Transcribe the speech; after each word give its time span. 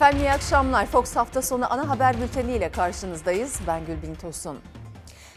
Efendim 0.00 0.20
iyi 0.20 0.32
akşamlar. 0.32 0.86
Fox 0.86 1.16
hafta 1.16 1.42
sonu 1.42 1.72
ana 1.72 1.88
haber 1.88 2.20
bülteni 2.20 2.52
ile 2.52 2.72
karşınızdayız. 2.72 3.60
Ben 3.66 3.86
Gülbin 3.86 4.14
Tosun. 4.14 4.58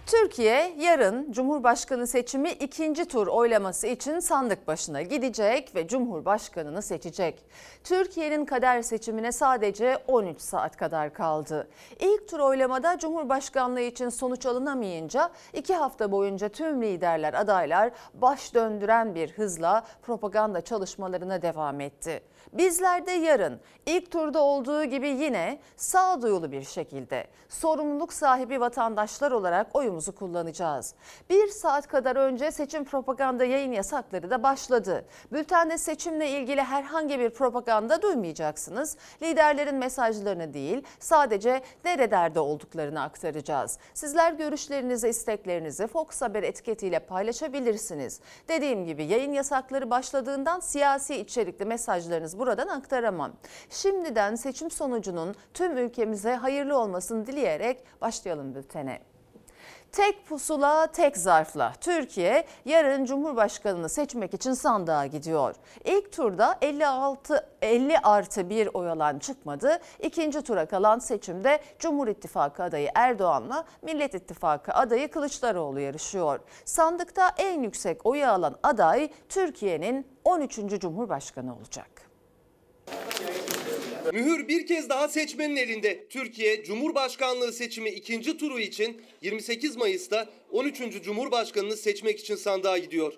Türkiye 0.06 0.76
yarın 0.80 1.32
Cumhurbaşkanı 1.32 2.08
seçimi 2.08 2.50
ikinci 2.52 3.06
tur 3.06 3.28
oylaması 3.28 3.88
için 3.88 4.20
sandık 4.20 4.68
başına 4.68 5.02
gidecek 5.02 5.76
ve 5.76 5.88
Cumhurbaşkanını 5.88 6.82
seçecek. 6.82 7.46
Türkiye'nin 7.84 8.46
kader 8.46 8.82
seçimine 8.82 9.32
sadece 9.32 9.98
13 10.08 10.42
saat 10.42 10.78
kadar 10.78 11.14
kaldı. 11.14 11.68
İlk 12.00 12.30
tur 12.30 12.40
oylamada 12.40 12.98
Cumhurbaşkanlığı 12.98 13.82
için 13.82 14.10
sonuç 14.10 14.46
alınamayınca 14.46 15.30
iki 15.54 15.76
hafta 15.76 16.12
boyunca 16.12 16.50
tüm 16.50 16.82
liderler 16.82 17.34
adaylar 17.34 17.92
baş 18.14 18.54
döndüren 18.54 19.16
bir 19.16 19.32
hızla 19.32 19.84
propaganda 20.02 20.62
çalışmalarına 20.62 21.42
devam 21.42 21.82
etti. 21.82 22.22
Bizler 22.54 23.06
de 23.08 23.12
yarın 23.12 23.60
ilk 23.86 24.12
turda 24.12 24.42
olduğu 24.42 24.84
gibi 24.84 25.08
yine 25.08 25.60
sağduyulu 25.78 26.52
bir 26.52 26.64
şekilde 26.64 27.28
sorumluluk 27.50 28.14
sahibi 28.14 28.62
vatandaşlar 28.62 29.32
olarak 29.32 29.76
oyumuzu 29.76 30.16
kullanacağız. 30.16 30.94
Bir 31.30 31.48
saat 31.48 31.88
kadar 31.88 32.16
önce 32.16 32.52
seçim 32.52 32.86
propaganda 32.86 33.46
yayın 33.46 33.72
yasakları 33.72 34.30
da 34.30 34.44
başladı. 34.44 35.06
Bültende 35.32 35.78
seçimle 35.78 36.30
ilgili 36.30 36.62
herhangi 36.62 37.20
bir 37.20 37.30
propaganda 37.30 38.02
duymayacaksınız. 38.02 38.98
Liderlerin 39.22 39.76
mesajlarını 39.76 40.54
değil 40.54 40.84
sadece 41.00 41.62
nerelerde 41.86 42.40
olduklarını 42.40 43.02
aktaracağız. 43.02 43.78
Sizler 43.94 44.34
görüşlerinizi, 44.34 45.10
isteklerinizi 45.10 45.88
Fox 45.88 46.22
Haber 46.22 46.44
etiketiyle 46.44 47.00
paylaşabilirsiniz. 47.00 48.20
Dediğim 48.48 48.86
gibi 48.86 49.04
yayın 49.04 49.32
yasakları 49.34 49.90
başladığından 49.90 50.60
siyasi 50.60 51.16
içerikli 51.16 51.66
mesajlarınız 52.34 52.40
buradan 52.40 52.68
aktaramam. 52.68 53.32
Şimdiden 53.70 54.36
seçim 54.36 54.72
sonucunun 54.72 55.36
tüm 55.54 55.78
ülkemize 55.78 56.36
hayırlı 56.36 56.78
olmasını 56.78 57.26
dileyerek 57.28 57.84
başlayalım 58.02 58.56
bültene. 58.56 59.00
Tek 59.92 60.26
pusula, 60.26 60.88
tek 60.88 61.18
zarfla 61.18 61.74
Türkiye 61.82 62.46
yarın 62.66 63.06
Cumhurbaşkanını 63.06 63.90
seçmek 63.90 64.34
için 64.34 64.54
sandığa 64.54 65.06
gidiyor. 65.06 65.56
İlk 65.86 66.12
turda 66.12 66.58
56 66.62 67.50
50 67.62 67.98
artı 67.98 68.50
1 68.50 68.70
oy 68.74 68.90
alan 68.90 69.20
çıkmadı. 69.20 69.80
İkinci 70.00 70.42
tura 70.42 70.66
kalan 70.66 71.00
seçimde 71.00 71.60
Cumhur 71.80 72.08
İttifakı 72.08 72.64
adayı 72.64 72.90
Erdoğan'la 72.96 73.66
Millet 73.82 74.14
İttifakı 74.14 74.74
adayı 74.74 75.12
Kılıçdaroğlu 75.12 75.80
yarışıyor. 75.80 76.40
Sandıkta 76.66 77.32
en 77.38 77.62
yüksek 77.64 78.06
oyu 78.06 78.28
alan 78.28 78.56
aday 78.64 79.10
Türkiye'nin 79.30 80.08
13. 80.24 80.60
Cumhurbaşkanı 80.80 81.56
olacak. 81.56 82.13
Mühür 84.12 84.48
bir 84.48 84.68
kez 84.68 84.90
daha 84.90 85.08
seçmenin 85.08 85.56
elinde. 85.56 86.08
Türkiye 86.10 86.64
Cumhurbaşkanlığı 86.64 87.54
seçimi 87.54 87.90
ikinci 87.90 88.38
turu 88.38 88.60
için 88.60 89.02
28 89.22 89.76
Mayıs'ta 89.76 90.30
13. 90.52 91.04
Cumhurbaşkanını 91.04 91.78
seçmek 91.78 92.20
için 92.20 92.36
sandığa 92.36 92.78
gidiyor. 92.78 93.14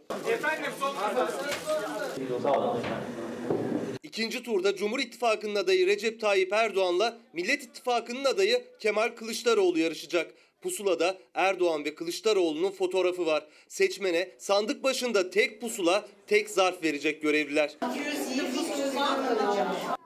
İkinci 4.03 4.44
turda 4.44 4.75
Cumhur 4.75 5.00
İttifakı'nın 5.00 5.56
adayı 5.56 5.88
Recep 5.88 6.22
Tayyip 6.22 6.53
Erdoğan'la 6.53 7.17
Millet 7.33 7.63
İttifakı'nın 7.63 8.25
adayı 8.25 8.63
Kemal 8.80 9.09
Kılıçdaroğlu 9.09 9.80
yarışacak. 9.80 10.33
Pusulada 10.61 11.17
Erdoğan 11.33 11.86
ve 11.86 11.95
Kılıçdaroğlu'nun 11.95 12.72
fotoğrafı 12.72 13.25
var. 13.25 13.47
Seçmene 13.67 14.31
sandık 14.38 14.83
başında 14.83 15.30
tek 15.30 15.61
pusula, 15.61 16.08
tek 16.28 16.50
zarf 16.50 16.83
verecek 16.83 17.22
görevliler. 17.22 17.75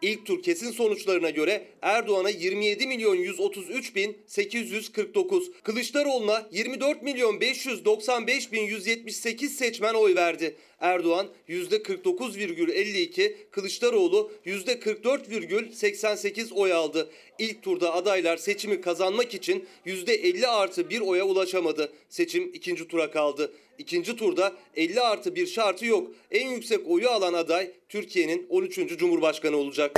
İlk 0.02 0.26
tur 0.26 0.44
kesin 0.44 0.72
sonuçlarına 0.72 1.30
göre 1.30 1.68
Erdoğan'a 1.82 2.30
27 2.30 2.88
milyon 2.88 3.16
133 3.16 3.96
bin 3.96 4.18
849, 4.28 5.52
Kılıçdaroğlu'na 5.64 6.48
24 6.52 7.04
milyon 7.04 7.42
595 7.42 8.52
bin 8.52 8.62
178 8.62 9.58
seçmen 9.58 9.94
oy 9.94 10.16
verdi. 10.16 10.56
Erdoğan 10.80 11.28
%49,52, 11.50 13.36
Kılıçdaroğlu 13.52 14.32
%44,88 14.46 16.54
oy 16.54 16.74
aldı. 16.74 17.10
İlk 17.40 17.64
turda 17.64 17.94
adaylar 17.94 18.38
seçimi 18.38 18.82
kazanmak 18.82 19.34
için 19.34 19.66
%50 19.86 20.48
artı 20.48 20.90
bir 20.90 21.02
oya 21.02 21.26
ulaşamadı. 21.26 21.94
Seçim 22.10 22.52
ikinci 22.54 22.88
tura 22.88 23.12
kaldı. 23.12 23.54
İkinci 23.78 24.16
turda 24.16 24.54
50 24.76 25.02
artı 25.02 25.36
bir 25.36 25.48
şartı 25.48 25.86
yok. 25.86 26.12
En 26.32 26.50
yüksek 26.50 26.88
oyu 26.88 27.10
alan 27.10 27.34
aday 27.34 27.72
Türkiye'nin 27.90 28.46
13. 28.50 28.98
Cumhurbaşkanı 28.98 29.58
olacak. 29.58 29.89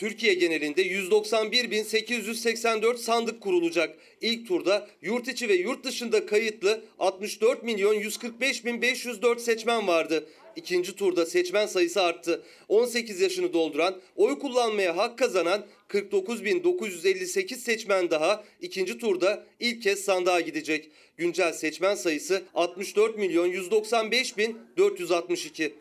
Türkiye 0.00 0.34
genelinde 0.34 0.86
191.884 0.86 2.96
sandık 2.96 3.40
kurulacak. 3.40 3.96
İlk 4.20 4.48
turda 4.48 4.88
yurt 5.02 5.28
içi 5.28 5.48
ve 5.48 5.54
yurt 5.54 5.84
dışında 5.84 6.26
kayıtlı 6.26 6.80
64 6.98 7.62
milyon 7.62 7.94
145.504 7.94 9.38
seçmen 9.38 9.86
vardı. 9.86 10.26
İkinci 10.56 10.96
turda 10.96 11.26
seçmen 11.26 11.66
sayısı 11.66 12.02
arttı. 12.02 12.42
18 12.68 13.20
yaşını 13.20 13.52
dolduran, 13.52 14.00
oy 14.16 14.38
kullanmaya 14.38 14.96
hak 14.96 15.18
kazanan 15.18 15.66
49.958 15.90 17.56
seçmen 17.56 18.10
daha 18.10 18.44
ikinci 18.60 18.98
turda 18.98 19.44
ilk 19.60 19.82
kez 19.82 20.00
sandığa 20.00 20.40
gidecek. 20.40 20.90
Güncel 21.16 21.52
seçmen 21.52 21.94
sayısı 21.94 22.42
64 22.54 23.18
milyon 23.18 23.46
195 23.46 24.38
bin 24.38 24.58
462. 24.76 25.74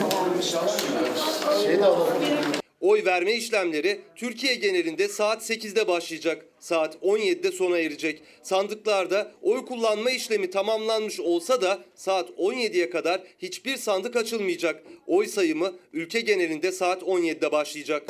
Oy 2.81 3.06
verme 3.06 3.34
işlemleri 3.34 4.02
Türkiye 4.16 4.56
genelinde 4.56 5.08
saat 5.08 5.50
8'de 5.50 5.88
başlayacak. 5.88 6.46
Saat 6.59 6.96
17'de 6.96 7.52
sona 7.52 7.80
erecek. 7.80 8.22
Sandıklarda 8.44 9.31
oy 9.41 9.66
kullanma 9.66 10.12
işlemi 10.12 10.50
tamamlanmış 10.50 11.20
olsa 11.20 11.62
da 11.62 11.80
saat 11.96 12.30
17'ye 12.30 12.90
kadar 12.90 13.22
hiçbir 13.40 13.78
sandık 13.78 14.16
açılmayacak. 14.16 14.84
Oy 15.08 15.28
sayımı 15.28 15.74
ülke 15.94 16.20
genelinde 16.20 16.72
saat 16.72 17.02
17'de 17.02 17.52
başlayacak. 17.52 18.03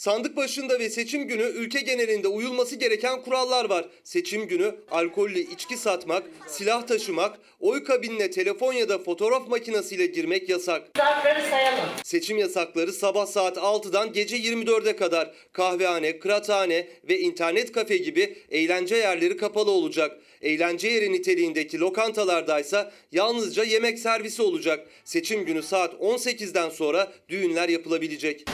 Sandık 0.00 0.36
başında 0.36 0.78
ve 0.78 0.90
seçim 0.90 1.28
günü 1.28 1.42
ülke 1.42 1.80
genelinde 1.80 2.28
uyulması 2.28 2.76
gereken 2.76 3.22
kurallar 3.22 3.70
var. 3.70 3.84
Seçim 4.04 4.48
günü 4.48 4.74
alkollü 4.90 5.38
içki 5.38 5.76
satmak, 5.76 6.22
silah 6.46 6.86
taşımak, 6.86 7.38
oy 7.60 7.84
kabinine 7.84 8.30
telefon 8.30 8.72
ya 8.72 8.88
da 8.88 8.98
fotoğraf 8.98 9.48
makinesiyle 9.48 10.06
girmek 10.06 10.48
yasak. 10.48 10.82
Zarfları 10.96 11.50
sayalım. 11.50 11.84
Seçim 12.04 12.38
yasakları 12.38 12.92
sabah 12.92 13.26
saat 13.26 13.56
6'dan 13.56 14.12
gece 14.12 14.36
24'e 14.36 14.96
kadar 14.96 15.34
kahvehane, 15.52 16.18
kıraathane 16.18 16.86
ve 17.08 17.20
internet 17.20 17.72
kafe 17.72 17.96
gibi 17.96 18.36
eğlence 18.50 18.96
yerleri 18.96 19.36
kapalı 19.36 19.70
olacak. 19.70 20.18
Eğlence 20.42 20.88
yeri 20.88 21.12
niteliğindeki 21.12 21.80
lokantalardaysa 21.80 22.92
yalnızca 23.12 23.64
yemek 23.64 23.98
servisi 23.98 24.42
olacak. 24.42 24.86
Seçim 25.04 25.44
günü 25.44 25.62
saat 25.62 25.94
18'den 25.94 26.68
sonra 26.68 27.12
düğünler 27.28 27.68
yapılabilecek. 27.68 28.44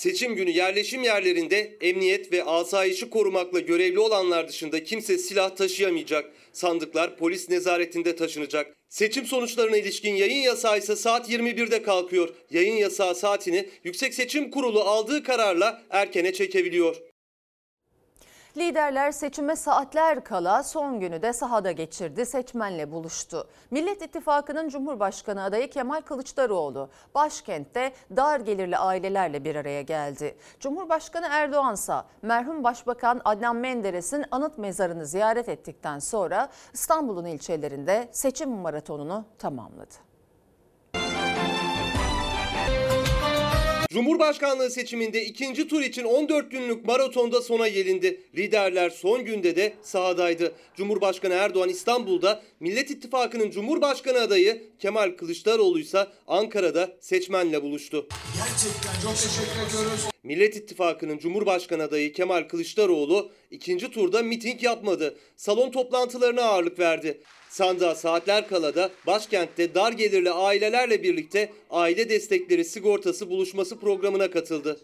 Seçim 0.00 0.34
günü 0.34 0.50
yerleşim 0.50 1.02
yerlerinde 1.02 1.76
emniyet 1.80 2.32
ve 2.32 2.44
asayişi 2.44 3.10
korumakla 3.10 3.60
görevli 3.60 3.98
olanlar 3.98 4.48
dışında 4.48 4.84
kimse 4.84 5.18
silah 5.18 5.56
taşıyamayacak. 5.56 6.32
Sandıklar 6.52 7.16
polis 7.16 7.50
nezaretinde 7.50 8.16
taşınacak. 8.16 8.76
Seçim 8.88 9.26
sonuçlarına 9.26 9.76
ilişkin 9.76 10.14
yayın 10.14 10.40
yasağı 10.40 10.78
ise 10.78 10.96
saat 10.96 11.30
21'de 11.30 11.82
kalkıyor. 11.82 12.28
Yayın 12.50 12.76
yasağı 12.76 13.14
saatini 13.14 13.68
Yüksek 13.84 14.14
Seçim 14.14 14.50
Kurulu 14.50 14.80
aldığı 14.80 15.22
kararla 15.22 15.82
erkene 15.90 16.32
çekebiliyor. 16.32 16.96
Liderler 18.56 19.12
seçime 19.12 19.56
saatler 19.56 20.24
kala 20.24 20.62
son 20.62 21.00
günü 21.00 21.22
de 21.22 21.32
sahada 21.32 21.72
geçirdi, 21.72 22.26
seçmenle 22.26 22.92
buluştu. 22.92 23.48
Millet 23.70 24.02
İttifakı'nın 24.02 24.68
Cumhurbaşkanı 24.68 25.42
adayı 25.42 25.70
Kemal 25.70 26.00
Kılıçdaroğlu 26.00 26.90
başkentte 27.14 27.92
dar 28.16 28.40
gelirli 28.40 28.76
ailelerle 28.76 29.44
bir 29.44 29.56
araya 29.56 29.82
geldi. 29.82 30.36
Cumhurbaşkanı 30.60 31.26
Erdoğan 31.30 31.74
ise 31.74 31.94
merhum 32.22 32.64
Başbakan 32.64 33.20
Adnan 33.24 33.56
Menderes'in 33.56 34.24
anıt 34.30 34.58
mezarını 34.58 35.06
ziyaret 35.06 35.48
ettikten 35.48 35.98
sonra 35.98 36.48
İstanbul'un 36.72 37.24
ilçelerinde 37.24 38.08
seçim 38.12 38.50
maratonunu 38.50 39.24
tamamladı. 39.38 40.09
Cumhurbaşkanlığı 43.92 44.70
seçiminde 44.70 45.24
ikinci 45.24 45.68
tur 45.68 45.82
için 45.82 46.04
14 46.04 46.50
günlük 46.50 46.84
maratonda 46.84 47.42
sona 47.42 47.68
gelindi. 47.68 48.20
Liderler 48.36 48.90
son 48.90 49.24
günde 49.24 49.56
de 49.56 49.72
sahadaydı. 49.82 50.52
Cumhurbaşkanı 50.76 51.34
Erdoğan 51.34 51.68
İstanbul'da, 51.68 52.42
Millet 52.60 52.90
İttifakı'nın 52.90 53.50
Cumhurbaşkanı 53.50 54.18
adayı 54.18 54.62
Kemal 54.78 55.10
Kılıçdaroğlu 55.16 55.78
ise 55.80 56.06
Ankara'da 56.26 56.96
seçmenle 57.00 57.62
buluştu. 57.62 58.08
Gerçekten 58.36 59.00
çok 59.02 59.16
teşekkür 59.16 59.68
ediyoruz. 59.68 60.00
Millet 60.22 60.56
İttifakı'nın 60.56 61.18
Cumhurbaşkanı 61.18 61.82
adayı 61.82 62.12
Kemal 62.12 62.42
Kılıçdaroğlu 62.48 63.30
ikinci 63.50 63.90
turda 63.90 64.22
miting 64.22 64.62
yapmadı. 64.62 65.18
Salon 65.36 65.70
toplantılarına 65.70 66.42
ağırlık 66.42 66.78
verdi. 66.78 67.20
Sandığa 67.50 67.94
saatler 67.94 68.48
kala 68.48 68.74
da 68.74 68.90
başkentte 69.06 69.74
dar 69.74 69.92
gelirli 69.92 70.30
ailelerle 70.30 71.02
birlikte 71.02 71.52
aile 71.70 72.08
destekleri 72.08 72.64
sigortası 72.64 73.30
buluşması 73.30 73.80
programına 73.80 74.30
katıldı. 74.30 74.80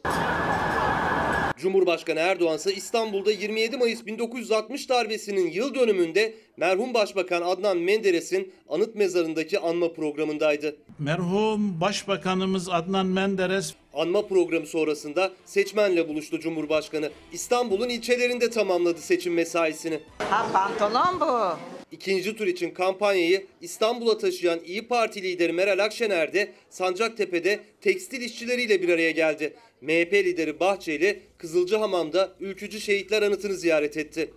Cumhurbaşkanı 1.56 2.18
Erdoğan 2.20 2.56
ise 2.56 2.74
İstanbul'da 2.74 3.30
27 3.30 3.76
Mayıs 3.76 4.06
1960 4.06 4.88
darbesinin 4.88 5.50
yıl 5.50 5.74
dönümünde 5.74 6.34
merhum 6.56 6.94
Başbakan 6.94 7.42
Adnan 7.42 7.78
Menderes'in 7.78 8.52
anıt 8.68 8.94
mezarındaki 8.94 9.58
anma 9.58 9.92
programındaydı. 9.92 10.76
Merhum 10.98 11.80
Başbakanımız 11.80 12.68
Adnan 12.68 13.06
Menderes 13.06 13.74
Anma 13.94 14.26
programı 14.26 14.66
sonrasında 14.66 15.32
seçmenle 15.44 16.08
buluştu 16.08 16.40
Cumhurbaşkanı. 16.40 17.10
İstanbul'un 17.32 17.88
ilçelerinde 17.88 18.50
tamamladı 18.50 19.00
seçim 19.00 19.34
mesaisini. 19.34 20.00
Ha 20.18 20.46
pantolon 20.52 21.20
bu. 21.20 21.75
İkinci 21.92 22.36
tur 22.36 22.46
için 22.46 22.70
kampanyayı 22.70 23.46
İstanbul'a 23.60 24.18
taşıyan 24.18 24.60
İyi 24.64 24.88
Parti 24.88 25.22
lideri 25.22 25.52
Meral 25.52 25.78
Akşener 25.78 26.32
de 26.32 26.52
Sancaktepe'de 26.70 27.60
tekstil 27.80 28.20
işçileriyle 28.20 28.82
bir 28.82 28.88
araya 28.88 29.10
geldi. 29.10 29.54
MHP 29.80 30.12
lideri 30.12 30.60
Bahçeli 30.60 31.22
Kızılcahamam'da 31.38 32.32
ülkücü 32.40 32.80
şehitler 32.80 33.22
anıtını 33.22 33.54
ziyaret 33.54 33.96
etti. 33.96 34.30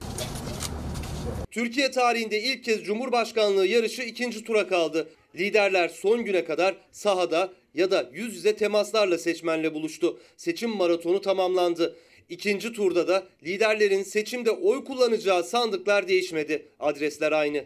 Türkiye 1.52 1.92
tarihinde 1.92 2.42
ilk 2.42 2.64
kez 2.64 2.84
Cumhurbaşkanlığı 2.84 3.68
yarışı 3.68 4.02
ikinci 4.02 4.44
tura 4.44 4.68
kaldı. 4.68 5.10
Liderler 5.36 5.90
son 5.90 6.26
güne 6.26 6.46
kadar 6.46 6.76
sahada 6.92 7.54
ya 7.74 7.92
da 7.92 8.10
yüz 8.14 8.36
yüze 8.36 8.56
temaslarla 8.56 9.18
seçmenle 9.18 9.74
buluştu. 9.74 10.20
Seçim 10.38 10.70
maratonu 10.70 11.22
tamamlandı. 11.22 11.96
İkinci 12.30 12.74
turda 12.74 13.08
da 13.08 13.24
liderlerin 13.44 14.04
seçimde 14.04 14.52
oy 14.52 14.84
kullanacağı 14.84 15.44
sandıklar 15.44 16.08
değişmedi. 16.08 16.66
Adresler 16.80 17.32
aynı. 17.32 17.64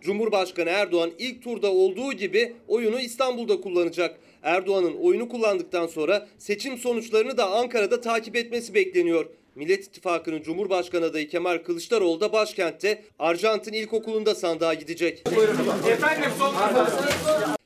Cumhurbaşkanı 0.00 0.70
Erdoğan 0.70 1.10
ilk 1.18 1.42
turda 1.42 1.72
olduğu 1.72 2.12
gibi 2.12 2.52
oyunu 2.68 3.00
İstanbul'da 3.00 3.60
kullanacak. 3.60 4.20
Erdoğan'ın 4.42 4.96
oyunu 4.96 5.28
kullandıktan 5.28 5.86
sonra 5.86 6.28
seçim 6.38 6.78
sonuçlarını 6.78 7.36
da 7.36 7.50
Ankara'da 7.50 8.00
takip 8.00 8.36
etmesi 8.36 8.74
bekleniyor. 8.74 9.26
Millet 9.54 9.84
İttifakı'nın 9.84 10.42
Cumhurbaşkanı 10.42 11.04
adayı 11.04 11.28
Kemal 11.28 11.58
Kılıçdaroğlu 11.58 12.20
da 12.20 12.32
başkentte 12.32 13.02
Arjantin 13.18 13.72
İlkokulu'nda 13.72 14.34
sandığa 14.34 14.74
gidecek. 14.74 15.22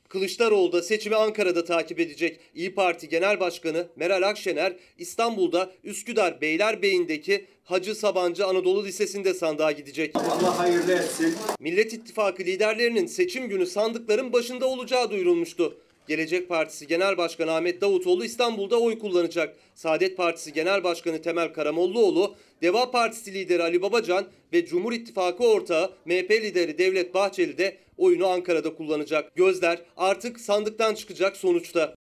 Kılıçdaroğlu 0.09 0.71
da 0.71 0.81
seçimi 0.81 1.15
Ankara'da 1.15 1.65
takip 1.65 1.99
edecek. 1.99 2.39
İyi 2.55 2.75
Parti 2.75 3.09
Genel 3.09 3.39
Başkanı 3.39 3.87
Meral 3.95 4.21
Akşener 4.21 4.73
İstanbul'da 4.97 5.71
Üsküdar 5.83 6.41
Beylerbeyi'ndeki 6.41 7.45
Hacı 7.63 7.95
Sabancı 7.95 8.45
Anadolu 8.45 8.85
Lisesi'nde 8.85 9.33
sandığa 9.33 9.71
gidecek. 9.71 10.15
Allah 10.15 10.59
hayırlı 10.59 10.93
etsin. 10.93 11.35
Millet 11.59 11.93
İttifakı 11.93 12.43
liderlerinin 12.43 13.05
seçim 13.05 13.49
günü 13.49 13.65
sandıkların 13.65 14.33
başında 14.33 14.65
olacağı 14.65 15.11
duyurulmuştu. 15.11 15.77
Gelecek 16.07 16.49
Partisi 16.49 16.87
Genel 16.87 17.17
Başkanı 17.17 17.51
Ahmet 17.51 17.81
Davutoğlu 17.81 18.25
İstanbul'da 18.25 18.79
oy 18.79 18.99
kullanacak. 18.99 19.55
Saadet 19.75 20.17
Partisi 20.17 20.53
Genel 20.53 20.83
Başkanı 20.83 21.21
Temel 21.21 21.53
Karamollaoğlu, 21.53 22.35
Deva 22.61 22.91
Partisi 22.91 23.33
lideri 23.33 23.63
Ali 23.63 23.81
Babacan 23.81 24.25
ve 24.53 24.65
Cumhur 24.65 24.93
İttifakı 24.93 25.43
ortağı 25.43 25.91
MHP 26.05 26.31
lideri 26.31 26.77
Devlet 26.77 27.13
Bahçeli 27.13 27.57
de 27.57 27.77
oyunu 27.97 28.27
Ankara'da 28.27 28.75
kullanacak. 28.75 29.35
Gözler 29.35 29.81
artık 29.97 30.39
sandıktan 30.39 30.93
çıkacak 30.93 31.37
sonuçta. 31.37 31.95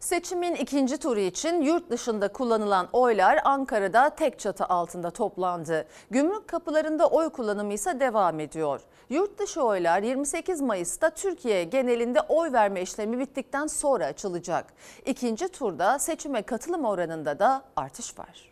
Seçimin 0.00 0.54
ikinci 0.54 0.98
turu 0.98 1.20
için 1.20 1.62
yurt 1.62 1.90
dışında 1.90 2.32
kullanılan 2.32 2.88
oylar 2.92 3.40
Ankara'da 3.44 4.10
tek 4.10 4.38
çatı 4.38 4.64
altında 4.64 5.10
toplandı. 5.10 5.88
Gümrük 6.10 6.48
kapılarında 6.48 7.06
oy 7.08 7.30
kullanımı 7.30 7.72
ise 7.72 8.00
devam 8.00 8.40
ediyor. 8.40 8.80
Yurt 9.10 9.38
dışı 9.38 9.62
oylar 9.62 10.02
28 10.02 10.60
Mayıs'ta 10.60 11.10
Türkiye 11.10 11.64
genelinde 11.64 12.20
oy 12.20 12.52
verme 12.52 12.82
işlemi 12.82 13.18
bittikten 13.18 13.66
sonra 13.66 14.06
açılacak. 14.06 14.66
İkinci 15.06 15.48
turda 15.48 15.98
seçime 15.98 16.42
katılım 16.42 16.84
oranında 16.84 17.38
da 17.38 17.64
artış 17.76 18.18
var. 18.18 18.50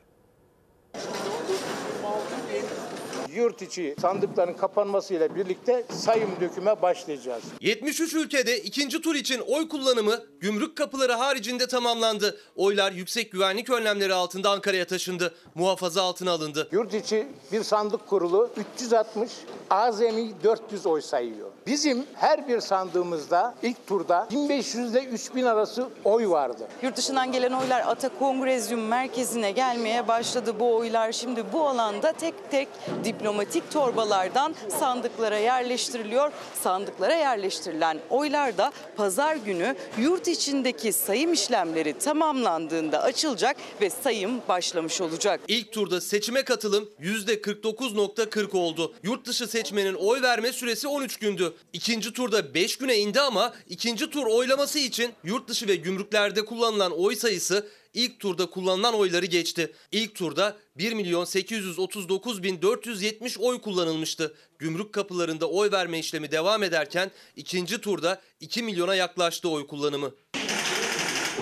Yurt 3.34 3.62
içi 3.62 3.94
sandıkların 4.00 4.54
kapanmasıyla 4.54 5.34
birlikte 5.34 5.84
sayım 5.90 6.30
döküme 6.40 6.82
başlayacağız. 6.82 7.42
73 7.60 8.14
ülkede 8.14 8.58
ikinci 8.62 9.00
tur 9.00 9.14
için 9.14 9.40
oy 9.40 9.68
kullanımı 9.68 10.24
gümrük 10.40 10.76
kapıları 10.76 11.12
haricinde 11.12 11.66
tamamlandı. 11.66 12.38
Oylar 12.56 12.92
yüksek 12.92 13.32
güvenlik 13.32 13.70
önlemleri 13.70 14.14
altında 14.14 14.50
Ankara'ya 14.50 14.86
taşındı. 14.86 15.34
Muhafaza 15.54 16.02
altına 16.02 16.30
alındı. 16.30 16.68
Yurt 16.72 16.94
içi 16.94 17.26
bir 17.52 17.62
sandık 17.62 18.06
kurulu 18.06 18.50
360, 18.76 19.30
azami 19.70 20.32
400 20.44 20.86
oy 20.86 21.00
sayıyor. 21.00 21.48
Bizim 21.68 22.04
her 22.14 22.48
bir 22.48 22.60
sandığımızda 22.60 23.54
ilk 23.62 23.86
turda 23.86 24.28
1500 24.30 24.90
ile 24.92 25.04
3000 25.04 25.44
arası 25.44 25.88
oy 26.04 26.28
vardı. 26.28 26.68
Yurt 26.82 26.96
dışından 26.96 27.32
gelen 27.32 27.52
oylar 27.52 27.82
Ata 27.86 28.08
Kongrezyum 28.08 28.80
merkezine 28.80 29.50
gelmeye 29.50 30.08
başladı. 30.08 30.54
Bu 30.60 30.76
oylar 30.76 31.12
şimdi 31.12 31.44
bu 31.52 31.68
alanda 31.68 32.12
tek 32.12 32.50
tek 32.50 32.68
diplomatik 33.04 33.70
torbalardan 33.70 34.54
sandıklara 34.80 35.38
yerleştiriliyor. 35.38 36.32
Sandıklara 36.62 37.14
yerleştirilen 37.14 37.98
oylar 38.10 38.58
da 38.58 38.72
pazar 38.96 39.36
günü 39.36 39.76
yurt 39.98 40.28
içindeki 40.28 40.92
sayım 40.92 41.32
işlemleri 41.32 41.98
tamamlandığında 41.98 43.02
açılacak 43.02 43.56
ve 43.80 43.90
sayım 43.90 44.40
başlamış 44.48 45.00
olacak. 45.00 45.40
İlk 45.48 45.72
turda 45.72 46.00
seçime 46.00 46.42
katılım 46.42 46.88
%49.40 47.02 48.56
oldu. 48.58 48.94
Yurt 49.02 49.26
dışı 49.26 49.46
seçmenin 49.46 49.94
oy 49.94 50.22
verme 50.22 50.52
süresi 50.52 50.88
13 50.88 51.16
gündü. 51.16 51.54
İkinci 51.72 52.12
turda 52.12 52.54
5 52.54 52.76
güne 52.78 52.98
indi 52.98 53.20
ama 53.20 53.54
ikinci 53.68 54.10
tur 54.10 54.26
oylaması 54.26 54.78
için 54.78 55.12
yurt 55.24 55.48
dışı 55.48 55.68
ve 55.68 55.76
gümrüklerde 55.76 56.44
kullanılan 56.44 56.92
oy 56.92 57.16
sayısı 57.16 57.68
ilk 57.94 58.20
turda 58.20 58.46
kullanılan 58.50 58.94
oyları 58.94 59.26
geçti. 59.26 59.72
İlk 59.92 60.14
turda 60.14 60.56
1 60.76 60.92
milyon 60.92 61.24
839 61.24 62.42
bin 62.42 62.62
470 62.62 63.38
oy 63.38 63.60
kullanılmıştı. 63.60 64.34
Gümrük 64.58 64.92
kapılarında 64.92 65.50
oy 65.50 65.70
verme 65.70 65.98
işlemi 65.98 66.30
devam 66.30 66.62
ederken 66.62 67.10
ikinci 67.36 67.80
turda 67.80 68.20
2 68.40 68.62
milyona 68.62 68.94
yaklaştı 68.94 69.48
oy 69.48 69.66
kullanımı. 69.66 70.14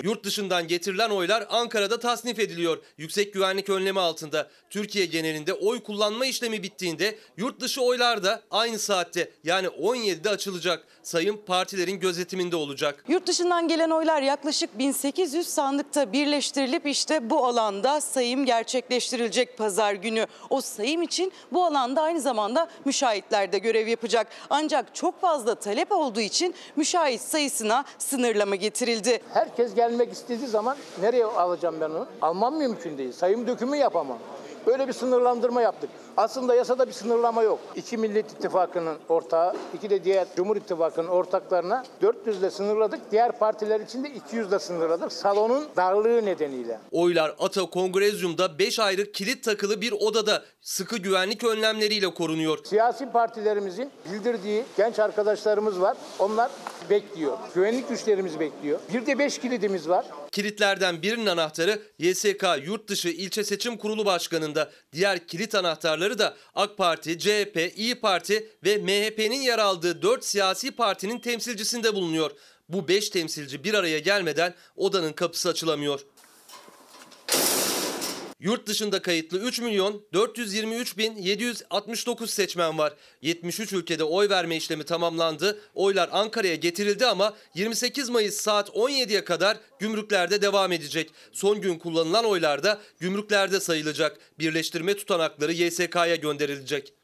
Yurt 0.03 0.23
dışından 0.23 0.67
getirilen 0.67 1.09
oylar 1.09 1.47
Ankara'da 1.49 1.99
tasnif 1.99 2.39
ediliyor. 2.39 2.77
Yüksek 2.97 3.33
güvenlik 3.33 3.69
önlemi 3.69 3.99
altında. 3.99 4.49
Türkiye 4.69 5.05
genelinde 5.05 5.53
oy 5.53 5.83
kullanma 5.83 6.25
işlemi 6.25 6.63
bittiğinde 6.63 7.15
yurt 7.37 7.59
dışı 7.59 7.81
oylar 7.81 8.23
da 8.23 8.41
aynı 8.51 8.79
saatte 8.79 9.31
yani 9.43 9.67
17'de 9.67 10.29
açılacak. 10.29 10.83
Sayım 11.03 11.45
partilerin 11.45 11.99
gözetiminde 11.99 12.55
olacak. 12.55 13.03
Yurt 13.07 13.27
dışından 13.27 13.67
gelen 13.67 13.89
oylar 13.89 14.21
yaklaşık 14.21 14.77
1800 14.79 15.47
sandıkta 15.47 16.13
birleştirilip 16.13 16.85
işte 16.85 17.29
bu 17.29 17.45
alanda 17.45 18.01
sayım 18.01 18.45
gerçekleştirilecek 18.45 19.57
pazar 19.57 19.93
günü. 19.93 20.25
O 20.49 20.61
sayım 20.61 21.01
için 21.01 21.31
bu 21.51 21.65
alanda 21.65 22.01
aynı 22.01 22.21
zamanda 22.21 22.67
müşahitler 22.85 23.51
de 23.51 23.57
görev 23.57 23.87
yapacak. 23.87 24.27
Ancak 24.49 24.95
çok 24.95 25.21
fazla 25.21 25.55
talep 25.55 25.91
olduğu 25.91 26.21
için 26.21 26.55
müşahit 26.75 27.21
sayısına 27.21 27.85
sınırlama 27.97 28.55
getirildi. 28.55 29.19
Herkes 29.33 29.75
gelmek 29.75 30.13
istediği 30.13 30.47
zaman 30.47 30.77
nereye 31.01 31.25
alacağım 31.25 31.75
ben 31.81 31.89
onu? 31.89 32.07
Almam 32.21 32.57
mümkün 32.57 32.97
değil. 32.97 33.11
Sayım 33.11 33.47
dökümü 33.47 33.77
yapamam. 33.77 34.19
Böyle 34.67 34.87
bir 34.87 34.93
sınırlandırma 34.93 35.61
yaptık. 35.61 35.89
Aslında 36.17 36.55
yasada 36.55 36.87
bir 36.87 36.91
sınırlama 36.91 37.43
yok. 37.43 37.59
İki 37.75 37.97
Millet 37.97 38.31
İttifakı'nın 38.31 38.97
ortağı, 39.09 39.55
iki 39.73 39.89
de 39.89 40.03
diğer 40.03 40.27
Cumhur 40.35 40.55
İttifakı'nın 40.55 41.07
ortaklarına 41.07 41.83
400 42.01 42.37
ile 42.37 42.51
sınırladık. 42.51 42.99
Diğer 43.11 43.39
partiler 43.39 43.79
için 43.79 44.03
de 44.03 44.09
200 44.09 44.47
ile 44.47 44.59
sınırladık. 44.59 45.11
Salonun 45.11 45.65
darlığı 45.75 46.25
nedeniyle. 46.25 46.79
Oylar 46.91 47.35
Ata 47.39 47.65
Kongrezyum'da 47.65 48.59
5 48.59 48.79
ayrı 48.79 49.11
kilit 49.11 49.43
takılı 49.43 49.81
bir 49.81 49.91
odada 49.91 50.43
sıkı 50.61 50.97
güvenlik 50.97 51.43
önlemleriyle 51.43 52.13
korunuyor. 52.13 52.57
Siyasi 52.65 53.11
partilerimizin 53.11 53.91
bildirdiği 54.13 54.63
genç 54.77 54.99
arkadaşlarımız 54.99 55.81
var. 55.81 55.97
Onlar 56.19 56.51
bekliyor. 56.89 57.37
Güvenlik 57.55 57.89
güçlerimiz 57.89 58.39
bekliyor. 58.39 58.79
Bir 58.93 59.05
de 59.05 59.19
5 59.19 59.37
kilidimiz 59.37 59.89
var. 59.89 60.05
Kilitlerden 60.37 61.01
birinin 61.01 61.25
anahtarı 61.25 61.81
YSK 61.99 62.45
Yurtdışı 62.65 63.09
İlçe 63.09 63.43
Seçim 63.43 63.77
Kurulu 63.77 64.05
Başkanı'nda. 64.05 64.71
Diğer 64.93 65.27
kilit 65.27 65.55
anahtarları 65.55 66.19
da 66.19 66.37
AK 66.55 66.77
Parti, 66.77 67.19
CHP, 67.19 67.71
İyi 67.75 67.95
Parti 67.95 68.49
ve 68.63 68.77
MHP'nin 68.77 69.41
yer 69.41 69.59
aldığı 69.59 70.01
4 70.01 70.25
siyasi 70.25 70.71
partinin 70.71 71.19
temsilcisinde 71.19 71.95
bulunuyor. 71.95 72.31
Bu 72.69 72.87
5 72.87 73.09
temsilci 73.09 73.63
bir 73.63 73.73
araya 73.73 73.99
gelmeden 73.99 74.53
odanın 74.75 75.13
kapısı 75.13 75.49
açılamıyor. 75.49 75.99
Yurt 78.39 78.67
dışında 78.67 79.01
kayıtlı 79.01 79.39
3 79.39 79.59
milyon 79.59 80.01
423 80.13 80.97
bin 80.97 81.15
769 81.15 82.29
seçmen 82.29 82.77
var. 82.77 82.93
73 83.21 83.73
ülkede 83.73 84.03
oy 84.03 84.29
verme 84.29 84.55
işlemi 84.55 84.83
tamamlandı. 84.83 85.59
Oylar 85.73 86.09
Ankara'ya 86.11 86.55
getirildi 86.55 87.05
ama 87.05 87.33
28 87.55 88.09
Mayıs 88.09 88.35
saat 88.35 88.69
17'ye 88.69 89.23
kadar 89.23 89.57
gümrüklerde 89.79 90.41
devam 90.41 90.71
edecek. 90.71 91.11
Son 91.31 91.61
gün 91.61 91.79
kullanılan 91.79 92.25
oylar 92.25 92.63
da 92.63 92.81
gümrüklerde 92.99 93.59
sayılacak. 93.59 94.17
Birleştirme 94.39 94.93
tutanakları 94.93 95.53
YSK'ya 95.53 96.15
gönderilecek. 96.15 96.96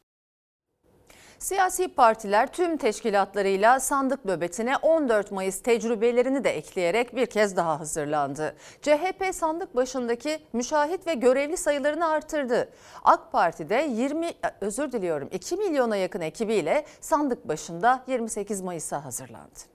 Siyasi 1.44 1.88
partiler 1.88 2.52
tüm 2.52 2.76
teşkilatlarıyla 2.76 3.80
sandık 3.80 4.24
nöbetine 4.24 4.76
14 4.76 5.32
Mayıs 5.32 5.62
tecrübelerini 5.62 6.44
de 6.44 6.50
ekleyerek 6.50 7.16
bir 7.16 7.26
kez 7.26 7.56
daha 7.56 7.80
hazırlandı. 7.80 8.56
CHP 8.82 9.34
sandık 9.34 9.76
başındaki 9.76 10.38
müşahit 10.52 11.06
ve 11.06 11.14
görevli 11.14 11.56
sayılarını 11.56 12.08
artırdı. 12.08 12.68
AK 13.04 13.32
Parti'de 13.32 13.88
20 13.90 14.30
özür 14.60 14.92
diliyorum 14.92 15.28
2 15.32 15.56
milyona 15.56 15.96
yakın 15.96 16.20
ekibiyle 16.20 16.84
sandık 17.00 17.48
başında 17.48 18.04
28 18.06 18.60
Mayıs'a 18.60 19.04
hazırlandı. 19.04 19.73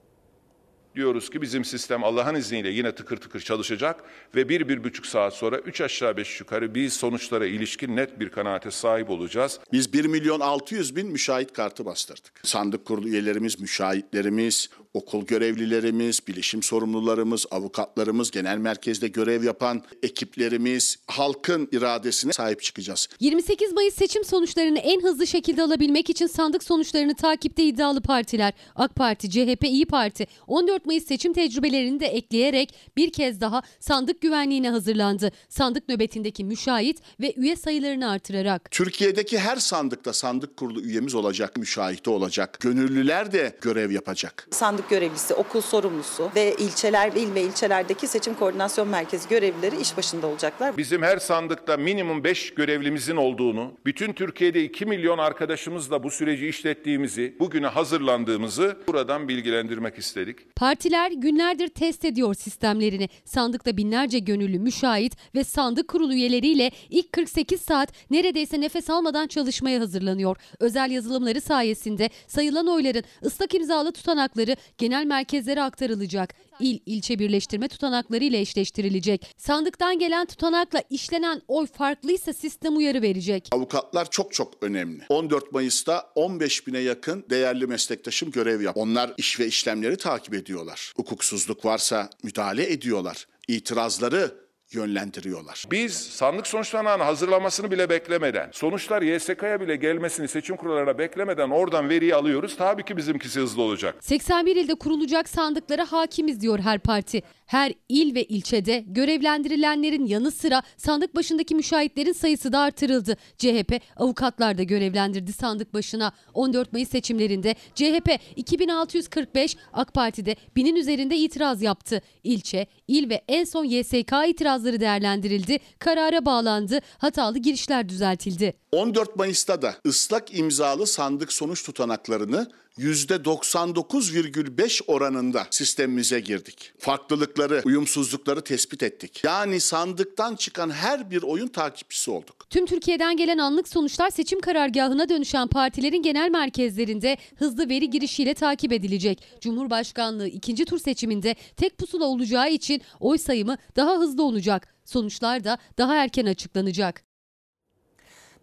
Diyoruz 0.94 1.30
ki 1.30 1.42
bizim 1.42 1.64
sistem 1.64 2.04
Allah'ın 2.04 2.34
izniyle 2.34 2.68
yine 2.68 2.94
tıkır 2.94 3.16
tıkır 3.16 3.40
çalışacak 3.40 4.04
ve 4.34 4.48
bir, 4.48 4.68
bir 4.68 4.84
buçuk 4.84 5.06
saat 5.06 5.34
sonra 5.34 5.58
üç 5.58 5.80
aşağı 5.80 6.16
beş 6.16 6.40
yukarı 6.40 6.74
biz 6.74 6.92
sonuçlara 6.92 7.46
ilişkin 7.46 7.96
net 7.96 8.20
bir 8.20 8.28
kanaate 8.28 8.70
sahip 8.70 9.10
olacağız. 9.10 9.60
Biz 9.72 9.92
1 9.92 10.04
milyon 10.04 10.40
600 10.40 10.96
bin 10.96 11.06
müşahit 11.06 11.52
kartı 11.52 11.84
bastırdık. 11.84 12.40
Sandık 12.42 12.84
kurulu 12.84 13.08
üyelerimiz, 13.08 13.60
müşahitlerimiz, 13.60 14.68
okul 14.94 15.26
görevlilerimiz, 15.26 16.20
bilişim 16.28 16.62
sorumlularımız, 16.62 17.46
avukatlarımız, 17.50 18.30
genel 18.30 18.58
merkezde 18.58 19.08
görev 19.08 19.44
yapan 19.44 19.82
ekiplerimiz, 20.02 20.96
halkın 21.06 21.68
iradesine 21.72 22.32
sahip 22.32 22.62
çıkacağız. 22.62 23.08
28 23.20 23.72
Mayıs 23.72 23.94
seçim 23.94 24.24
sonuçlarını 24.24 24.78
en 24.78 25.02
hızlı 25.02 25.26
şekilde 25.26 25.62
alabilmek 25.62 26.10
için 26.10 26.26
sandık 26.26 26.64
sonuçlarını 26.64 27.14
takipte 27.14 27.64
iddialı 27.64 28.00
partiler 28.00 28.52
AK 28.76 28.94
Parti, 28.94 29.30
CHP, 29.30 29.64
İyi 29.64 29.86
Parti 29.86 30.26
14 30.46 30.79
Mayıs 30.86 31.04
seçim 31.04 31.32
tecrübelerini 31.32 32.00
de 32.00 32.06
ekleyerek 32.06 32.74
bir 32.96 33.12
kez 33.12 33.40
daha 33.40 33.62
sandık 33.80 34.20
güvenliğine 34.20 34.70
hazırlandı. 34.70 35.32
Sandık 35.48 35.88
nöbetindeki 35.88 36.44
müşahit 36.44 36.98
ve 37.20 37.34
üye 37.36 37.56
sayılarını 37.56 38.10
artırarak. 38.10 38.70
Türkiye'deki 38.70 39.38
her 39.38 39.56
sandıkta 39.56 40.12
sandık 40.12 40.56
kurulu 40.56 40.82
üyemiz 40.82 41.14
olacak, 41.14 41.56
müşahiti 41.56 42.10
olacak. 42.10 42.56
Gönüllüler 42.60 43.32
de 43.32 43.56
görev 43.60 43.90
yapacak. 43.90 44.48
Sandık 44.50 44.90
görevlisi, 44.90 45.34
okul 45.34 45.60
sorumlusu 45.60 46.30
ve 46.36 46.54
ilçeler 46.58 47.14
ve 47.14 47.20
il 47.20 47.34
ve 47.34 47.42
ilçelerdeki 47.42 48.06
seçim 48.06 48.34
koordinasyon 48.34 48.88
merkezi 48.88 49.28
görevlileri 49.28 49.80
iş 49.80 49.96
başında 49.96 50.26
olacaklar. 50.26 50.76
Bizim 50.76 51.02
her 51.02 51.18
sandıkta 51.18 51.76
minimum 51.76 52.24
5 52.24 52.54
görevlimizin 52.54 53.16
olduğunu, 53.16 53.72
bütün 53.86 54.12
Türkiye'de 54.12 54.64
2 54.64 54.86
milyon 54.86 55.18
arkadaşımızla 55.18 56.02
bu 56.02 56.10
süreci 56.10 56.48
işlettiğimizi, 56.48 57.36
bugüne 57.40 57.66
hazırlandığımızı 57.66 58.78
buradan 58.88 59.28
bilgilendirmek 59.28 59.98
istedik. 59.98 60.36
Partiler 60.70 61.10
günlerdir 61.12 61.68
test 61.68 62.04
ediyor 62.04 62.34
sistemlerini. 62.34 63.08
Sandıkta 63.24 63.76
binlerce 63.76 64.18
gönüllü 64.18 64.58
müşahit 64.58 65.16
ve 65.34 65.44
sandık 65.44 65.88
kurulu 65.88 66.14
üyeleriyle 66.14 66.70
ilk 66.90 67.12
48 67.12 67.60
saat 67.60 67.92
neredeyse 68.10 68.60
nefes 68.60 68.90
almadan 68.90 69.26
çalışmaya 69.26 69.80
hazırlanıyor. 69.80 70.36
Özel 70.60 70.90
yazılımları 70.90 71.40
sayesinde 71.40 72.10
sayılan 72.26 72.66
oyların 72.66 73.04
ıslak 73.24 73.54
imzalı 73.54 73.92
tutanakları 73.92 74.56
genel 74.78 75.04
merkezlere 75.04 75.62
aktarılacak. 75.62 76.34
İl 76.60 76.78
ilçe 76.86 77.18
birleştirme 77.18 77.68
tutanakları 77.68 78.24
ile 78.24 78.40
eşleştirilecek. 78.40 79.34
Sandıktan 79.36 79.98
gelen 79.98 80.26
tutanakla 80.26 80.82
işlenen 80.90 81.42
oy 81.48 81.66
farklıysa 81.66 82.32
sistem 82.32 82.76
uyarı 82.76 83.02
verecek. 83.02 83.48
Avukatlar 83.52 84.10
çok 84.10 84.32
çok 84.32 84.62
önemli. 84.62 85.02
14 85.08 85.52
Mayıs'ta 85.52 86.12
15 86.14 86.66
bine 86.66 86.78
yakın 86.78 87.24
değerli 87.30 87.66
meslektaşım 87.66 88.30
görev 88.30 88.60
yap. 88.60 88.76
Onlar 88.76 89.14
iş 89.16 89.40
ve 89.40 89.46
işlemleri 89.46 89.96
takip 89.96 90.34
ediyorlar. 90.34 90.92
Hukuksuzluk 90.96 91.64
varsa 91.64 92.10
müdahale 92.22 92.72
ediyorlar. 92.72 93.26
İtirazları 93.48 94.34
yönlendiriyorlar. 94.72 95.64
Biz 95.70 95.92
sandık 95.94 96.46
sonuçlarının 96.46 97.04
hazırlanmasını 97.04 97.70
bile 97.70 97.90
beklemeden, 97.90 98.50
sonuçlar 98.52 99.02
YSK'ya 99.02 99.60
bile 99.60 99.76
gelmesini 99.76 100.28
seçim 100.28 100.56
kurullarına 100.56 100.98
beklemeden 100.98 101.50
oradan 101.50 101.88
veriyi 101.88 102.14
alıyoruz. 102.14 102.56
Tabii 102.56 102.84
ki 102.84 102.96
bizimkisi 102.96 103.40
hızlı 103.40 103.62
olacak. 103.62 103.96
81 104.00 104.56
ilde 104.56 104.74
kurulacak 104.74 105.28
sandıklara 105.28 105.92
hakimiz 105.92 106.40
diyor 106.40 106.58
her 106.58 106.78
parti. 106.78 107.22
Her 107.46 107.72
il 107.88 108.14
ve 108.14 108.24
ilçede 108.24 108.84
görevlendirilenlerin 108.86 110.06
yanı 110.06 110.30
sıra 110.30 110.62
sandık 110.76 111.14
başındaki 111.14 111.54
müşahitlerin 111.54 112.12
sayısı 112.12 112.52
da 112.52 112.58
artırıldı. 112.58 113.16
CHP 113.38 113.80
avukatlar 113.96 114.58
da 114.58 114.62
görevlendirdi 114.62 115.32
sandık 115.32 115.74
başına. 115.74 116.12
14 116.34 116.72
Mayıs 116.72 116.90
seçimlerinde 116.90 117.54
CHP 117.74 118.10
2645, 118.36 119.56
AK 119.72 119.94
Parti'de 119.94 120.36
binin 120.56 120.76
üzerinde 120.76 121.16
itiraz 121.16 121.62
yaptı. 121.62 122.02
İlçe, 122.24 122.66
il 122.88 123.10
ve 123.10 123.22
en 123.28 123.44
son 123.44 123.64
YSK 123.64 124.12
itirazları 124.60 124.80
değerlendirildi. 124.80 125.58
Karara 125.78 126.24
bağlandı. 126.24 126.80
Hatalı 126.98 127.38
girişler 127.38 127.88
düzeltildi. 127.88 128.52
14 128.72 129.16
Mayıs'ta 129.16 129.62
da 129.62 129.74
ıslak 129.86 130.38
imzalı 130.38 130.86
sandık 130.86 131.32
sonuç 131.32 131.64
tutanaklarını 131.64 132.50
%99,5 132.78 134.82
oranında 134.86 135.46
sistemimize 135.50 136.20
girdik. 136.20 136.72
Farklılıkları, 136.78 137.62
uyumsuzlukları 137.64 138.40
tespit 138.40 138.82
ettik. 138.82 139.24
Yani 139.24 139.60
sandıktan 139.60 140.36
çıkan 140.36 140.70
her 140.70 141.10
bir 141.10 141.22
oyun 141.22 141.48
takipçisi 141.48 142.10
olduk. 142.10 142.46
Tüm 142.50 142.66
Türkiye'den 142.66 143.16
gelen 143.16 143.38
anlık 143.38 143.68
sonuçlar 143.68 144.10
seçim 144.10 144.40
karargahına 144.40 145.08
dönüşen 145.08 145.48
partilerin 145.48 146.02
genel 146.02 146.30
merkezlerinde 146.30 147.16
hızlı 147.36 147.68
veri 147.68 147.90
girişiyle 147.90 148.34
takip 148.34 148.72
edilecek. 148.72 149.22
Cumhurbaşkanlığı 149.40 150.28
ikinci 150.28 150.64
tur 150.64 150.78
seçiminde 150.78 151.34
tek 151.56 151.78
pusula 151.78 152.04
olacağı 152.04 152.50
için 152.50 152.82
oy 153.00 153.18
sayımı 153.18 153.56
daha 153.76 153.98
hızlı 153.98 154.22
olacak. 154.22 154.74
Sonuçlar 154.84 155.44
da 155.44 155.58
daha 155.78 155.94
erken 155.94 156.26
açıklanacak. 156.26 157.09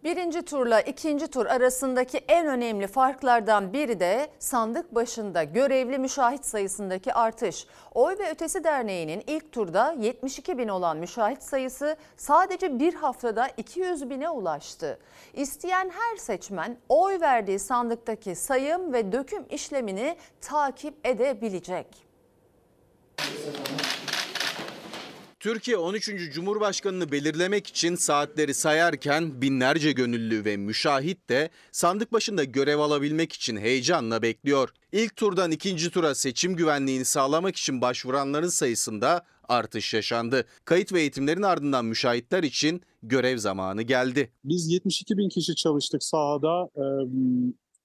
Birinci 0.04 0.42
turla 0.42 0.80
ikinci 0.80 1.26
tur 1.26 1.46
arasındaki 1.46 2.18
en 2.18 2.46
önemli 2.46 2.86
farklardan 2.86 3.72
biri 3.72 4.00
de 4.00 4.30
sandık 4.38 4.94
başında 4.94 5.44
görevli 5.44 5.98
müşahit 5.98 6.44
sayısındaki 6.44 7.14
artış. 7.14 7.66
Oy 7.94 8.18
ve 8.18 8.30
Ötesi 8.30 8.64
Derneği'nin 8.64 9.24
ilk 9.26 9.52
turda 9.52 9.96
72 9.98 10.58
bin 10.58 10.68
olan 10.68 10.96
müşahit 10.96 11.42
sayısı 11.42 11.96
sadece 12.16 12.78
bir 12.78 12.94
haftada 12.94 13.48
200 13.56 14.10
bine 14.10 14.30
ulaştı. 14.30 14.98
İsteyen 15.34 15.90
her 15.90 16.16
seçmen 16.16 16.76
oy 16.88 17.20
verdiği 17.20 17.58
sandıktaki 17.58 18.34
sayım 18.34 18.92
ve 18.92 19.12
döküm 19.12 19.44
işlemini 19.50 20.16
takip 20.40 21.06
edebilecek. 21.06 21.86
Türkiye 25.40 25.76
13. 25.76 26.32
Cumhurbaşkanını 26.32 27.12
belirlemek 27.12 27.66
için 27.66 27.94
saatleri 27.94 28.54
sayarken 28.54 29.42
binlerce 29.42 29.92
gönüllü 29.92 30.44
ve 30.44 30.56
müşahit 30.56 31.28
de 31.28 31.50
sandık 31.72 32.12
başında 32.12 32.44
görev 32.44 32.78
alabilmek 32.78 33.32
için 33.32 33.56
heyecanla 33.56 34.22
bekliyor. 34.22 34.68
İlk 34.92 35.16
turdan 35.16 35.50
ikinci 35.50 35.90
tura 35.90 36.14
seçim 36.14 36.56
güvenliğini 36.56 37.04
sağlamak 37.04 37.56
için 37.56 37.80
başvuranların 37.80 38.48
sayısında 38.48 39.24
artış 39.48 39.94
yaşandı. 39.94 40.44
Kayıt 40.64 40.92
ve 40.92 41.00
eğitimlerin 41.00 41.42
ardından 41.42 41.84
müşahitler 41.84 42.42
için 42.42 42.82
görev 43.02 43.38
zamanı 43.38 43.82
geldi. 43.82 44.32
Biz 44.44 44.70
72 44.72 45.18
bin 45.18 45.28
kişi 45.28 45.54
çalıştık 45.54 46.02
sahada. 46.04 46.68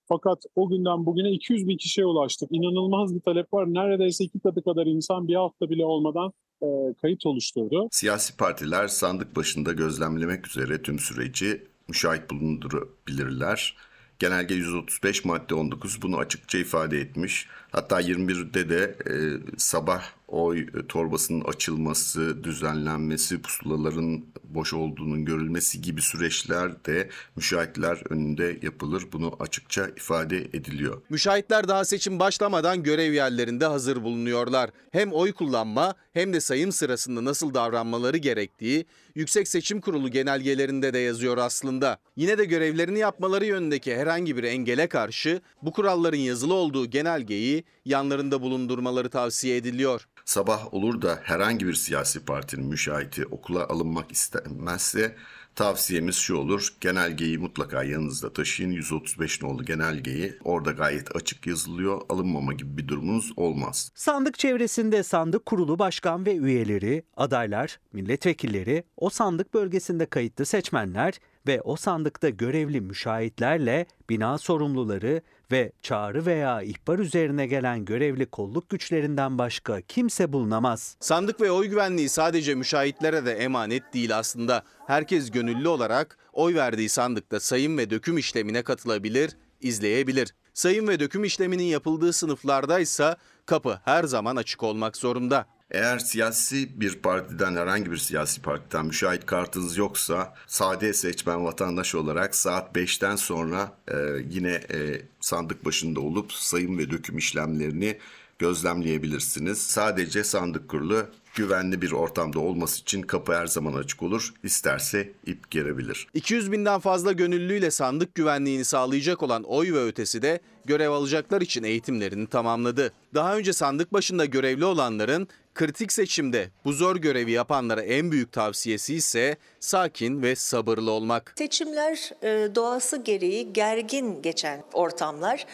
Fakat 0.10 0.44
o 0.56 0.70
günden 0.70 1.06
bugüne 1.06 1.32
200 1.32 1.68
bin 1.68 1.78
kişiye 1.78 2.06
ulaştık. 2.06 2.50
İnanılmaz 2.52 3.16
bir 3.16 3.22
talep 3.22 3.54
var. 3.54 3.66
Neredeyse 3.68 4.24
iki 4.24 4.40
katı 4.40 4.64
kadar 4.64 4.86
insan 4.86 5.28
bir 5.28 5.36
hafta 5.36 5.70
bile 5.70 5.86
olmadan 5.86 6.34
e, 6.64 6.94
kayıt 7.02 7.26
oluşturdu. 7.26 7.88
Siyasi 7.92 8.38
partiler 8.38 8.88
sandık 8.88 9.36
başında 9.36 9.74
gözlemlemek 9.74 10.48
üzere 10.48 10.82
tüm 10.82 11.00
süreci 11.00 11.64
müşahit 11.88 12.30
bulundurabilirler. 12.30 13.76
Genelge 14.20 14.56
135 14.56 15.26
madde 15.26 15.56
19 15.56 16.02
bunu 16.02 16.18
açıkça 16.18 16.58
ifade 16.58 16.98
etmiş. 17.00 17.48
Hatta 17.72 18.02
21'de 18.02 18.70
de 18.70 18.96
e, 19.10 19.14
sabah 19.58 20.04
oy 20.34 20.68
torbasının 20.90 21.42
açılması, 21.42 22.44
düzenlenmesi, 22.44 23.42
pusulaların 23.42 24.26
boş 24.44 24.74
olduğunun 24.74 25.26
görülmesi 25.26 25.82
gibi 25.82 26.02
süreçler 26.02 26.86
de 26.86 27.10
müşahitler 27.36 28.02
önünde 28.10 28.60
yapılır. 28.62 29.04
Bunu 29.14 29.36
açıkça 29.40 29.88
ifade 29.88 30.38
ediliyor. 30.38 31.02
Müşahitler 31.10 31.68
daha 31.68 31.86
seçim 31.86 32.20
başlamadan 32.20 32.84
görev 32.84 33.14
yerlerinde 33.14 33.66
hazır 33.66 34.04
bulunuyorlar. 34.04 34.70
Hem 34.92 35.14
oy 35.14 35.34
kullanma 35.34 35.96
hem 36.14 36.34
de 36.34 36.40
sayım 36.40 36.72
sırasında 36.72 37.26
nasıl 37.26 37.54
davranmaları 37.54 38.18
gerektiği 38.18 38.86
Yüksek 39.16 39.48
Seçim 39.48 39.82
Kurulu 39.82 40.10
genelgelerinde 40.10 40.94
de 40.94 41.00
yazıyor 41.00 41.38
aslında. 41.38 41.98
Yine 42.16 42.38
de 42.38 42.46
görevlerini 42.46 43.00
yapmaları 43.00 43.46
yönündeki 43.46 43.96
herhangi 43.96 44.38
bir 44.38 44.44
engele 44.44 44.88
karşı 44.88 45.42
bu 45.62 45.72
kuralların 45.72 46.18
yazılı 46.18 46.54
olduğu 46.54 46.86
genelgeyi 46.86 47.64
yanlarında 47.86 48.42
bulundurmaları 48.42 49.10
tavsiye 49.10 49.58
ediliyor. 49.58 50.08
Sabah 50.26 50.74
olur 50.74 51.02
da 51.02 51.20
herhangi 51.24 51.68
bir 51.68 51.74
siyasi 51.74 52.26
partinin 52.26 52.66
müşahiti 52.66 53.26
okula 53.26 53.68
alınmak 53.68 54.12
istemezse 54.12 55.16
Tavsiyemiz 55.56 56.16
şu 56.16 56.36
olur. 56.36 56.68
Genelgeyi 56.82 57.38
mutlaka 57.38 57.84
yanınızda 57.84 58.34
taşıyın. 58.34 58.72
135 58.72 59.42
nolu 59.42 59.66
genelgeyi. 59.66 60.34
Orada 60.44 60.72
gayet 60.72 61.16
açık 61.16 61.48
yazılıyor. 61.48 62.02
Alınmama 62.10 62.54
gibi 62.54 62.78
bir 62.78 62.88
durumunuz 62.88 63.34
olmaz. 63.38 63.92
Sandık 63.96 64.40
çevresinde 64.40 65.04
sandık 65.04 65.46
kurulu 65.46 65.80
başkan 65.80 66.26
ve 66.26 66.36
üyeleri, 66.36 67.04
adaylar, 67.18 67.80
milletvekilleri, 67.94 68.84
o 68.98 69.10
sandık 69.10 69.54
bölgesinde 69.54 70.06
kayıtlı 70.06 70.46
seçmenler 70.46 71.20
ve 71.48 71.62
o 71.62 71.76
sandıkta 71.76 72.30
görevli 72.30 72.82
müşahitlerle 72.82 73.86
bina 74.10 74.38
sorumluları 74.38 75.22
ve 75.54 75.72
çağrı 75.82 76.26
veya 76.26 76.62
ihbar 76.62 77.00
üzerine 77.00 77.48
gelen 77.48 77.86
görevli 77.86 78.26
kolluk 78.26 78.70
güçlerinden 78.70 79.38
başka 79.38 79.82
kimse 79.82 80.34
bulunamaz. 80.34 80.98
Sandık 81.00 81.42
ve 81.42 81.52
oy 81.52 81.68
güvenliği 81.68 82.10
sadece 82.10 82.56
müşahitlere 82.56 83.26
de 83.26 83.32
emanet 83.32 83.94
değil 83.94 84.18
aslında. 84.18 84.64
Herkes 84.88 85.32
gönüllü 85.32 85.68
olarak 85.68 86.18
oy 86.34 86.56
verdiği 86.56 86.90
sandıkta 86.90 87.40
sayım 87.40 87.78
ve 87.78 87.90
döküm 87.90 88.18
işlemine 88.18 88.64
katılabilir, 88.64 89.32
izleyebilir. 89.62 90.34
Sayım 90.54 90.88
ve 90.88 91.00
döküm 91.00 91.24
işleminin 91.24 91.64
yapıldığı 91.64 92.14
sınıflarda 92.14 92.80
ise 92.80 93.16
kapı 93.46 93.80
her 93.86 94.04
zaman 94.04 94.36
açık 94.36 94.64
olmak 94.64 94.98
zorunda. 94.98 95.46
Eğer 95.74 96.00
siyasi 96.00 96.82
bir 96.82 96.96
partiden 96.96 97.56
herhangi 97.56 97.92
bir 97.92 97.98
siyasi 97.98 98.42
partiden 98.42 98.86
müşahit 98.86 99.26
kartınız 99.26 99.78
yoksa 99.78 100.34
sade 100.48 100.94
seçmen 100.94 101.46
vatandaş 101.46 101.96
olarak 101.96 102.36
saat 102.36 102.76
5'ten 102.76 103.16
sonra 103.16 103.72
e, 103.88 103.96
yine 104.30 104.52
e, 104.52 105.02
sandık 105.20 105.66
başında 105.66 106.00
olup 106.00 106.34
sayım 106.34 106.78
ve 106.78 106.92
döküm 106.92 107.18
işlemlerini 107.18 107.98
gözlemleyebilirsiniz. 108.40 109.62
Sadece 109.62 110.24
sandık 110.24 110.70
kurulu 110.70 111.06
güvenli 111.36 111.82
bir 111.82 111.92
ortamda 111.92 112.40
olması 112.40 112.82
için 112.82 113.02
kapı 113.02 113.34
her 113.34 113.48
zaman 113.48 113.74
açık 113.74 114.04
olur. 114.04 114.34
İsterse 114.44 115.12
ip 115.26 115.52
gerebilir. 115.52 116.08
200 116.14 116.52
binden 116.52 116.80
fazla 116.80 117.12
gönüllüyle 117.12 117.72
sandık 117.72 118.16
güvenliğini 118.16 118.66
sağlayacak 118.66 119.24
olan 119.24 119.44
oy 119.44 119.74
ve 119.74 119.86
ötesi 119.86 120.22
de 120.22 120.40
görev 120.66 120.90
alacaklar 120.90 121.42
için 121.42 121.64
eğitimlerini 121.64 122.28
tamamladı. 122.28 122.94
Daha 123.14 123.38
önce 123.38 123.54
sandık 123.54 123.94
başında 123.94 124.26
görevli 124.26 124.66
olanların 124.66 125.28
kritik 125.56 125.94
seçimde 125.94 126.50
bu 126.66 126.74
zor 126.74 126.96
görevi 126.96 127.32
yapanlara 127.32 127.82
en 127.82 128.12
büyük 128.12 128.32
tavsiyesi 128.32 128.96
ise 128.96 129.38
sakin 129.60 130.22
ve 130.22 130.36
sabırlı 130.36 130.92
olmak. 130.92 131.34
Seçimler 131.38 132.12
e, 132.24 132.56
doğası 132.56 132.98
gereği 133.04 133.54
gergin 133.54 134.22
geçen 134.22 134.64
ortamlar. 134.74 135.46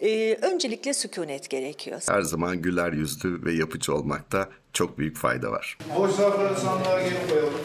E, 0.00 0.34
öncelikle 0.34 0.94
sükunet 0.94 1.50
gerekiyor. 1.50 2.02
Her 2.08 2.22
zaman 2.22 2.62
güler 2.62 2.92
yüzlü 2.92 3.44
ve 3.44 3.52
yapıcı 3.52 3.94
olmakta 3.94 4.48
çok 4.72 4.98
büyük 4.98 5.16
fayda 5.16 5.50
var. 5.50 5.78
Boş 5.96 6.10
zarfları 6.10 6.60
sandığa 6.60 7.02
geri 7.02 7.28
koyalım. 7.28 7.60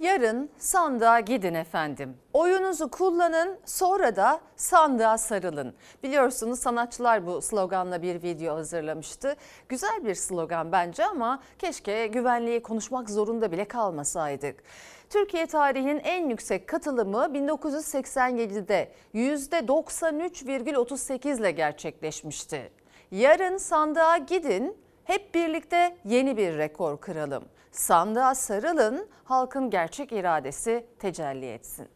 Yarın 0.00 0.50
sandığa 0.58 1.20
gidin 1.20 1.54
efendim. 1.54 2.16
Oyunuzu 2.32 2.90
kullanın 2.90 3.58
sonra 3.64 4.16
da 4.16 4.40
sandığa 4.56 5.18
sarılın. 5.18 5.74
Biliyorsunuz 6.02 6.60
sanatçılar 6.60 7.26
bu 7.26 7.42
sloganla 7.42 8.02
bir 8.02 8.22
video 8.22 8.54
hazırlamıştı. 8.54 9.36
Güzel 9.68 10.04
bir 10.04 10.14
slogan 10.14 10.72
bence 10.72 11.04
ama 11.04 11.42
keşke 11.58 12.06
güvenliği 12.06 12.62
konuşmak 12.62 13.10
zorunda 13.10 13.52
bile 13.52 13.64
kalmasaydık. 13.64 14.62
Türkiye 15.10 15.46
tarihinin 15.46 15.98
en 15.98 16.28
yüksek 16.28 16.68
katılımı 16.68 17.18
1987'de 17.18 18.92
%93,38 19.14 21.40
ile 21.40 21.50
gerçekleşmişti. 21.50 22.72
Yarın 23.10 23.56
sandığa 23.56 24.18
gidin, 24.18 24.76
hep 25.04 25.34
birlikte 25.34 25.96
yeni 26.04 26.36
bir 26.36 26.58
rekor 26.58 27.00
kıralım. 27.00 27.44
Sandığa 27.72 28.34
sarılın, 28.34 29.08
halkın 29.24 29.70
gerçek 29.70 30.12
iradesi 30.12 30.86
tecelli 30.98 31.46
etsin. 31.52 31.88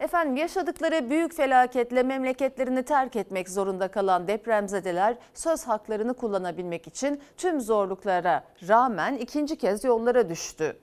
Efendim 0.00 0.36
yaşadıkları 0.36 1.10
büyük 1.10 1.34
felaketle 1.34 2.02
memleketlerini 2.02 2.82
terk 2.82 3.16
etmek 3.16 3.48
zorunda 3.48 3.88
kalan 3.88 4.28
depremzedeler 4.28 5.16
söz 5.34 5.64
haklarını 5.64 6.14
kullanabilmek 6.14 6.86
için 6.86 7.22
tüm 7.36 7.60
zorluklara 7.60 8.44
rağmen 8.68 9.16
ikinci 9.16 9.58
kez 9.58 9.84
yollara 9.84 10.28
düştü. 10.28 10.76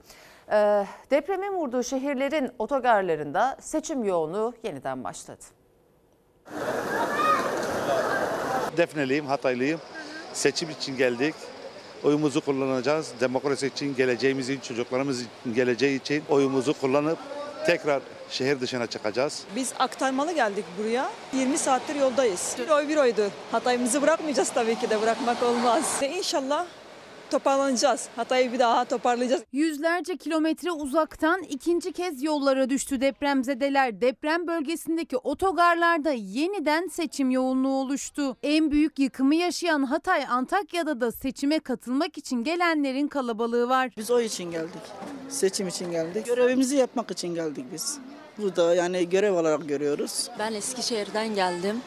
Ee, 0.51 0.86
depremin 1.12 1.53
vurduğu 1.53 1.84
şehirlerin 1.84 2.51
otogarlarında 2.60 3.58
seçim 3.60 4.03
yoğunluğu 4.03 4.53
yeniden 4.63 5.03
başladı. 5.03 5.43
Defneliyim, 8.77 9.25
Hataylıyım. 9.25 9.79
Seçim 10.34 10.70
için 10.70 10.98
geldik. 10.98 11.36
Oyumuzu 12.04 12.42
kullanacağız. 12.42 13.12
Demokrasi 13.20 13.68
için, 13.68 13.96
geleceğimizin, 13.96 14.60
çocuklarımız 14.60 15.22
için, 15.22 15.54
geleceği 15.56 16.00
için 16.00 16.24
oyumuzu 16.30 16.74
kullanıp 16.74 17.18
tekrar 17.66 18.02
şehir 18.30 18.62
dışına 18.62 18.88
çıkacağız. 18.88 19.44
Biz 19.56 19.74
aktarmalı 19.80 20.32
geldik 20.32 20.66
buraya. 20.80 21.10
20 21.34 21.58
saattir 21.58 21.96
yoldayız. 21.96 22.56
Bir 22.60 22.70
oy 22.70 22.89
bir 22.89 22.98
oydu. 22.98 23.30
Hatayımızı 23.52 24.02
bırakmayacağız 24.02 24.50
tabii 24.50 24.76
ki 24.76 24.89
de 24.89 25.02
bırakmak 25.02 25.44
olmaz. 25.44 25.98
Ve 26.02 26.10
inşallah 26.10 26.66
toparlanacağız. 27.34 28.08
Hatay'ı 28.15 28.54
bir 28.54 28.60
daha 28.60 28.86
toparlayacağız. 28.86 29.43
Yüzlerce 29.52 30.17
kilometre 30.17 30.72
uzaktan 30.72 31.43
ikinci 31.43 31.91
kez 31.91 32.24
yollara 32.24 32.69
düştü 32.69 33.02
depremzedeler. 33.02 34.02
Deprem 34.02 34.48
bölgesindeki 34.48 35.17
otogarlarda 35.17 36.12
yeniden 36.12 36.88
seçim 36.88 37.32
yoğunluğu 37.32 37.76
oluştu. 37.80 38.38
En 38.43 38.72
büyük 38.72 39.00
yıkımı 39.00 39.36
yaşayan 39.36 39.84
Hatay 39.84 40.26
Antakya'da 40.30 41.02
da 41.02 41.12
seçime 41.12 41.60
katılmak 41.60 42.17
için 42.17 42.43
gelenlerin 42.43 43.08
kalabalığı 43.08 43.69
var. 43.69 43.91
Biz 43.98 44.12
oy 44.12 44.26
için 44.26 44.52
geldik. 44.52 44.82
Seçim 45.30 45.67
için 45.67 45.91
geldik. 45.91 46.26
Görevimizi 46.26 46.76
yapmak 46.76 47.12
için 47.12 47.36
geldik 47.36 47.65
biz. 47.74 48.00
Burada 48.38 48.76
yani 48.76 49.10
görev 49.10 49.34
olarak 49.34 49.69
görüyoruz. 49.69 50.30
Ben 50.39 50.54
Eskişehir'den 50.54 51.36
geldim. 51.36 51.82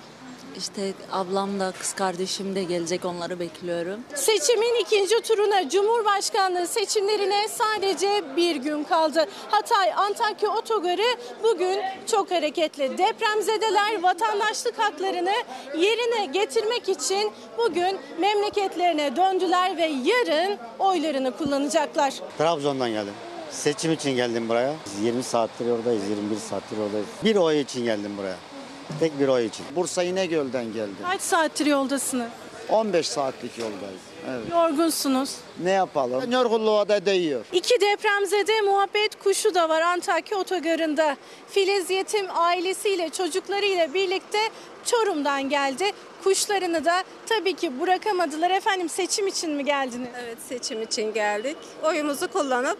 İşte 0.59 0.93
ablam 1.13 1.61
da 1.61 1.73
kız 1.79 1.93
kardeşim 1.93 2.55
de 2.55 2.63
gelecek 2.63 3.05
onları 3.05 3.41
bekliyorum. 3.41 4.01
Seçimin 4.15 4.81
ikinci 4.81 5.21
turuna 5.21 5.69
Cumhurbaşkanlığı 5.69 6.67
seçimlerine 6.67 7.49
sadece 7.49 8.37
bir 8.37 8.57
gün 8.57 8.85
kaldı. 8.85 9.27
Hatay 9.51 9.93
Antakya 9.97 10.51
otogarı 10.51 11.17
bugün 11.43 11.79
çok 12.11 12.31
hareketli. 12.31 12.99
Depremzedeler 12.99 14.03
vatandaşlık 14.03 14.79
haklarını 14.79 15.35
yerine 15.79 16.27
getirmek 16.27 16.89
için 16.89 17.33
bugün 17.59 17.99
memleketlerine 18.21 19.17
döndüler 19.17 19.77
ve 19.77 19.87
yarın 19.87 20.59
oylarını 20.79 21.37
kullanacaklar. 21.37 22.15
Trabzon'dan 22.39 22.91
geldim. 22.91 23.15
Seçim 23.51 23.93
için 23.93 24.17
geldim 24.17 24.49
buraya. 24.49 24.75
20 25.03 25.23
saattir 25.23 25.71
oradayız, 25.71 26.03
21 26.11 26.37
saattir 26.37 26.79
oradayız. 26.79 27.07
Bir 27.25 27.37
oy 27.37 27.61
için 27.61 27.85
geldim 27.85 28.13
buraya. 28.19 28.56
Tek 29.01 29.21
bir 29.21 29.29
oy 29.29 29.47
için. 29.47 29.67
Bursa 29.77 30.03
İnegöl'den 30.03 30.73
geldim. 30.73 30.97
Kaç 31.11 31.21
saattir 31.21 31.67
yoldasınız? 31.67 32.29
15 32.69 33.09
saatlik 33.09 33.59
yoldayız. 33.59 34.01
Evet. 34.31 34.51
Yorgunsunuz. 34.51 35.31
Ne 35.63 35.71
yapalım? 35.71 36.33
Yorgunluğa 36.33 36.89
da 36.89 37.07
değiyor. 37.07 37.45
İki 37.53 37.81
depremzede 37.81 38.61
muhabbet 38.61 39.23
kuşu 39.25 39.55
da 39.55 39.69
var 39.69 39.81
Antakya 39.81 40.39
otogarında. 40.39 41.17
Filiz 41.49 41.91
yetim 41.91 42.27
ailesiyle 42.35 43.09
çocuklarıyla 43.11 43.95
birlikte 43.95 44.39
Çorum'dan 44.85 45.49
geldi. 45.49 45.85
Kuşlarını 46.25 46.85
da 46.85 47.05
tabii 47.27 47.55
ki 47.55 47.81
bırakamadılar. 47.81 48.51
Efendim 48.51 48.89
seçim 48.89 49.27
için 49.27 49.51
mi 49.51 49.65
geldiniz? 49.65 50.09
Evet 50.25 50.39
seçim 50.49 50.83
için 50.83 51.13
geldik. 51.15 51.57
Oyumuzu 51.85 52.29
kullanıp 52.29 52.79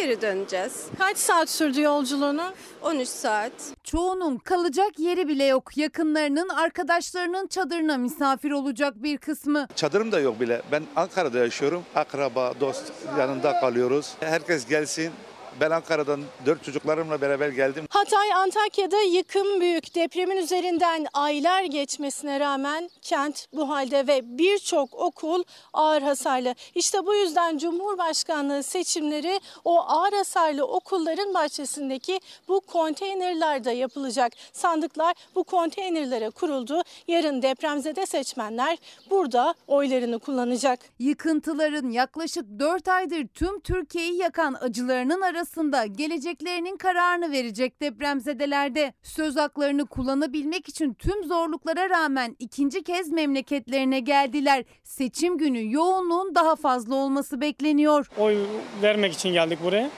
geri 0.00 0.22
döneceğiz. 0.22 0.86
Kaç 0.98 1.16
saat 1.18 1.50
sürdü 1.50 1.80
yolculuğunu? 1.80 2.52
13 2.82 3.08
saat. 3.08 3.52
Çoğunun 3.84 4.38
kalacak 4.38 4.98
yeri 4.98 5.28
bile 5.28 5.44
yok. 5.44 5.76
Yakınlarının, 5.76 6.48
arkadaşlarının 6.48 7.46
çadırına 7.46 7.96
misafir 7.96 8.50
olacak 8.50 9.02
bir 9.02 9.18
kısmı. 9.18 9.68
Çadırım 9.76 10.12
da 10.12 10.20
yok 10.20 10.40
bile. 10.40 10.62
Ben 10.72 10.82
Ankara'da 10.96 11.38
yaşıyorum. 11.38 11.82
Akraba, 11.94 12.52
dost 12.60 12.92
yanında 13.18 13.60
kalıyoruz. 13.60 14.14
Herkes 14.20 14.66
gelsin. 14.68 15.12
Ben 15.60 15.70
Ankara'dan 15.70 16.20
dört 16.46 16.64
çocuklarımla 16.64 17.20
beraber 17.20 17.48
geldim. 17.48 17.86
Hatay 17.90 18.32
Antakya'da 18.32 19.00
yıkım 19.00 19.60
büyük. 19.60 19.94
Depremin 19.94 20.36
üzerinden 20.36 21.06
aylar 21.12 21.62
geçmesine 21.62 22.40
rağmen 22.40 22.90
kent 23.02 23.46
bu 23.52 23.68
halde 23.68 24.06
ve 24.06 24.38
birçok 24.38 24.94
okul 24.94 25.44
ağır 25.72 26.02
hasarlı. 26.02 26.54
İşte 26.74 27.06
bu 27.06 27.14
yüzden 27.14 27.58
Cumhurbaşkanlığı 27.58 28.62
seçimleri 28.62 29.40
o 29.64 29.80
ağır 29.80 30.12
hasarlı 30.12 30.64
okulların 30.66 31.34
bahçesindeki 31.34 32.20
bu 32.48 32.60
konteynerlarda 32.60 33.70
yapılacak. 33.72 34.32
Sandıklar 34.52 35.14
bu 35.34 35.44
konteynerlere 35.44 36.30
kuruldu. 36.30 36.82
Yarın 37.08 37.42
depremzede 37.42 38.06
seçmenler 38.06 38.78
burada 39.10 39.54
oylarını 39.66 40.18
kullanacak. 40.18 40.80
Yıkıntıların 40.98 41.90
yaklaşık 41.90 42.44
4 42.58 42.88
aydır 42.88 43.26
tüm 43.26 43.60
Türkiye'yi 43.60 44.16
yakan 44.16 44.56
acılarının 44.60 45.20
arasında 45.46 45.86
geleceklerinin 45.86 46.76
kararını 46.76 47.32
verecek 47.32 47.82
depremzedelerde. 47.82 48.92
Söz 49.02 49.36
haklarını 49.36 49.86
kullanabilmek 49.86 50.68
için 50.68 50.94
tüm 50.94 51.24
zorluklara 51.24 51.90
rağmen 51.90 52.36
ikinci 52.38 52.82
kez 52.82 53.10
memleketlerine 53.10 54.00
geldiler. 54.00 54.64
Seçim 54.84 55.38
günü 55.38 55.72
yoğunluğun 55.72 56.34
daha 56.34 56.56
fazla 56.56 56.94
olması 56.94 57.40
bekleniyor. 57.40 58.06
Oy 58.18 58.36
vermek 58.82 59.12
için 59.12 59.32
geldik 59.32 59.58
buraya. 59.64 59.90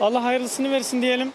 Allah 0.00 0.24
hayırlısını 0.24 0.70
versin 0.70 1.02
diyelim. 1.02 1.32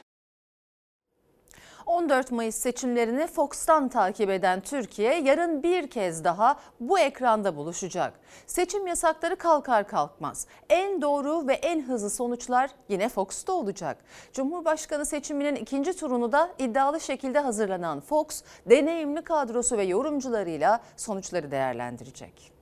14 1.92 2.32
Mayıs 2.32 2.56
seçimlerini 2.56 3.28
Fox'tan 3.28 3.90
takip 3.90 4.30
eden 4.30 4.62
Türkiye 4.62 5.22
yarın 5.22 5.64
bir 5.64 5.88
kez 5.88 6.24
daha 6.24 6.60
bu 6.80 7.00
ekranda 7.00 7.56
buluşacak. 7.56 8.14
Seçim 8.48 8.88
yasakları 8.88 9.36
kalkar 9.36 9.88
kalkmaz. 9.88 10.48
En 10.70 11.02
doğru 11.02 11.48
ve 11.48 11.54
en 11.54 11.82
hızlı 11.82 12.10
sonuçlar 12.10 12.72
yine 12.90 13.10
Fox'ta 13.10 13.54
olacak. 13.54 13.98
Cumhurbaşkanı 14.34 15.06
seçiminin 15.06 15.56
ikinci 15.56 15.96
turunu 15.96 16.32
da 16.32 16.50
iddialı 16.60 17.00
şekilde 17.00 17.40
hazırlanan 17.40 18.00
Fox, 18.00 18.44
deneyimli 18.70 19.22
kadrosu 19.22 19.78
ve 19.78 19.84
yorumcularıyla 19.84 20.80
sonuçları 20.98 21.52
değerlendirecek. 21.52 22.61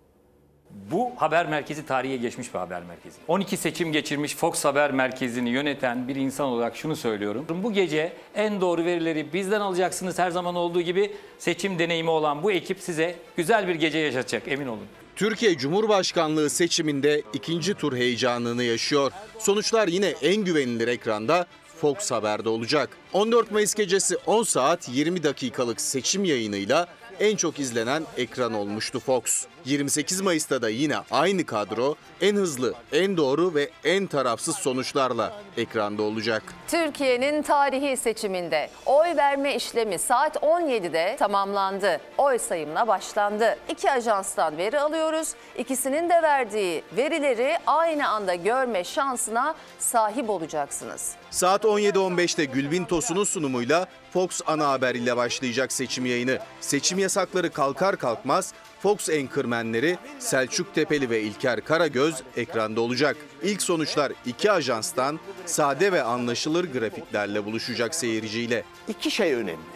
Bu 0.92 1.12
haber 1.16 1.50
merkezi 1.50 1.86
tarihe 1.86 2.18
geçmiş 2.18 2.54
bir 2.54 2.60
haber 2.60 2.84
merkezi. 2.84 3.16
12 3.28 3.58
seçim 3.58 3.92
geçirmiş 3.92 4.36
Fox 4.36 4.66
Haber 4.66 4.92
Merkezi'ni 4.92 5.50
yöneten 5.50 6.08
bir 6.08 6.16
insan 6.16 6.48
olarak 6.48 6.78
şunu 6.78 6.96
söylüyorum. 6.96 7.46
Bu 7.64 7.74
gece 7.74 8.14
en 8.36 8.62
doğru 8.62 8.86
verileri 8.86 9.34
bizden 9.34 9.62
alacaksınız 9.62 10.20
her 10.20 10.32
zaman 10.32 10.56
olduğu 10.56 10.82
gibi 10.82 11.16
seçim 11.38 11.80
deneyimi 11.80 12.10
olan 12.10 12.44
bu 12.44 12.52
ekip 12.52 12.80
size 12.80 13.16
güzel 13.38 13.68
bir 13.68 13.76
gece 13.76 13.98
yaşatacak 13.98 14.48
emin 14.48 14.68
olun. 14.68 14.86
Türkiye 15.16 15.58
Cumhurbaşkanlığı 15.58 16.50
seçiminde 16.50 17.22
ikinci 17.34 17.74
tur 17.74 17.98
heyecanını 17.98 18.64
yaşıyor. 18.64 19.12
Sonuçlar 19.40 19.88
yine 19.88 20.08
en 20.22 20.36
güvenilir 20.36 20.88
ekranda 20.88 21.46
Fox 21.82 22.12
Haber'de 22.12 22.50
olacak. 22.50 22.90
14 23.14 23.52
Mayıs 23.52 23.74
gecesi 23.74 24.18
10 24.18 24.44
saat 24.44 24.90
20 24.90 25.24
dakikalık 25.24 25.82
seçim 25.82 26.24
yayınıyla 26.24 26.88
en 27.20 27.36
çok 27.36 27.60
izlenen 27.60 28.04
ekran 28.18 28.54
olmuştu 28.54 29.00
Fox. 29.00 29.46
28 29.66 30.22
Mayıs'ta 30.22 30.62
da 30.62 30.70
yine 30.70 30.98
aynı 31.12 31.46
kadro 31.46 31.96
en 32.22 32.36
hızlı, 32.36 32.74
en 32.92 33.18
doğru 33.18 33.56
ve 33.56 33.70
en 33.84 34.08
tarafsız 34.08 34.56
sonuçlarla 34.56 35.42
ekranda 35.58 36.04
olacak. 36.04 36.44
Türkiye'nin 36.68 37.42
tarihi 37.42 37.98
seçiminde 37.98 38.70
oy 38.86 39.16
verme 39.18 39.56
işlemi 39.56 40.00
saat 40.00 40.36
17'de 40.36 41.16
tamamlandı. 41.20 42.02
Oy 42.18 42.38
sayımına 42.38 42.88
başlandı. 42.88 43.58
İki 43.70 43.92
ajanstan 43.92 44.58
veri 44.58 44.80
alıyoruz. 44.80 45.30
İkisinin 45.58 46.10
de 46.10 46.22
verdiği 46.22 46.84
verileri 46.98 47.58
aynı 47.68 48.10
anda 48.10 48.36
görme 48.36 48.84
şansına 48.84 49.56
sahip 49.80 50.30
olacaksınız. 50.30 51.12
Saat 51.32 51.64
17.15'te 51.64 52.46
Gülbin 52.46 52.86
Tosun'un 52.86 53.24
sunumuyla 53.24 53.88
Fox 54.14 54.42
ana 54.48 54.70
haber 54.70 54.96
ile 54.96 55.18
başlayacak 55.18 55.72
seçim 55.72 56.06
yayını. 56.06 56.40
Seçim 56.62 57.00
yasakları 57.00 57.54
kalkar 57.54 57.98
kalkmaz 57.98 58.54
Fox 58.80 59.10
enkırmenleri 59.10 59.98
Selçuk 60.20 60.76
Tepeli 60.76 61.10
ve 61.10 61.22
İlker 61.22 61.62
Karagöz 61.62 62.16
ekranda 62.38 62.82
olacak. 62.82 63.18
İlk 63.44 63.62
sonuçlar 63.62 64.12
iki 64.26 64.52
ajanstan 64.52 65.20
sade 65.46 65.92
ve 65.92 66.04
anlaşılır 66.04 66.74
grafiklerle 66.74 67.46
buluşacak 67.46 67.96
seyirciyle. 67.96 68.64
İki 68.88 69.12
şey 69.12 69.34
önemli. 69.34 69.70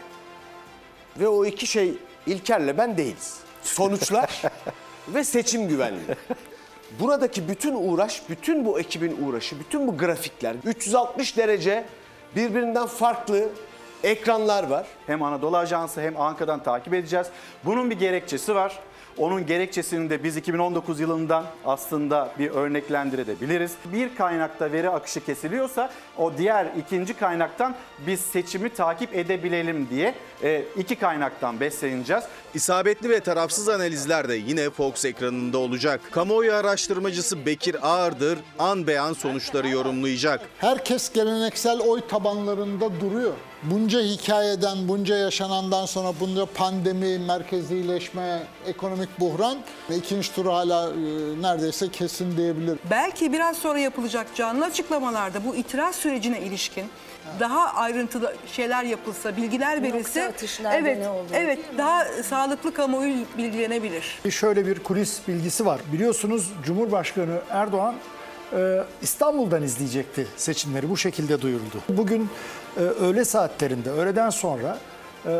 Ve 1.19 1.27
o 1.27 1.45
iki 1.45 1.67
şey 1.67 1.93
İlker'le 2.27 2.77
ben 2.77 2.97
değiliz. 2.97 3.37
Sonuçlar 3.63 4.41
ve 5.07 5.23
seçim 5.23 5.67
güvenliği. 5.67 6.07
Buradaki 6.99 7.47
bütün 7.47 7.75
uğraş, 7.75 8.21
bütün 8.29 8.65
bu 8.65 8.79
ekibin 8.79 9.17
uğraşı, 9.25 9.59
bütün 9.59 9.87
bu 9.87 9.97
grafikler 9.97 10.55
360 10.65 11.37
derece 11.37 11.85
birbirinden 12.35 12.87
farklı 12.87 13.49
ekranlar 14.03 14.63
var. 14.69 14.85
Hem 15.07 15.23
Anadolu 15.23 15.57
Ajansı 15.57 16.01
hem 16.01 16.21
Ankara'dan 16.21 16.63
takip 16.63 16.93
edeceğiz. 16.93 17.27
Bunun 17.65 17.89
bir 17.89 17.99
gerekçesi 17.99 18.55
var. 18.55 18.79
Onun 19.17 19.45
gerekçesini 19.45 20.09
de 20.09 20.23
biz 20.23 20.37
2019 20.37 20.99
yılından 20.99 21.45
aslında 21.65 22.31
bir 22.39 22.51
örneklendirebiliriz. 22.51 23.71
Bir 23.85 24.15
kaynakta 24.15 24.71
veri 24.71 24.89
akışı 24.89 25.25
kesiliyorsa 25.25 25.91
o 26.17 26.37
diğer 26.37 26.67
ikinci 26.77 27.13
kaynaktan 27.13 27.75
biz 28.07 28.19
seçimi 28.19 28.69
takip 28.69 29.15
edebilelim 29.15 29.87
diye 29.89 30.15
e, 30.43 30.63
iki 30.77 30.95
kaynaktan 30.95 31.59
besleneceğiz. 31.59 32.23
İsabetli 32.53 33.09
ve 33.09 33.19
tarafsız 33.19 33.69
analizler 33.69 34.29
de 34.29 34.35
yine 34.35 34.69
Fox 34.69 35.05
ekranında 35.05 35.57
olacak. 35.57 36.01
Kamuoyu 36.11 36.53
araştırmacısı 36.53 37.45
Bekir 37.45 37.75
Ağırdır 37.81 38.39
an 38.59 38.87
beyan 38.87 39.13
sonuçları 39.13 39.69
yorumlayacak. 39.69 40.41
Herkes 40.57 41.13
geleneksel 41.13 41.79
oy 41.79 42.01
tabanlarında 42.07 42.99
duruyor. 43.01 43.33
Bunca 43.63 43.99
hikayeden, 43.99 44.88
bunca 44.88 45.17
yaşanandan 45.17 45.86
sonra 45.86 46.13
bunca 46.19 46.45
pandemi, 46.45 47.19
merkezileşme, 47.19 48.43
ekonomik 48.67 49.19
buhran 49.19 49.58
ve 49.89 49.95
ikinci 49.95 50.36
tur 50.36 50.45
hala 50.45 50.89
e, 50.89 50.93
neredeyse 51.41 51.89
kesin 51.89 52.38
diyebilirim. 52.38 52.80
Belki 52.91 53.34
biraz 53.34 53.58
sonra 53.58 53.80
yapılacak 53.80 54.28
canlı 54.36 54.65
açıklamalarda 54.65 55.45
bu 55.45 55.56
itiraz 55.56 55.95
sürecine 55.95 56.41
ilişkin 56.41 56.86
daha 57.39 57.73
ayrıntılı 57.73 58.36
şeyler 58.52 58.84
yapılsa, 58.84 59.38
bilgiler 59.38 59.84
verilse 59.84 60.34
evet 60.73 60.97
ne 60.97 61.10
oluyor, 61.10 61.26
evet 61.34 61.58
değil 61.58 61.71
mi? 61.71 61.78
daha 61.78 62.06
sağlıklı 62.06 62.73
kamuoyu 62.73 63.15
bilgilenebilir. 63.38 64.19
Şöyle 64.30 64.65
bir 64.65 64.80
kulis 64.80 65.19
bilgisi 65.28 65.65
var. 65.65 65.82
Biliyorsunuz 65.93 66.52
Cumhurbaşkanı 66.65 67.41
Erdoğan 67.49 67.95
İstanbul'dan 69.01 69.63
izleyecekti 69.63 70.27
seçimleri. 70.37 70.89
Bu 70.89 70.97
şekilde 70.97 71.41
duyuruldu. 71.41 71.77
Bugün 71.89 72.29
e, 72.77 72.79
öğle 72.79 73.25
saatlerinde, 73.25 73.91
öğleden 73.91 74.29
sonra 74.29 74.77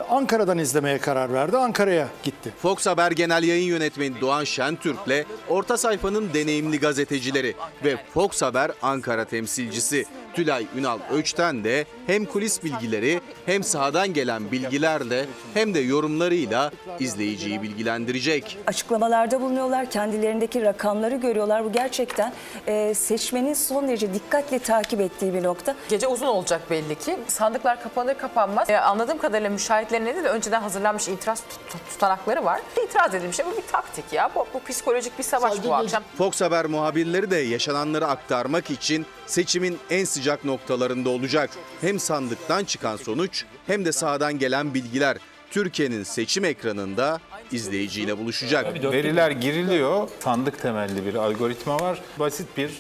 Ankara'dan 0.10 0.58
izlemeye 0.58 0.98
karar 0.98 1.34
verdi. 1.34 1.58
Ankara'ya 1.58 2.08
gitti. 2.24 2.54
Fox 2.62 2.86
Haber 2.86 3.12
Genel 3.12 3.44
Yayın 3.44 3.68
Yönetmeni 3.68 4.22
Doğan 4.22 4.44
Şentürk'le 4.44 5.26
orta 5.50 5.78
sayfanın 5.78 6.34
deneyimli 6.34 6.80
gazetecileri 6.80 7.56
ve 7.84 7.98
Fox 8.14 8.42
Haber 8.42 8.72
Ankara 8.82 9.26
temsilcisi 9.26 10.06
Tülay 10.34 10.66
Ünal 10.78 11.00
Öç'ten 11.12 11.64
de 11.64 11.86
hem 12.08 12.26
kulis 12.26 12.64
bilgileri 12.64 13.22
hem 13.46 13.64
sahadan 13.64 14.14
gelen 14.14 14.52
bilgilerle 14.52 15.26
hem 15.54 15.74
de 15.74 15.80
yorumlarıyla 15.80 16.72
izleyiciyi 17.00 17.62
bilgilendirecek. 17.62 18.58
açıklamalarda 18.68 19.42
bulunuyorlar. 19.42 19.90
Kendilerindeki 19.90 20.62
rakamları 20.62 21.16
görüyorlar. 21.16 21.66
Bu 21.66 21.72
gerçekten 21.72 22.34
e, 22.68 22.94
seçmenin 22.94 23.54
son 23.54 23.88
derece 23.88 24.14
dikkatle 24.14 24.60
takip 24.60 25.02
ettiği 25.02 25.34
bir 25.34 25.44
nokta. 25.44 25.76
Gece 25.90 26.08
uzun 26.08 26.28
olacak 26.28 26.62
belli 26.70 26.96
ki. 26.96 27.18
Sandıklar 27.28 27.84
kapanır 27.84 28.14
kapanmaz. 28.14 28.70
Ee, 28.70 28.78
anladığım 28.78 29.18
kadarıyla 29.18 29.50
müşahitlerin 29.82 30.24
de 30.24 30.30
önceden 30.30 30.62
hazırlanmış 30.62 31.08
itiraz 31.08 31.40
tut- 31.42 31.70
tut- 31.70 31.90
tutanakları 31.90 32.46
var. 32.46 32.62
İtiraz 32.88 33.16
edilmiş. 33.16 33.40
Bu 33.40 33.58
bir 33.58 33.68
taktik 33.72 34.14
ya. 34.14 34.30
Bu, 34.36 34.48
bu 34.54 34.64
psikolojik 34.64 35.18
bir 35.20 35.24
savaş 35.24 35.64
bu 35.64 35.74
akşam. 35.76 36.04
Fox 36.18 36.42
Haber 36.42 36.66
muhabirleri 36.66 37.32
de 37.32 37.38
yaşananları 37.38 38.08
aktarmak 38.08 38.72
için 38.72 39.06
seçimin 39.26 39.80
en 39.90 40.06
sıcak 40.06 40.46
noktalarında 40.46 41.10
olacak. 41.10 41.50
Hem 41.82 42.00
sandıktan 42.00 42.64
çıkan 42.64 42.96
sonuç 42.98 43.46
hem 43.68 43.86
de 43.86 43.92
sahadan 43.92 44.40
gelen 44.40 44.74
bilgiler 44.74 45.18
Türkiye'nin 45.52 46.04
seçim 46.04 46.46
ekranında 46.46 47.20
izleyiciyle 47.52 48.18
buluşacak. 48.18 48.84
Veriler 48.84 49.32
giriliyor. 49.32 50.10
Sandık 50.20 50.62
temelli 50.62 51.06
bir 51.06 51.16
algoritma 51.16 51.80
var. 51.80 52.02
Basit 52.20 52.58
bir 52.58 52.72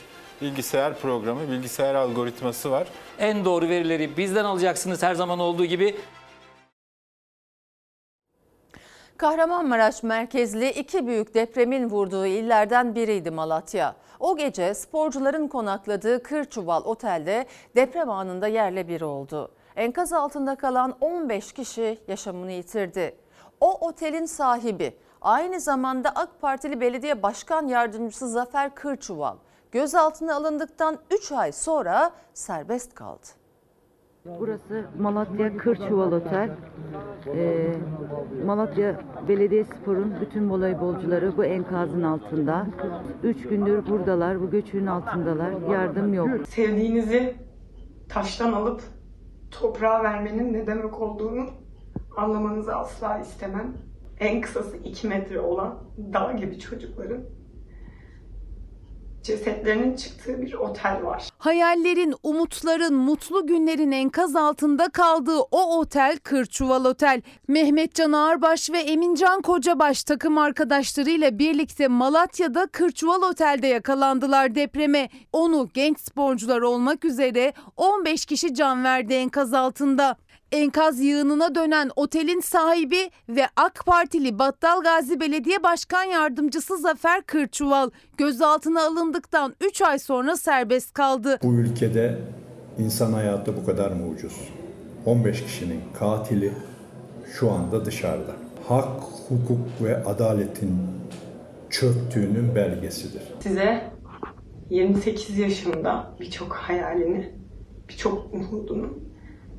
bilgisayar 0.42 1.00
programı, 1.00 1.52
bilgisayar 1.52 1.96
algoritması 1.96 2.72
var. 2.72 2.88
En 3.20 3.46
doğru 3.46 3.70
verileri 3.70 4.18
bizden 4.18 4.46
alacaksınız 4.46 5.04
her 5.04 5.16
zaman 5.16 5.40
olduğu 5.40 5.66
gibi 5.66 5.96
Kahramanmaraş 9.24 10.04
merkezli 10.04 10.70
iki 10.70 11.08
büyük 11.08 11.34
depremin 11.34 11.90
vurduğu 11.90 12.26
illerden 12.26 12.96
biriydi 12.96 13.32
Malatya. 13.32 13.96
O 14.20 14.38
gece 14.38 14.74
sporcuların 14.74 15.48
konakladığı 15.48 16.24
Kırçuval 16.24 16.84
Otel'de 16.84 17.46
deprem 17.76 18.10
anında 18.10 18.48
yerle 18.48 18.88
bir 18.88 19.02
oldu. 19.02 19.52
Enkaz 19.76 20.14
altında 20.14 20.56
kalan 20.56 20.96
15 21.02 21.54
kişi 21.54 22.00
yaşamını 22.08 22.52
yitirdi. 22.52 23.16
O 23.60 23.88
otelin 23.88 24.26
sahibi 24.26 24.98
aynı 25.22 25.60
zamanda 25.60 26.10
AK 26.16 26.42
Partili 26.42 26.82
Belediye 26.82 27.24
Başkan 27.24 27.68
Yardımcısı 27.68 28.28
Zafer 28.28 28.76
Kırçuval 28.76 29.36
gözaltına 29.72 30.36
alındıktan 30.36 30.98
3 31.12 31.32
ay 31.32 31.52
sonra 31.52 32.12
serbest 32.34 32.96
kaldı. 32.96 33.43
Burası 34.26 34.86
Malatya 35.00 35.58
Kırçuval 35.58 36.12
Otel. 36.12 36.50
Ee, 37.36 37.74
Malatya 38.46 39.00
Belediyespor'un 39.28 40.14
bütün 40.22 40.50
voleybolcuları 40.50 41.38
bu 41.38 41.46
enkazın 41.46 42.04
altında. 42.04 42.68
Üç 43.24 43.42
gündür 43.48 43.88
buradalar, 43.88 44.42
bu 44.42 44.50
göçüğün 44.50 44.86
altındalar. 44.86 45.52
Yardım 45.72 46.14
yok. 46.14 46.48
sevdiğinizi 46.48 47.36
taştan 48.10 48.54
alıp 48.54 48.82
toprağa 49.52 50.04
vermenin 50.04 50.54
ne 50.54 50.68
demek 50.68 51.02
olduğunu 51.02 51.46
anlamanızı 52.18 52.76
asla 52.76 53.20
istemem. 53.20 53.74
En 54.20 54.42
kısası 54.42 54.78
2 54.78 55.08
metre 55.08 55.40
olan 55.40 55.76
dağ 56.14 56.32
gibi 56.32 56.60
çocukların 56.60 57.20
cesetlerinin 59.24 59.96
çıktığı 59.96 60.42
bir 60.42 60.54
otel 60.54 61.04
var. 61.04 61.30
Hayallerin, 61.38 62.16
umutların, 62.24 62.94
mutlu 62.94 63.48
günlerin 63.48 63.92
enkaz 63.92 64.36
altında 64.36 64.90
kaldığı 64.90 65.40
o 65.52 65.80
otel 65.80 66.18
Kırçuval 66.18 66.86
Otel. 66.86 67.22
Mehmet 67.48 67.96
Can 67.96 68.12
Ağarbaş 68.12 68.72
ve 68.72 68.80
Emincan 68.80 69.42
Kocabaş 69.42 70.04
takım 70.04 70.38
arkadaşlarıyla 70.38 71.40
birlikte 71.40 71.88
Malatya'da 71.88 72.68
Kırçuval 72.68 73.22
Otel'de 73.22 73.68
yakalandılar 73.68 74.56
depreme. 74.56 75.10
Onu 75.34 75.70
genç 75.74 76.00
sporcular 76.00 76.62
olmak 76.62 77.06
üzere 77.06 77.54
15 77.78 78.26
kişi 78.26 78.54
can 78.54 78.84
verdi 78.84 79.14
enkaz 79.14 79.54
altında. 79.54 80.16
Enkaz 80.54 81.00
yığınına 81.00 81.56
dönen 81.56 81.90
otelin 81.96 82.40
sahibi 82.40 83.10
ve 83.30 83.44
AK 83.56 83.86
Partili 83.86 84.40
Battal 84.40 84.82
Gazi 84.82 85.20
Belediye 85.20 85.64
Başkan 85.64 86.04
Yardımcısı 86.04 86.78
Zafer 86.78 87.22
Kırçuval 87.22 87.90
gözaltına 88.18 88.86
alındıktan 88.86 89.56
3 89.62 89.82
ay 89.82 90.00
sonra 90.00 90.38
serbest 90.38 90.94
kaldı. 90.94 91.40
Bu 91.44 91.54
ülkede 91.54 92.20
insan 92.80 93.14
hayatı 93.14 93.58
bu 93.58 93.66
kadar 93.66 93.92
mı 93.92 94.08
ucuz? 94.08 94.34
15 95.06 95.44
kişinin 95.44 95.82
katili 96.00 96.54
şu 97.40 97.52
anda 97.52 97.86
dışarıda. 97.86 98.32
Hak, 98.68 99.02
hukuk 99.30 99.82
ve 99.84 100.04
adaletin 100.04 100.78
çöktüğünün 101.70 102.56
belgesidir. 102.56 103.24
Size 103.44 103.92
28 104.70 105.38
yaşında 105.38 106.14
birçok 106.20 106.54
hayalini, 106.54 107.34
birçok 107.90 108.34
umudunu 108.34 109.13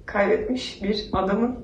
kaybetmiş 0.07 0.83
bir 0.83 1.09
adamın 1.13 1.57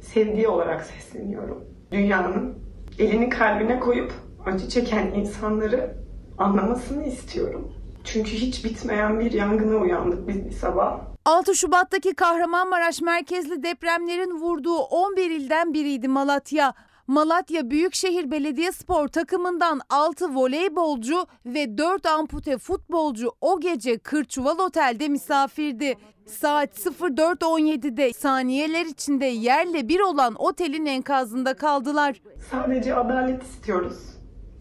sevdiği 0.00 0.48
olarak 0.48 0.84
sesleniyorum. 0.84 1.64
Dünyanın 1.92 2.58
elini 2.98 3.28
kalbine 3.28 3.80
koyup 3.80 4.12
acı 4.46 4.68
çeken 4.68 5.06
insanları 5.06 5.94
anlamasını 6.38 7.04
istiyorum. 7.04 7.72
Çünkü 8.04 8.30
hiç 8.30 8.64
bitmeyen 8.64 9.20
bir 9.20 9.32
yangına 9.32 9.76
uyandık 9.76 10.28
biz 10.28 10.46
bir 10.46 10.50
sabah. 10.50 11.00
6 11.24 11.54
Şubat'taki 11.54 12.14
Kahramanmaraş 12.14 13.00
merkezli 13.00 13.62
depremlerin 13.62 14.40
vurduğu 14.40 14.78
11 14.78 15.30
ilden 15.30 15.74
biriydi 15.74 16.08
Malatya. 16.08 16.74
Malatya 17.08 17.70
Büyükşehir 17.70 18.30
Belediyespor 18.30 19.08
takımından 19.08 19.80
6 19.90 20.34
voleybolcu 20.34 21.26
ve 21.46 21.78
4 21.78 22.06
ampute 22.06 22.58
futbolcu 22.58 23.32
o 23.40 23.60
gece 23.60 23.98
Kırçuval 23.98 24.58
Otel'de 24.58 25.08
misafirdi. 25.08 25.94
Saat 26.26 26.78
04.17'de 26.78 28.12
saniyeler 28.12 28.86
içinde 28.86 29.26
yerle 29.26 29.88
bir 29.88 30.00
olan 30.00 30.34
otelin 30.34 30.86
enkazında 30.86 31.54
kaldılar. 31.54 32.22
Sadece 32.50 32.94
adalet 32.94 33.42
istiyoruz. 33.42 33.98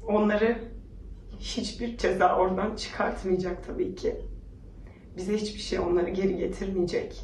Onları 0.08 0.58
hiçbir 1.40 1.98
ceza 1.98 2.36
oradan 2.36 2.76
çıkartmayacak 2.76 3.68
tabii 3.68 3.96
ki. 3.96 4.16
Bize 5.18 5.38
hiçbir 5.38 5.60
şey 5.60 5.80
onları 5.80 6.10
geri 6.10 6.38
getirmeyecek. 6.38 7.22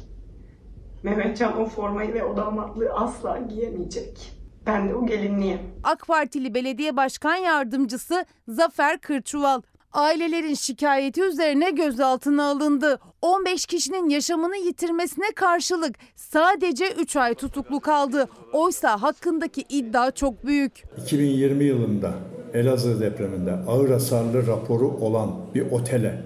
Mehmetcan 1.02 1.60
o 1.60 1.66
formayı 1.66 2.14
ve 2.14 2.24
o 2.24 2.36
damatlığı 2.36 2.92
asla 2.92 3.38
giyemeyecek. 3.38 4.43
Ben 4.66 4.88
de 4.88 4.94
o 4.94 5.06
gelinliğim. 5.06 5.58
AK 5.84 6.06
Partili 6.06 6.54
Belediye 6.54 6.96
Başkan 6.96 7.36
Yardımcısı 7.36 8.24
Zafer 8.48 8.98
Kırçuval 9.00 9.62
ailelerin 9.92 10.54
şikayeti 10.54 11.22
üzerine 11.22 11.70
gözaltına 11.70 12.44
alındı. 12.50 12.98
15 13.22 13.66
kişinin 13.66 14.08
yaşamını 14.08 14.56
yitirmesine 14.56 15.26
karşılık 15.36 15.96
sadece 16.16 16.92
3 16.92 17.16
ay 17.16 17.34
tutuklu 17.34 17.80
kaldı. 17.80 18.28
Oysa 18.52 19.02
hakkındaki 19.02 19.64
iddia 19.68 20.10
çok 20.10 20.46
büyük. 20.46 20.82
2020 21.02 21.64
yılında 21.64 22.12
Elazığ 22.54 23.00
depreminde 23.00 23.52
ağır 23.68 23.90
hasarlı 23.90 24.46
raporu 24.46 24.88
olan 24.88 25.30
bir 25.54 25.70
otele 25.72 26.22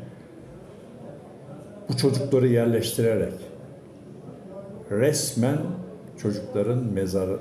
bu 1.89 1.97
çocukları 1.97 2.49
yerleştirerek 2.49 3.33
resmen 4.91 5.59
çocukların 6.23 6.79
mezarı 6.79 7.39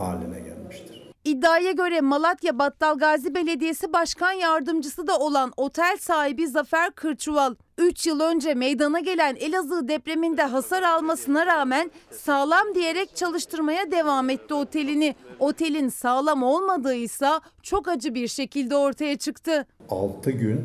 haline 0.00 0.40
gelmiştir. 0.40 1.08
İddiaya 1.24 1.72
göre 1.72 2.00
Malatya 2.00 2.58
Battal 2.58 2.98
Gazi 2.98 3.34
Belediyesi 3.34 3.92
Başkan 3.92 4.32
Yardımcısı 4.32 5.06
da 5.06 5.18
olan 5.18 5.52
otel 5.56 5.96
sahibi 6.00 6.48
Zafer 6.48 6.90
Kırçuval 6.90 7.54
3 7.78 8.06
yıl 8.06 8.20
önce 8.20 8.54
meydana 8.54 9.00
gelen 9.00 9.36
Elazığ 9.36 9.88
depreminde 9.88 10.42
hasar 10.42 10.82
almasına 10.82 11.46
rağmen 11.46 11.90
sağlam 12.10 12.74
diyerek 12.74 13.16
çalıştırmaya 13.16 13.90
devam 13.90 14.30
etti 14.30 14.54
otelini. 14.54 15.14
Otelin 15.38 15.88
sağlam 15.88 16.42
olmadığı 16.42 16.94
ise 16.94 17.28
çok 17.62 17.88
acı 17.88 18.14
bir 18.14 18.28
şekilde 18.28 18.76
ortaya 18.76 19.18
çıktı. 19.18 19.66
6 19.90 20.30
gün 20.30 20.60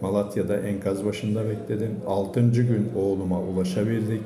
Malatya'da 0.00 0.56
enkaz 0.56 1.04
başında 1.04 1.48
bekledim. 1.48 2.00
6. 2.06 2.40
gün 2.40 2.92
oğluma 2.96 3.40
ulaşabildik. 3.40 4.22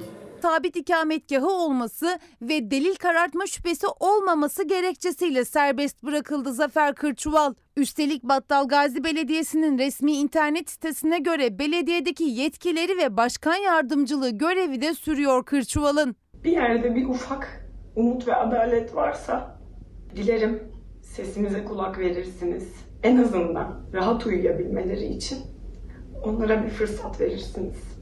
Sabit 0.46 0.76
ikametgahı 0.76 1.50
olması 1.50 2.18
ve 2.42 2.70
delil 2.70 2.94
karartma 2.94 3.46
şüphesi 3.46 3.86
olmaması 4.00 4.64
gerekçesiyle 4.64 5.44
serbest 5.44 6.02
bırakıldı 6.02 6.52
Zafer 6.52 6.94
Kırçuval. 6.94 7.54
Üstelik 7.76 8.22
Battal 8.22 8.68
Gazi 8.68 9.04
Belediyesi'nin 9.04 9.78
resmi 9.78 10.12
internet 10.12 10.70
sitesine 10.70 11.18
göre 11.18 11.58
belediyedeki 11.58 12.24
yetkileri 12.24 12.98
ve 12.98 13.16
başkan 13.16 13.54
yardımcılığı 13.54 14.30
görevi 14.30 14.80
de 14.80 14.94
sürüyor 14.94 15.44
Kırçuval'ın. 15.44 16.16
Bir 16.44 16.52
yerde 16.52 16.94
bir 16.94 17.06
ufak 17.08 17.68
umut 17.96 18.28
ve 18.28 18.34
adalet 18.34 18.94
varsa 18.94 19.58
dilerim 20.16 20.62
sesimize 21.02 21.64
kulak 21.64 21.98
verirsiniz. 21.98 22.72
En 23.02 23.16
azından 23.16 23.80
rahat 23.92 24.26
uyuyabilmeleri 24.26 25.06
için 25.06 25.38
onlara 26.24 26.64
bir 26.64 26.70
fırsat 26.70 27.20
verirsiniz. 27.20 27.95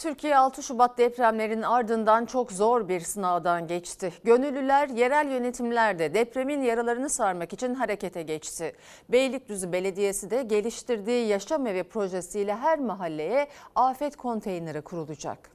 Türkiye 0.00 0.36
6 0.36 0.62
Şubat 0.62 0.98
depremlerinin 0.98 1.62
ardından 1.62 2.26
çok 2.26 2.52
zor 2.52 2.88
bir 2.88 3.00
sınavdan 3.00 3.66
geçti. 3.66 4.12
Gönüllüler 4.24 4.88
yerel 4.88 5.30
yönetimlerde 5.30 6.14
depremin 6.14 6.62
yaralarını 6.62 7.10
sarmak 7.10 7.52
için 7.52 7.74
harekete 7.74 8.22
geçti. 8.22 8.76
Beylikdüzü 9.08 9.72
Belediyesi 9.72 10.30
de 10.30 10.42
geliştirdiği 10.42 11.26
yaşam 11.26 11.66
evi 11.66 11.82
projesiyle 11.82 12.56
her 12.56 12.78
mahalleye 12.78 13.48
afet 13.74 14.16
konteyneri 14.16 14.82
kurulacak. 14.82 15.50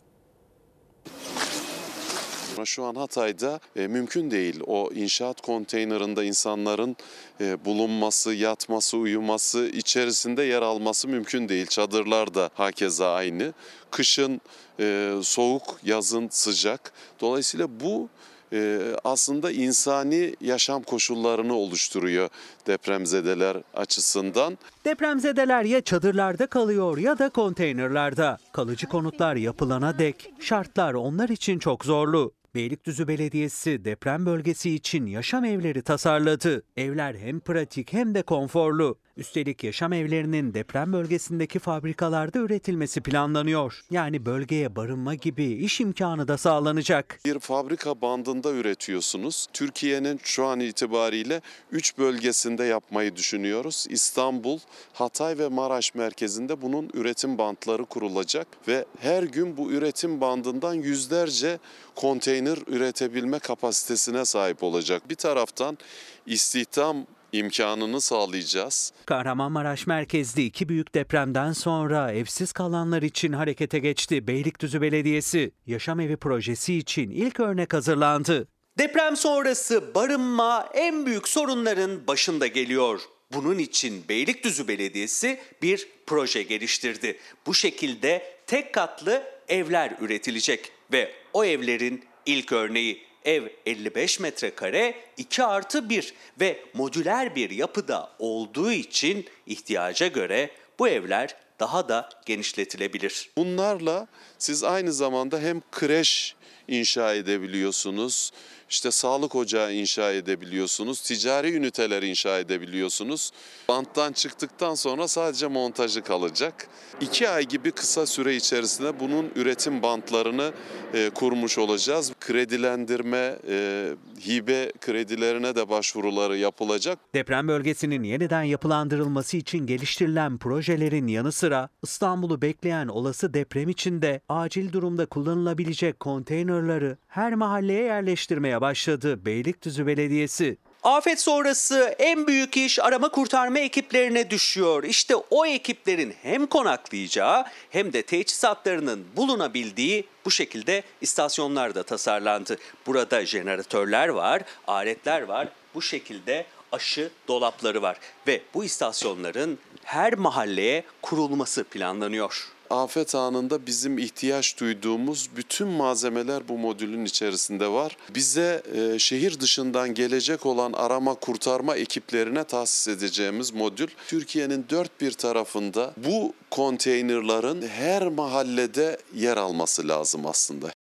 Şu 2.63 2.83
an 2.83 2.95
Hatay'da 2.95 3.59
e, 3.75 3.87
mümkün 3.87 4.31
değil 4.31 4.59
o 4.67 4.89
inşaat 4.93 5.41
konteynerında 5.41 6.23
insanların 6.23 6.95
e, 7.41 7.65
bulunması, 7.65 8.33
yatması, 8.33 8.97
uyuması, 8.97 9.67
içerisinde 9.67 10.43
yer 10.43 10.61
alması 10.61 11.07
mümkün 11.07 11.49
değil. 11.49 11.67
Çadırlar 11.67 12.33
da 12.33 12.49
hakeza 12.53 13.13
aynı. 13.13 13.53
Kışın 13.91 14.41
e, 14.79 15.13
soğuk, 15.23 15.79
yazın 15.83 16.27
sıcak. 16.31 16.91
Dolayısıyla 17.21 17.79
bu 17.79 18.09
e, 18.53 18.81
aslında 19.03 19.51
insani 19.51 20.35
yaşam 20.41 20.83
koşullarını 20.83 21.53
oluşturuyor 21.53 22.29
depremzedeler 22.67 23.57
açısından. 23.73 24.57
Depremzedeler 24.85 25.63
ya 25.63 25.81
çadırlarda 25.81 26.47
kalıyor 26.47 26.97
ya 26.97 27.19
da 27.19 27.29
konteynerlarda. 27.29 28.37
Kalıcı 28.53 28.87
konutlar 28.87 29.35
yapılana 29.35 29.99
dek 29.99 30.33
şartlar 30.39 30.93
onlar 30.93 31.29
için 31.29 31.59
çok 31.59 31.85
zorlu. 31.85 32.31
Beylikdüzü 32.55 33.07
Belediyesi 33.07 33.85
deprem 33.85 34.25
bölgesi 34.25 34.75
için 34.75 35.05
yaşam 35.05 35.45
evleri 35.45 35.81
tasarladı. 35.81 36.63
Evler 36.77 37.15
hem 37.15 37.39
pratik 37.39 37.93
hem 37.93 38.15
de 38.15 38.21
konforlu. 38.21 38.97
Üstelik 39.17 39.63
yaşam 39.63 39.93
evlerinin 39.93 40.53
deprem 40.53 40.93
bölgesindeki 40.93 41.59
fabrikalarda 41.59 42.39
üretilmesi 42.39 43.01
planlanıyor. 43.01 43.81
Yani 43.91 44.25
bölgeye 44.25 44.75
barınma 44.75 45.15
gibi 45.15 45.45
iş 45.45 45.81
imkanı 45.81 46.27
da 46.27 46.37
sağlanacak. 46.37 47.19
Bir 47.25 47.39
fabrika 47.39 48.01
bandında 48.01 48.51
üretiyorsunuz. 48.51 49.47
Türkiye'nin 49.53 50.19
şu 50.23 50.45
an 50.45 50.59
itibariyle 50.59 51.41
3 51.71 51.97
bölgesinde 51.97 52.63
yapmayı 52.63 53.15
düşünüyoruz. 53.15 53.85
İstanbul, 53.89 54.59
Hatay 54.93 55.37
ve 55.37 55.47
Maraş 55.47 55.95
merkezinde 55.95 56.61
bunun 56.61 56.89
üretim 56.93 57.37
bantları 57.37 57.85
kurulacak 57.85 58.47
ve 58.67 58.85
her 58.99 59.23
gün 59.23 59.57
bu 59.57 59.71
üretim 59.71 60.21
bandından 60.21 60.73
yüzlerce 60.73 61.59
konteyner 61.95 62.44
üretebilme 62.67 63.39
kapasitesine 63.39 64.25
sahip 64.25 64.63
olacak. 64.63 65.09
Bir 65.09 65.15
taraftan 65.15 65.77
istihdam 66.25 67.05
imkanını 67.31 68.01
sağlayacağız. 68.01 68.93
Kahramanmaraş 69.05 69.87
merkezli 69.87 70.45
iki 70.45 70.69
büyük 70.69 70.95
depremden 70.95 71.51
sonra 71.51 72.11
evsiz 72.11 72.51
kalanlar 72.51 73.01
için 73.01 73.33
harekete 73.33 73.79
geçti 73.79 74.27
Beylikdüzü 74.27 74.81
Belediyesi. 74.81 75.51
Yaşam 75.65 75.99
evi 75.99 76.17
projesi 76.17 76.75
için 76.75 77.11
ilk 77.11 77.39
örnek 77.39 77.73
hazırlandı. 77.73 78.47
Deprem 78.77 79.17
sonrası 79.17 79.95
barınma 79.95 80.69
en 80.73 81.05
büyük 81.05 81.27
sorunların 81.27 82.07
başında 82.07 82.47
geliyor. 82.47 83.01
Bunun 83.33 83.57
için 83.57 84.03
Beylikdüzü 84.09 84.67
Belediyesi 84.67 85.39
bir 85.61 85.87
proje 86.05 86.43
geliştirdi. 86.43 87.17
Bu 87.45 87.53
şekilde 87.53 88.35
tek 88.47 88.73
katlı 88.73 89.23
evler 89.47 89.97
üretilecek 90.01 90.71
ve 90.91 91.11
o 91.33 91.45
evlerin 91.45 92.03
ilk 92.25 92.51
örneği 92.51 93.05
Ev 93.25 93.47
55 93.65 94.19
metrekare 94.19 94.95
2 95.17 95.43
artı 95.43 95.89
1 95.89 96.13
ve 96.39 96.59
modüler 96.73 97.35
bir 97.35 97.49
yapıda 97.49 98.11
olduğu 98.19 98.71
için 98.71 99.25
ihtiyaca 99.45 100.07
göre 100.07 100.51
bu 100.79 100.87
evler 100.87 101.35
daha 101.59 101.89
da 101.89 102.09
genişletilebilir. 102.25 103.29
Bunlarla 103.37 104.07
siz 104.37 104.63
aynı 104.63 104.93
zamanda 104.93 105.39
hem 105.39 105.61
kreş 105.71 106.35
inşa 106.67 107.13
edebiliyorsunuz, 107.13 108.31
işte 108.69 108.91
sağlık 108.91 109.35
ocağı 109.35 109.73
inşa 109.73 110.11
edebiliyorsunuz, 110.11 111.01
ticari 111.01 111.55
üniteler 111.55 112.03
inşa 112.03 112.39
edebiliyorsunuz. 112.39 113.31
Banttan 113.69 114.11
çıktıktan 114.11 114.75
sonra 114.75 115.07
sadece 115.07 115.47
montajı 115.47 116.01
kalacak. 116.01 116.67
İki 117.01 117.29
ay 117.29 117.45
gibi 117.45 117.71
kısa 117.71 118.05
süre 118.05 118.35
içerisinde 118.35 118.99
bunun 118.99 119.31
üretim 119.35 119.81
bantlarını 119.81 120.51
e, 120.93 121.09
kurmuş 121.09 121.57
olacağız. 121.57 122.11
Kredilendirme, 122.19 123.35
e, 123.47 123.87
hibe 124.27 124.71
kredilerine 124.81 125.55
de 125.55 125.69
başvuruları 125.69 126.37
yapılacak. 126.37 126.99
Deprem 127.15 127.47
bölgesinin 127.47 128.03
yeniden 128.03 128.43
yapılandırılması 128.43 129.37
için 129.37 129.67
geliştirilen 129.67 130.37
projelerin 130.37 131.07
yanı 131.07 131.31
sıra 131.31 131.69
İstanbul'u 131.83 132.41
bekleyen 132.41 132.87
olası 132.87 133.33
deprem 133.33 133.69
için 133.69 134.01
de 134.01 134.21
acil 134.29 134.73
durumda 134.73 135.05
kullanılabilecek 135.05 135.99
konteynerları 135.99 136.97
her 137.07 137.35
mahalleye 137.35 137.83
yerleştirmeye 137.83 138.54
başladı 138.61 139.25
Beylikdüzü 139.25 139.87
Belediyesi. 139.87 140.57
Afet 140.83 141.21
sonrası 141.21 141.95
en 141.99 142.27
büyük 142.27 142.57
iş 142.57 142.79
arama 142.79 143.09
kurtarma 143.09 143.59
ekiplerine 143.59 144.29
düşüyor. 144.29 144.83
İşte 144.83 145.15
o 145.15 145.45
ekiplerin 145.45 146.13
hem 146.21 146.47
konaklayacağı 146.47 147.45
hem 147.69 147.93
de 147.93 148.01
teçhizatlarının 148.01 149.05
bulunabildiği 149.15 150.07
bu 150.25 150.31
şekilde 150.31 150.83
istasyonlar 151.01 151.75
da 151.75 151.83
tasarlandı. 151.83 152.57
Burada 152.87 153.25
jeneratörler 153.25 154.07
var, 154.07 154.41
aletler 154.67 155.21
var. 155.21 155.47
Bu 155.75 155.81
şekilde 155.81 156.45
aşı 156.71 157.11
dolapları 157.27 157.81
var 157.81 157.97
ve 158.27 158.41
bu 158.53 158.63
istasyonların 158.63 159.59
her 159.83 160.13
mahalleye 160.13 160.83
kurulması 161.01 161.63
planlanıyor. 161.63 162.54
Afet 162.69 163.15
anında 163.15 163.65
bizim 163.65 163.97
ihtiyaç 163.97 164.59
duyduğumuz 164.59 165.29
bütün 165.35 165.67
malzemeler 165.67 166.47
bu 166.47 166.57
modülün 166.57 167.05
içerisinde 167.05 167.67
var. 167.67 167.97
Bize 168.15 168.63
e, 168.75 168.99
şehir 168.99 169.39
dışından 169.39 169.93
gelecek 169.93 170.45
olan 170.45 170.73
arama 170.73 171.13
kurtarma 171.13 171.75
ekiplerine 171.75 172.43
tahsis 172.43 172.87
edeceğimiz 172.87 173.53
modül 173.53 173.87
Türkiye'nin 174.07 174.65
dört 174.69 175.01
bir 175.01 175.11
tarafında 175.11 175.93
bu 175.97 176.33
konteynerların 176.51 177.67
her 177.67 178.07
mahallede 178.07 178.97
yer 179.15 179.37
alması 179.37 179.87
lazım 179.87 180.25
aslında. 180.25 180.74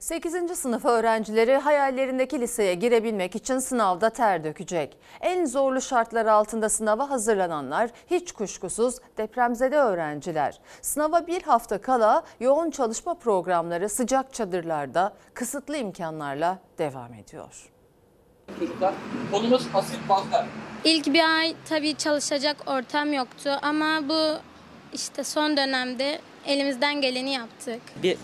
8. 0.00 0.58
sınıf 0.58 0.84
öğrencileri 0.84 1.56
hayallerindeki 1.56 2.40
liseye 2.40 2.74
girebilmek 2.74 3.36
için 3.36 3.58
sınavda 3.58 4.10
ter 4.10 4.44
dökecek. 4.44 4.96
En 5.20 5.44
zorlu 5.44 5.80
şartlar 5.80 6.26
altında 6.26 6.68
sınava 6.68 7.10
hazırlananlar 7.10 7.90
hiç 8.10 8.32
kuşkusuz 8.32 8.96
depremzede 9.16 9.76
öğrenciler. 9.76 10.60
Sınava 10.82 11.26
bir 11.26 11.42
hafta 11.42 11.80
kala 11.80 12.22
yoğun 12.40 12.70
çalışma 12.70 13.14
programları 13.14 13.88
sıcak 13.88 14.34
çadırlarda 14.34 15.12
kısıtlı 15.34 15.76
imkanlarla 15.76 16.58
devam 16.78 17.14
ediyor. 17.14 17.70
Çocuklar 18.58 18.94
konumuz 19.32 19.66
asit 19.74 20.08
bazlar. 20.08 20.46
İlk 20.84 21.06
bir 21.06 21.36
ay 21.38 21.54
tabii 21.68 21.94
çalışacak 21.94 22.56
ortam 22.66 23.12
yoktu 23.12 23.50
ama 23.62 24.08
bu 24.08 24.38
işte 24.92 25.24
son 25.24 25.56
dönemde 25.56 26.20
elimizden 26.46 27.00
geleni 27.00 27.32
yaptık. 27.32 27.80
Bir 28.02 28.16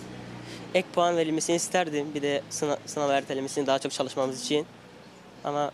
ek 0.74 0.88
puan 0.94 1.16
verilmesini 1.16 1.56
isterdim. 1.56 2.06
Bir 2.14 2.22
de 2.22 2.42
sınav, 2.50 2.76
sınav 2.86 3.10
ertelemesini 3.10 3.66
daha 3.66 3.78
çok 3.78 3.92
çalışmamız 3.92 4.42
için. 4.42 4.66
Ama 5.44 5.70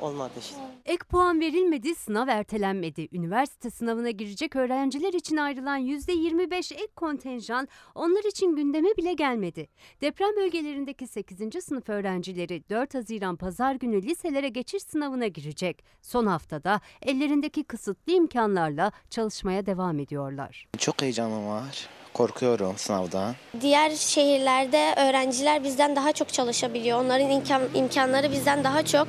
olmadı 0.00 0.32
işte. 0.40 0.56
Ek 0.84 1.04
puan 1.08 1.40
verilmedi, 1.40 1.94
sınav 1.94 2.28
ertelenmedi. 2.28 3.08
Üniversite 3.12 3.70
sınavına 3.70 4.10
girecek 4.10 4.56
öğrenciler 4.56 5.12
için 5.12 5.36
ayrılan 5.36 5.78
%25 5.78 6.74
ek 6.74 6.86
kontenjan 6.96 7.68
onlar 7.94 8.24
için 8.24 8.56
gündeme 8.56 8.88
bile 8.96 9.12
gelmedi. 9.12 9.68
Deprem 10.00 10.36
bölgelerindeki 10.36 11.06
8. 11.06 11.64
sınıf 11.64 11.88
öğrencileri 11.88 12.62
4 12.70 12.94
Haziran 12.94 13.36
pazar 13.36 13.74
günü 13.74 14.02
liselere 14.02 14.48
geçiş 14.48 14.82
sınavına 14.82 15.26
girecek. 15.26 15.84
Son 16.02 16.26
haftada 16.26 16.80
ellerindeki 17.02 17.64
kısıtlı 17.64 18.12
imkanlarla 18.12 18.92
çalışmaya 19.10 19.66
devam 19.66 19.98
ediyorlar. 19.98 20.68
Çok 20.78 21.02
heyecanım 21.02 21.46
var. 21.48 21.88
Korkuyorum 22.14 22.74
sınavdan. 22.76 23.34
Diğer 23.60 23.90
şehirlerde 23.90 24.94
öğrenciler 24.96 25.64
bizden 25.64 25.96
daha 25.96 26.12
çok 26.12 26.32
çalışabiliyor. 26.32 26.98
Onların 27.00 27.30
imkan, 27.30 27.62
imkanları 27.74 28.32
bizden 28.32 28.64
daha 28.64 28.84
çok. 28.84 29.08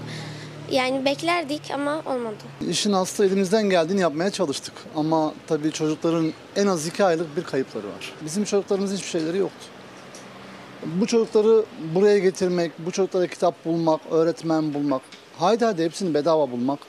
Yani 0.71 1.05
beklerdik 1.05 1.61
ama 1.73 2.01
olmadı. 2.05 2.35
İşin 2.69 2.93
aslı 2.93 3.25
elimizden 3.25 3.69
geldiğini 3.69 4.01
yapmaya 4.01 4.31
çalıştık. 4.31 4.73
Ama 4.95 5.33
tabii 5.47 5.71
çocukların 5.71 6.33
en 6.55 6.67
az 6.67 6.87
iki 6.87 7.03
aylık 7.03 7.37
bir 7.37 7.43
kayıpları 7.43 7.87
var. 7.87 8.13
Bizim 8.25 8.43
çocuklarımızın 8.43 8.95
hiçbir 8.95 9.09
şeyleri 9.09 9.37
yoktu. 9.37 9.65
Bu 10.85 11.07
çocukları 11.07 11.65
buraya 11.95 12.19
getirmek, 12.19 12.71
bu 12.79 12.91
çocuklara 12.91 13.27
kitap 13.27 13.65
bulmak, 13.65 14.01
öğretmen 14.11 14.73
bulmak, 14.73 15.01
haydi 15.39 15.65
hadi 15.65 15.83
hepsini 15.83 16.13
bedava 16.13 16.51
bulmak 16.51 16.79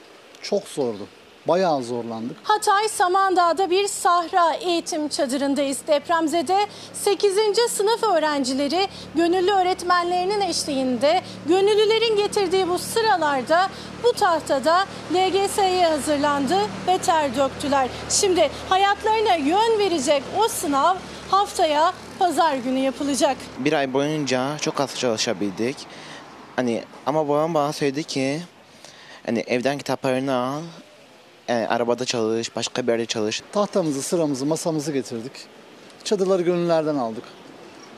çok 0.43 0.69
zordu. 0.69 1.07
Bayağı 1.49 1.83
zorlandık. 1.83 2.37
Hatay 2.43 2.89
Samandağ'da 2.89 3.71
bir 3.71 3.89
sahra 3.89 4.55
eğitim 4.55 5.09
çadırındayız. 5.09 5.79
Depremzede 5.87 6.67
8. 6.93 7.35
sınıf 7.71 8.03
öğrencileri 8.03 8.89
gönüllü 9.15 9.51
öğretmenlerinin 9.51 10.41
eşliğinde 10.41 11.23
gönüllülerin 11.47 12.17
getirdiği 12.17 12.69
bu 12.69 12.79
sıralarda 12.79 13.69
bu 14.05 14.13
tahtada 14.13 14.87
LGS'ye 15.15 15.87
hazırlandı 15.87 16.59
ve 16.87 16.99
ter 16.99 17.37
döktüler. 17.37 17.89
Şimdi 18.11 18.51
hayatlarına 18.69 19.35
yön 19.35 19.79
verecek 19.79 20.23
o 20.39 20.49
sınav 20.49 20.97
haftaya 21.31 21.93
pazar 22.19 22.57
günü 22.57 22.79
yapılacak. 22.79 23.37
Bir 23.59 23.73
ay 23.73 23.93
boyunca 23.93 24.59
çok 24.61 24.81
az 24.81 24.99
çalışabildik. 24.99 25.77
Hani 26.57 26.85
ama 27.07 27.29
babam 27.29 27.55
bana 27.55 27.73
söyledi 27.73 28.05
ki 28.05 28.41
hani 29.27 29.39
evden 29.47 29.79
kitaplarını 29.79 30.35
al, 30.37 30.63
yani 31.49 31.69
arabada 31.69 32.05
çalış, 32.05 32.57
başka 32.57 32.83
bir 32.83 32.93
yerde 32.93 33.07
çalış. 33.07 33.43
Tahtamızı, 33.53 34.03
sıramızı, 34.03 34.47
masamızı 34.47 34.93
getirdik. 34.93 35.33
Çadırları 36.05 36.43
gönüllerden 36.43 36.95
aldık. 36.95 37.25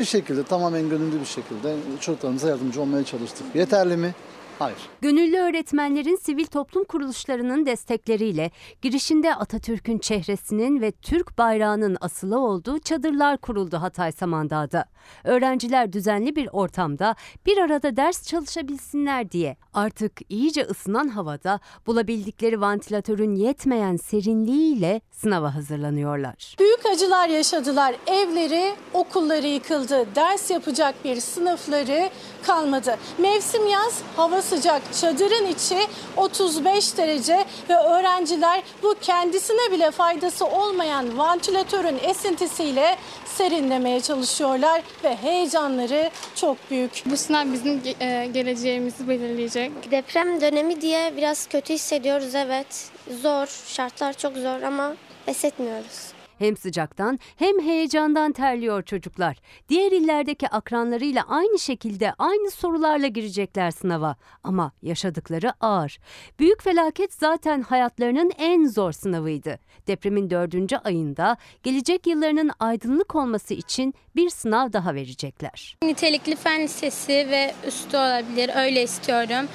Bir 0.01 0.05
şekilde 0.05 0.45
tamamen 0.45 0.89
gönüllü 0.89 1.21
bir 1.21 1.27
şekilde 1.27 1.77
çocuklarımıza 2.01 2.49
yardımcı 2.49 2.81
olmaya 2.81 3.05
çalıştık. 3.05 3.47
Yeterli 3.55 3.97
mi? 3.97 4.15
Hayır. 4.59 4.79
Gönüllü 5.01 5.39
öğretmenlerin 5.39 6.17
sivil 6.17 6.47
toplum 6.47 6.85
kuruluşlarının 6.85 7.67
destekleriyle 7.67 8.51
girişinde 8.83 9.35
Atatürk'ün 9.35 9.99
çehresinin 9.99 10.81
ve 10.81 10.93
Türk 10.93 11.39
bayrağının 11.39 11.97
asılı 12.01 12.39
olduğu 12.39 12.79
çadırlar 12.79 13.39
kuruldu 13.39 13.77
Hatay 13.77 14.13
Samandağ'da. 14.13 14.85
Öğrenciler 15.25 15.93
düzenli 15.93 16.37
bir 16.37 16.49
ortamda 16.53 17.15
bir 17.47 17.59
arada 17.59 17.97
ders 17.97 18.29
çalışabilsinler 18.29 19.31
diye 19.31 19.57
artık 19.75 20.21
iyice 20.29 20.63
ısınan 20.63 21.09
havada 21.09 21.61
bulabildikleri 21.87 22.61
vantilatörün 22.61 23.35
yetmeyen 23.35 23.97
serinliğiyle 23.97 25.01
sınava 25.11 25.55
hazırlanıyorlar. 25.55 26.57
Büyük 26.59 26.87
acılar 26.87 27.29
yaşadılar. 27.29 27.95
Evleri, 28.07 28.75
okulları 28.93 29.47
yıkıldı. 29.47 30.07
Ders 30.15 30.51
yapacak 30.51 30.95
bir 31.05 31.21
sınıfları 31.21 32.11
kalmadı. 32.43 32.97
Mevsim 33.19 33.69
yaz, 33.69 34.03
hava 34.17 34.43
sıcak. 34.45 34.83
Çadırın 35.01 35.47
içi 35.47 35.79
35 36.17 36.97
derece 36.97 37.45
ve 37.69 37.77
öğrenciler 37.77 38.63
bu 38.83 38.95
kendisine 39.01 39.73
bile 39.73 39.91
faydası 39.91 40.47
olmayan 40.47 41.19
vantilatörün 41.19 41.99
esintisiyle 42.03 42.97
serinlemeye 43.25 44.01
çalışıyorlar 44.01 44.83
ve 45.05 45.17
heyecanları 45.17 46.11
çok 46.35 46.71
büyük. 46.71 47.03
Bu 47.07 47.17
sınav 47.17 47.53
bizim 47.53 47.83
e, 48.01 48.27
geleceğimizi 48.27 49.09
belirleyecek. 49.09 49.91
Deprem 49.91 50.41
dönemi 50.41 50.81
diye 50.81 51.17
biraz 51.17 51.47
kötü 51.47 51.75
hissediyoruz 51.75 52.35
evet. 52.35 52.91
Zor, 53.23 53.47
şartlar 53.67 54.13
çok 54.13 54.37
zor 54.37 54.63
ama 54.63 54.97
pes 55.27 55.45
etmiyoruz. 55.45 56.14
Hem 56.39 56.57
sıcaktan 56.57 57.19
hem 57.37 57.61
heyecandan 57.61 58.33
terliyor 58.33 58.83
çocuklar. 58.83 59.37
Diğer 59.69 59.93
illerdeki 59.93 60.49
akranlarıyla 60.49 61.25
aynı 61.29 61.59
şekilde 61.59 62.13
aynı 62.19 62.51
sorularla 62.51 63.07
girecekler 63.07 63.71
sınava. 63.71 64.17
Ama 64.45 64.73
yaşadıkları 64.83 65.53
ağır. 65.61 65.99
Büyük 66.39 66.63
felaket 66.63 67.13
zaten 67.13 67.63
hayatlarının 67.63 68.33
en 68.39 68.67
zor 68.67 68.93
sınavıydı. 68.93 69.59
Depremin 69.87 70.31
dördüncü 70.31 70.77
ayında 70.77 71.37
gelecek 71.63 72.07
yıllarının 72.07 72.51
aydınlık 72.61 73.15
olması 73.15 73.55
için 73.55 73.95
bir 74.17 74.31
sınav 74.31 74.73
daha 74.73 74.95
verecekler. 74.95 75.77
Nitelikli 75.83 76.37
fen 76.37 76.63
lisesi 76.63 77.13
ve 77.13 77.55
üstü 77.67 77.97
olabilir 77.97 78.51
öyle 78.57 78.83
istiyorum. 78.83 79.49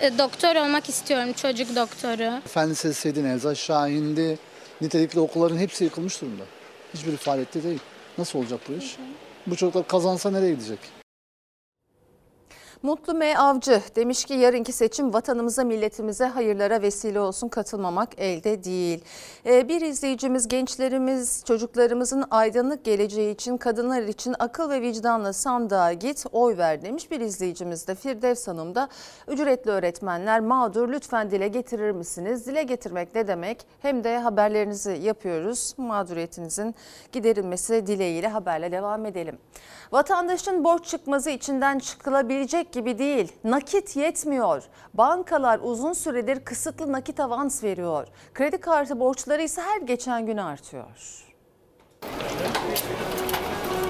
E, 0.00 0.18
Doktor 0.18 0.56
olmak 0.56 0.88
istiyorum 0.88 1.32
çocuk 1.32 1.76
doktoru. 1.76 2.40
Fen 2.46 2.70
Lisesi'ydi, 2.70 3.24
Nevzat 3.24 3.56
Şahin'di. 3.56 4.38
Nitelikli 4.80 5.20
okulların 5.20 5.58
hepsi 5.58 5.84
yıkılmış 5.84 6.20
durumda. 6.22 6.42
Hiçbiri 6.94 7.16
faaliyette 7.16 7.62
değil. 7.62 7.80
Nasıl 8.18 8.38
olacak 8.38 8.60
bu 8.68 8.72
iş? 8.72 8.96
Bu 9.46 9.56
çocuklar 9.56 9.88
kazansa 9.88 10.30
nereye 10.30 10.50
gidecek? 10.54 10.78
Mutlu 12.84 13.14
M. 13.14 13.38
Avcı 13.38 13.82
demiş 13.96 14.24
ki 14.24 14.34
yarınki 14.34 14.72
seçim 14.72 15.14
vatanımıza 15.14 15.64
milletimize 15.64 16.24
hayırlara 16.24 16.82
vesile 16.82 17.20
olsun 17.20 17.48
katılmamak 17.48 18.08
elde 18.18 18.64
değil. 18.64 19.04
Ee, 19.46 19.68
bir 19.68 19.80
izleyicimiz 19.80 20.48
gençlerimiz 20.48 21.44
çocuklarımızın 21.46 22.24
aydınlık 22.30 22.84
geleceği 22.84 23.34
için 23.34 23.56
kadınlar 23.56 24.02
için 24.02 24.34
akıl 24.38 24.70
ve 24.70 24.80
vicdanla 24.80 25.32
sandığa 25.32 25.92
git 25.92 26.24
oy 26.32 26.58
ver 26.58 26.82
demiş. 26.82 27.10
Bir 27.10 27.20
izleyicimiz 27.20 27.88
de 27.88 27.94
Firdevs 27.94 28.48
Hanım 28.48 28.74
da 28.74 28.88
ücretli 29.28 29.70
öğretmenler 29.70 30.40
mağdur 30.40 30.88
lütfen 30.88 31.30
dile 31.30 31.48
getirir 31.48 31.90
misiniz? 31.90 32.46
Dile 32.46 32.62
getirmek 32.62 33.14
ne 33.14 33.28
demek? 33.28 33.66
Hem 33.82 34.04
de 34.04 34.18
haberlerinizi 34.18 34.98
yapıyoruz. 35.02 35.74
Mağduriyetinizin 35.76 36.74
giderilmesi 37.12 37.86
dileğiyle 37.86 38.28
haberle 38.28 38.72
devam 38.72 39.06
edelim. 39.06 39.38
Vatandaşın 39.92 40.64
borç 40.64 40.84
çıkmazı 40.84 41.30
içinden 41.30 41.78
çıkılabilecek 41.78 42.73
gibi 42.74 42.98
değil. 42.98 43.32
Nakit 43.44 43.96
yetmiyor. 43.96 44.62
Bankalar 44.94 45.60
uzun 45.62 45.92
süredir 45.92 46.44
kısıtlı 46.44 46.92
nakit 46.92 47.20
avans 47.20 47.64
veriyor. 47.64 48.06
Kredi 48.34 48.58
kartı 48.58 49.00
borçları 49.00 49.42
ise 49.42 49.62
her 49.62 49.80
geçen 49.80 50.26
gün 50.26 50.36
artıyor. 50.36 50.84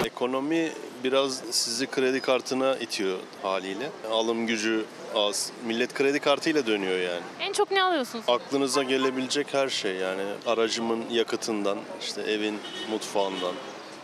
Ekonomi 0.04 0.72
biraz 1.04 1.42
sizi 1.50 1.86
kredi 1.86 2.20
kartına 2.20 2.76
itiyor 2.76 3.18
haliyle. 3.42 3.90
Alım 4.10 4.46
gücü 4.46 4.84
az. 5.14 5.52
Millet 5.66 5.94
kredi 5.94 6.20
kartıyla 6.20 6.66
dönüyor 6.66 6.98
yani. 6.98 7.22
En 7.40 7.52
çok 7.52 7.70
ne 7.70 7.82
alıyorsunuz? 7.82 8.24
Aklınıza 8.28 8.82
gelebilecek 8.82 9.54
her 9.54 9.68
şey 9.68 9.96
yani 9.96 10.22
aracımın 10.46 11.04
yakıtından, 11.10 11.78
işte 12.00 12.22
evin 12.22 12.58
mutfağından, 12.90 13.54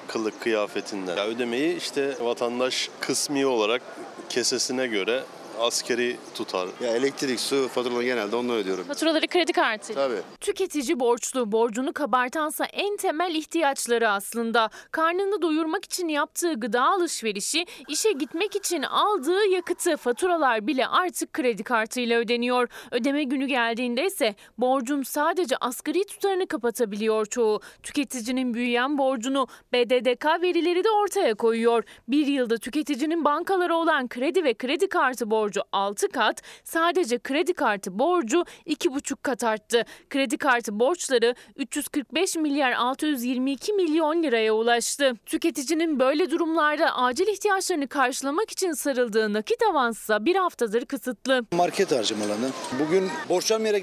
kılık 0.07 0.41
kıyafetinden. 0.41 1.17
Ya 1.17 1.27
ödemeyi 1.27 1.77
işte 1.77 2.15
vatandaş 2.21 2.91
kısmi 3.01 3.47
olarak 3.47 3.83
kesesine 4.31 4.87
göre 4.87 5.25
askeri 5.61 6.17
tutar. 6.35 6.69
Ya 6.81 6.97
elektrik, 6.97 7.41
su 7.41 7.69
faturalarını 7.69 8.05
genelde 8.05 8.37
onunla 8.37 8.53
ödüyorum. 8.53 8.85
Faturaları 8.85 9.27
kredi 9.27 9.53
kartıyla. 9.53 10.09
Tabii. 10.09 10.21
Tüketici 10.41 11.01
borçlu, 11.01 11.53
borcunu 11.53 11.93
kabartansa 11.93 12.65
en 12.65 12.97
temel 12.97 13.35
ihtiyaçları 13.35 14.11
aslında. 14.11 14.71
Karnını 14.91 15.43
doyurmak 15.43 15.85
için 15.85 16.09
yaptığı 16.09 16.55
gıda 16.55 16.83
alışverişi, 16.83 17.67
işe 17.89 18.13
gitmek 18.13 18.57
için 18.57 18.83
aldığı 18.83 19.47
yakıtı, 19.47 19.97
faturalar 19.97 20.67
bile 20.67 20.87
artık 20.87 21.33
kredi 21.33 21.63
kartıyla 21.63 22.19
ödeniyor. 22.19 22.69
Ödeme 22.91 23.25
günü 23.25 23.47
geldiğinde 23.47 24.07
ise 24.07 24.35
borcun 24.59 25.03
sadece 25.03 25.57
asgari 25.57 26.05
tutarını 26.07 26.47
kapatabiliyor 26.47 27.27
çoğu. 27.27 27.61
Tüketicinin 27.83 28.55
büyüyen 28.55 28.99
borcunu 28.99 29.47
BDDK 29.73 30.43
verileri 30.43 30.85
de 30.85 30.91
ortaya 30.91 31.35
koyuyor. 31.35 31.85
Bir 32.09 32.27
yılda 32.27 32.59
tüketicinin 32.59 33.25
bankalara 33.25 33.75
olan 33.75 34.09
kredi 34.09 34.45
ve 34.45 34.55
kredi 34.55 34.89
kartı 34.89 35.31
borcu 35.31 35.50
6 35.73 36.09
kat, 36.09 36.43
sadece 36.65 37.19
kredi 37.19 37.55
kartı 37.55 37.99
borcu 37.99 38.45
2,5 38.67 39.17
kat 39.23 39.45
arttı. 39.45 39.85
Kredi 40.11 40.39
kartı 40.39 40.81
borçları 40.81 41.35
345 41.57 42.37
milyar 42.37 42.73
622 42.73 43.73
milyon 43.73 44.23
liraya 44.23 44.55
ulaştı. 44.55 45.13
Tüketicinin 45.27 46.01
böyle 46.01 46.31
durumlarda 46.31 46.97
acil 46.97 47.27
ihtiyaçlarını 47.27 47.89
karşılamak 47.89 48.51
için 48.51 48.73
sarıldığı 48.73 49.33
nakit 49.33 49.63
avansa 49.63 50.25
bir 50.25 50.37
haftadır 50.37 50.85
kısıtlı. 50.85 51.45
Market 51.53 51.93
harcamalarını. 51.93 52.51
Bugün 52.81 53.09
borçlanmayarak 53.29 53.83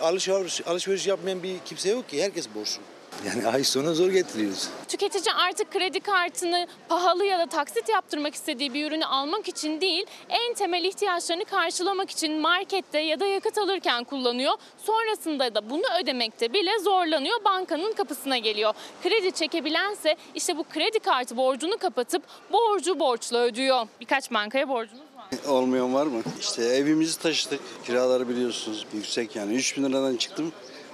alışveriş, 0.00 0.66
alışveriş 0.66 1.06
yapmayan 1.06 1.42
bir 1.42 1.58
kimse 1.64 1.90
yok 1.90 2.08
ki. 2.08 2.22
Herkes 2.22 2.48
borçlu. 2.54 2.82
Yani 3.26 3.46
ay 3.46 3.64
sonu 3.64 3.94
zor 3.94 4.08
getiriyoruz. 4.10 4.68
Tüketici 4.88 5.34
artık 5.34 5.70
kredi 5.72 6.00
kartını 6.00 6.66
pahalı 6.88 7.24
ya 7.24 7.38
da 7.38 7.46
taksit 7.46 7.88
yaptırmak 7.88 8.34
istediği 8.34 8.74
bir 8.74 8.86
ürünü 8.86 9.04
almak 9.04 9.48
için 9.48 9.80
değil, 9.80 10.06
en 10.28 10.54
temel 10.54 10.84
ihtiyaçlarını 10.84 11.44
karşılamak 11.44 12.10
için 12.10 12.40
markette 12.40 12.98
ya 12.98 13.20
da 13.20 13.26
yakıt 13.26 13.58
alırken 13.58 14.04
kullanıyor. 14.04 14.52
Sonrasında 14.78 15.54
da 15.54 15.70
bunu 15.70 15.84
ödemekte 16.02 16.52
bile 16.52 16.78
zorlanıyor, 16.78 17.44
bankanın 17.44 17.92
kapısına 17.92 18.38
geliyor. 18.38 18.74
Kredi 19.02 19.32
çekebilense 19.32 20.16
işte 20.34 20.56
bu 20.58 20.64
kredi 20.64 20.98
kartı 20.98 21.36
borcunu 21.36 21.78
kapatıp 21.78 22.22
borcu 22.52 23.00
borçla 23.00 23.38
ödüyor. 23.38 23.86
Birkaç 24.00 24.30
bankaya 24.30 24.68
borcunuz 24.68 25.00
var. 25.16 25.26
Olmayan 25.48 25.94
var 25.94 26.06
mı? 26.06 26.22
İşte 26.40 26.64
evimizi 26.64 27.18
taşıdık. 27.18 27.60
Kiraları 27.84 28.28
biliyorsunuz 28.28 28.86
yüksek 28.94 29.36
yani. 29.36 29.54
3 29.54 29.76
bin 29.76 29.84
liradan 29.84 30.16
çıktım. 30.16 30.52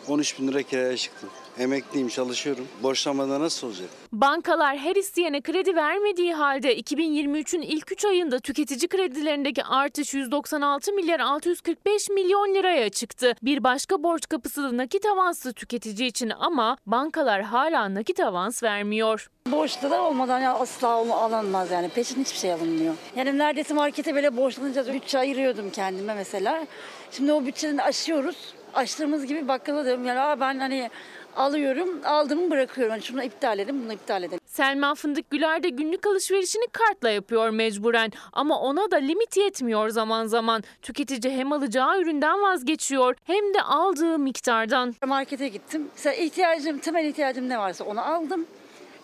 13 0.08 0.38
bin 0.38 0.48
lira 0.48 0.62
kiraya 0.62 0.96
çıktım. 0.96 1.30
Emekliyim, 1.58 2.08
çalışıyorum. 2.08 2.68
Borçlanmadan 2.82 3.40
nasıl 3.40 3.66
olacak? 3.66 3.88
Bankalar 4.12 4.78
her 4.78 4.96
isteyene 4.96 5.40
kredi 5.40 5.76
vermediği 5.76 6.34
halde 6.34 6.80
2023'ün 6.80 7.62
ilk 7.62 7.92
3 7.92 8.04
ayında 8.04 8.38
tüketici 8.38 8.88
kredilerindeki 8.88 9.64
artış 9.64 10.14
196 10.14 10.92
milyar 10.92 11.20
645 11.20 12.08
milyon 12.08 12.54
liraya 12.54 12.88
çıktı. 12.88 13.34
Bir 13.42 13.64
başka 13.64 14.02
borç 14.02 14.28
kapısı 14.28 14.62
da 14.62 14.76
nakit 14.76 15.06
avanslı 15.06 15.52
tüketici 15.52 16.08
için 16.08 16.32
ama 16.40 16.76
bankalar 16.86 17.42
hala 17.42 17.94
nakit 17.94 18.20
avans 18.20 18.62
vermiyor. 18.62 19.30
Borçlu 19.46 19.90
da 19.90 20.02
olmadan 20.02 20.40
ya 20.40 20.54
asla 20.54 20.88
alınmaz 20.88 21.70
yani. 21.70 21.88
Peşin 21.88 22.20
hiçbir 22.24 22.38
şey 22.38 22.52
alınmıyor. 22.52 22.94
Yani 23.16 23.38
neredeyse 23.38 23.74
markete 23.74 24.14
böyle 24.14 24.36
borçlanınca 24.36 24.94
bütçe 24.94 25.18
ayırıyordum 25.18 25.70
kendime 25.70 26.14
mesela. 26.14 26.66
Şimdi 27.10 27.32
o 27.32 27.46
bütçeden 27.46 27.78
aşıyoruz. 27.78 28.36
Aştığımız 28.74 29.26
gibi 29.26 29.48
bakkala 29.48 29.84
diyorum 29.84 30.04
yani 30.04 30.20
Aa 30.20 30.40
ben 30.40 30.58
hani 30.58 30.90
alıyorum, 31.36 32.00
aldığımı 32.04 32.50
bırakıyorum. 32.50 32.90
Hani 32.90 33.02
şunu 33.02 33.22
iptal 33.22 33.58
edin, 33.58 33.84
bunu 33.84 33.92
iptal 33.92 34.22
edin. 34.22 34.40
Selma 34.46 34.94
Fındık 34.94 35.30
Güler 35.30 35.62
de 35.62 35.68
günlük 35.68 36.06
alışverişini 36.06 36.66
kartla 36.72 37.10
yapıyor 37.10 37.50
mecburen 37.50 38.12
ama 38.32 38.60
ona 38.60 38.90
da 38.90 38.96
limit 38.96 39.36
yetmiyor 39.36 39.88
zaman 39.88 40.26
zaman. 40.26 40.62
Tüketici 40.82 41.36
hem 41.36 41.52
alacağı 41.52 42.00
üründen 42.00 42.42
vazgeçiyor 42.42 43.14
hem 43.24 43.54
de 43.54 43.62
aldığı 43.62 44.18
miktardan. 44.18 44.94
Markete 45.06 45.48
gittim. 45.48 45.88
Mesela 45.94 46.14
ihtiyacım, 46.14 46.78
temel 46.78 47.04
ihtiyacım 47.04 47.48
ne 47.48 47.58
varsa 47.58 47.84
onu 47.84 48.00
aldım. 48.00 48.46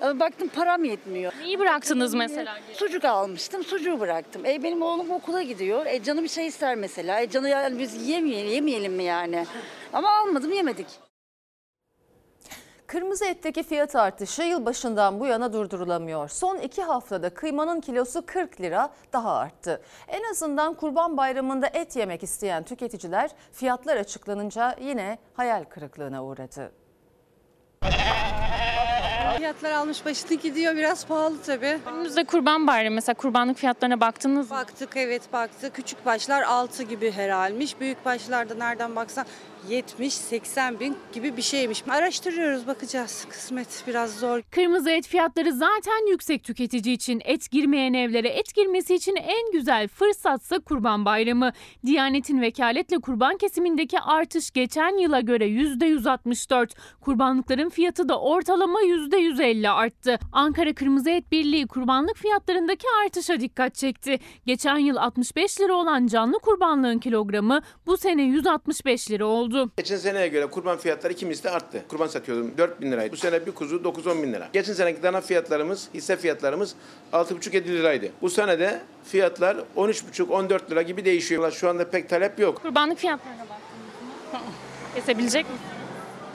Ee, 0.02 0.20
Baktım 0.20 0.48
param 0.48 0.84
yetmiyor. 0.84 1.32
Neyi 1.40 1.58
bıraktınız 1.58 2.14
mesela? 2.14 2.58
Sucuk 2.72 3.04
almıştım, 3.04 3.64
sucuğu 3.64 4.00
bıraktım. 4.00 4.46
E 4.46 4.62
benim 4.62 4.82
oğlum 4.82 5.10
okula 5.10 5.42
gidiyor. 5.42 5.86
E 5.86 6.02
canı 6.02 6.22
bir 6.22 6.28
şey 6.28 6.46
ister 6.46 6.74
mesela. 6.74 7.20
E 7.20 7.30
canı 7.30 7.48
yani 7.48 7.78
biz 7.78 8.08
yemeyelim, 8.08 8.52
yemeyelim 8.52 8.92
mi 8.92 9.04
yani? 9.04 9.46
Ama 9.92 10.10
almadım, 10.18 10.52
yemedik. 10.52 10.86
Kırmızı 12.86 13.24
etteki 13.24 13.62
fiyat 13.62 13.96
artışı 13.96 14.42
yılbaşından 14.42 15.20
bu 15.20 15.26
yana 15.26 15.52
durdurulamıyor. 15.52 16.28
Son 16.28 16.56
iki 16.56 16.82
haftada 16.82 17.34
kıymanın 17.34 17.80
kilosu 17.80 18.26
40 18.26 18.60
lira 18.60 18.90
daha 19.12 19.36
arttı. 19.36 19.82
En 20.08 20.30
azından 20.30 20.74
Kurban 20.74 21.16
Bayramı'nda 21.16 21.66
et 21.66 21.96
yemek 21.96 22.22
isteyen 22.22 22.62
tüketiciler 22.62 23.30
fiyatlar 23.52 23.96
açıklanınca 23.96 24.76
yine 24.80 25.18
hayal 25.34 25.64
kırıklığına 25.64 26.24
uğradı. 26.24 26.72
Fiyatlar 29.36 29.70
almış 29.72 30.04
başını 30.04 30.34
gidiyor 30.38 30.76
biraz 30.76 31.06
pahalı 31.06 31.42
tabii. 31.46 31.78
Önümüzde 31.86 32.24
kurban 32.24 32.66
bayramı 32.66 32.94
mesela 32.94 33.14
kurbanlık 33.14 33.56
fiyatlarına 33.56 34.00
baktınız 34.00 34.50
mı? 34.50 34.56
Baktık 34.56 34.96
evet 34.96 35.22
baktık. 35.32 35.74
Küçük 35.74 36.06
başlar 36.06 36.42
6 36.42 36.82
gibi 36.82 37.12
herhalmiş. 37.12 37.80
Büyük 37.80 38.04
başlarda 38.04 38.54
nereden 38.54 38.96
baksan 38.96 39.26
70-80 39.70 40.80
bin 40.80 40.96
gibi 41.12 41.36
bir 41.36 41.42
şeymiş. 41.42 41.84
Araştırıyoruz 41.88 42.66
bakacağız. 42.66 43.26
Kısmet 43.30 43.84
biraz 43.86 44.18
zor. 44.18 44.42
Kırmızı 44.50 44.90
et 44.90 45.06
fiyatları 45.06 45.52
zaten 45.52 46.10
yüksek 46.10 46.44
tüketici 46.44 46.94
için. 46.94 47.22
Et 47.24 47.50
girmeyen 47.50 47.94
evlere 47.94 48.28
et 48.28 48.54
girmesi 48.54 48.94
için 48.94 49.16
en 49.16 49.52
güzel 49.52 49.88
fırsatsa 49.88 50.58
Kurban 50.58 51.04
Bayramı. 51.04 51.52
Diyanet'in 51.86 52.40
vekaletle 52.40 52.98
kurban 52.98 53.36
kesimindeki 53.36 54.00
artış 54.00 54.50
geçen 54.50 54.98
yıla 54.98 55.20
göre 55.20 55.48
%164. 55.48 56.68
Kurbanlıkların 57.00 57.68
fiyatı 57.68 58.08
da 58.08 58.20
ortalama 58.20 58.80
%150 58.80 59.68
arttı. 59.68 60.18
Ankara 60.32 60.74
Kırmızı 60.74 61.10
Et 61.10 61.32
Birliği 61.32 61.66
kurbanlık 61.66 62.16
fiyatlarındaki 62.16 62.86
artışa 63.04 63.40
dikkat 63.40 63.74
çekti. 63.74 64.18
Geçen 64.46 64.78
yıl 64.78 64.96
65 64.96 65.60
lira 65.60 65.74
olan 65.74 66.06
canlı 66.06 66.38
kurbanlığın 66.38 66.98
kilogramı 66.98 67.60
bu 67.86 67.96
sene 67.96 68.22
165 68.22 69.10
lira 69.10 69.26
oldu. 69.26 69.57
Geçen 69.76 69.96
seneye 69.96 70.28
göre 70.28 70.46
kurban 70.46 70.78
fiyatları 70.78 71.12
iki 71.12 71.26
misli 71.26 71.50
arttı. 71.50 71.82
Kurban 71.88 72.06
satıyordum 72.06 72.52
4 72.58 72.80
bin 72.80 72.92
liraydı. 72.92 73.12
Bu 73.12 73.16
sene 73.16 73.46
bir 73.46 73.52
kuzu 73.52 73.76
9-10 73.76 74.22
bin 74.22 74.32
lira. 74.32 74.48
Geçen 74.52 74.72
seneki 74.72 75.02
dana 75.02 75.20
fiyatlarımız, 75.20 75.88
hisse 75.94 76.16
fiyatlarımız 76.16 76.74
6,5-7 77.12 77.64
liraydı. 77.64 78.08
Bu 78.22 78.30
sene 78.30 78.58
de 78.58 78.80
fiyatlar 79.04 79.56
13,5-14 79.76 80.70
lira 80.70 80.82
gibi 80.82 81.04
değişiyor. 81.04 81.52
Şu 81.52 81.68
anda 81.68 81.90
pek 81.90 82.08
talep 82.08 82.38
yok. 82.38 82.62
Kurbanlık 82.62 82.98
fiyatlarına 82.98 83.40
baktınız 83.40 84.32
mı? 84.32 84.40
Kesebilecek 84.94 85.46
misiniz? 85.50 85.77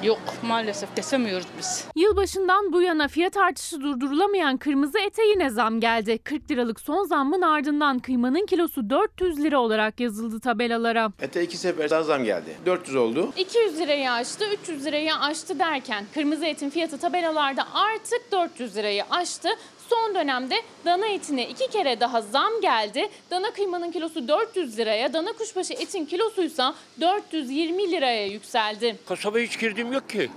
Yok 0.03 0.19
maalesef 0.43 0.95
kesemiyoruz 0.95 1.47
biz. 1.57 1.85
Yılbaşından 1.95 2.73
bu 2.73 2.81
yana 2.81 3.07
fiyat 3.07 3.37
artışı 3.37 3.81
durdurulamayan 3.81 4.57
kırmızı 4.57 4.99
ete 4.99 5.23
yine 5.23 5.49
zam 5.49 5.79
geldi. 5.79 6.17
40 6.17 6.51
liralık 6.51 6.79
son 6.79 7.03
zammın 7.05 7.41
ardından 7.41 7.99
kıymanın 7.99 8.45
kilosu 8.45 8.89
400 8.89 9.39
lira 9.43 9.59
olarak 9.59 9.99
yazıldı 9.99 10.39
tabelalara. 10.39 11.11
Ete 11.21 11.43
iki 11.43 11.57
sefer 11.57 11.89
daha 11.89 12.03
zam 12.03 12.23
geldi. 12.23 12.55
400 12.65 12.95
oldu. 12.95 13.33
200 13.37 13.79
lirayı 13.79 14.11
aştı, 14.11 14.45
300 14.63 14.85
lirayı 14.85 15.15
aştı 15.15 15.59
derken 15.59 16.05
kırmızı 16.13 16.45
etin 16.45 16.69
fiyatı 16.69 16.97
tabelalarda 16.97 17.67
artık 17.73 18.31
400 18.31 18.75
lirayı 18.75 19.03
aştı. 19.09 19.49
Son 19.89 20.15
dönemde 20.15 20.55
dana 20.85 21.07
etine 21.07 21.49
iki 21.49 21.67
kere 21.69 21.99
daha 21.99 22.21
zam 22.21 22.61
geldi. 22.61 23.09
Dana 23.31 23.51
kıymanın 23.51 23.91
kilosu 23.91 24.27
400 24.27 24.77
liraya, 24.77 25.13
dana 25.13 25.33
kuşbaşı 25.33 25.73
etin 25.73 26.05
kilosuysa 26.05 26.75
420 27.01 27.91
liraya 27.91 28.27
yükseldi. 28.27 28.95
Kasaba 29.07 29.37
hiç 29.39 29.59
girdiğim 29.59 29.93
yok 29.93 30.09
ki. 30.09 30.29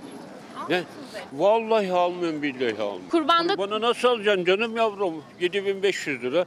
Ne? 0.69 0.83
Vallahi 1.33 1.93
almıyorum 1.93 2.43
billahi 2.43 2.73
almıyorum. 2.83 3.03
Kurbanda- 3.13 3.57
Kurbanı 3.57 3.81
nasıl 3.81 4.09
alacaksın 4.09 4.45
canım 4.45 4.77
yavrum? 4.77 5.25
7500 5.41 6.23
lira 6.23 6.47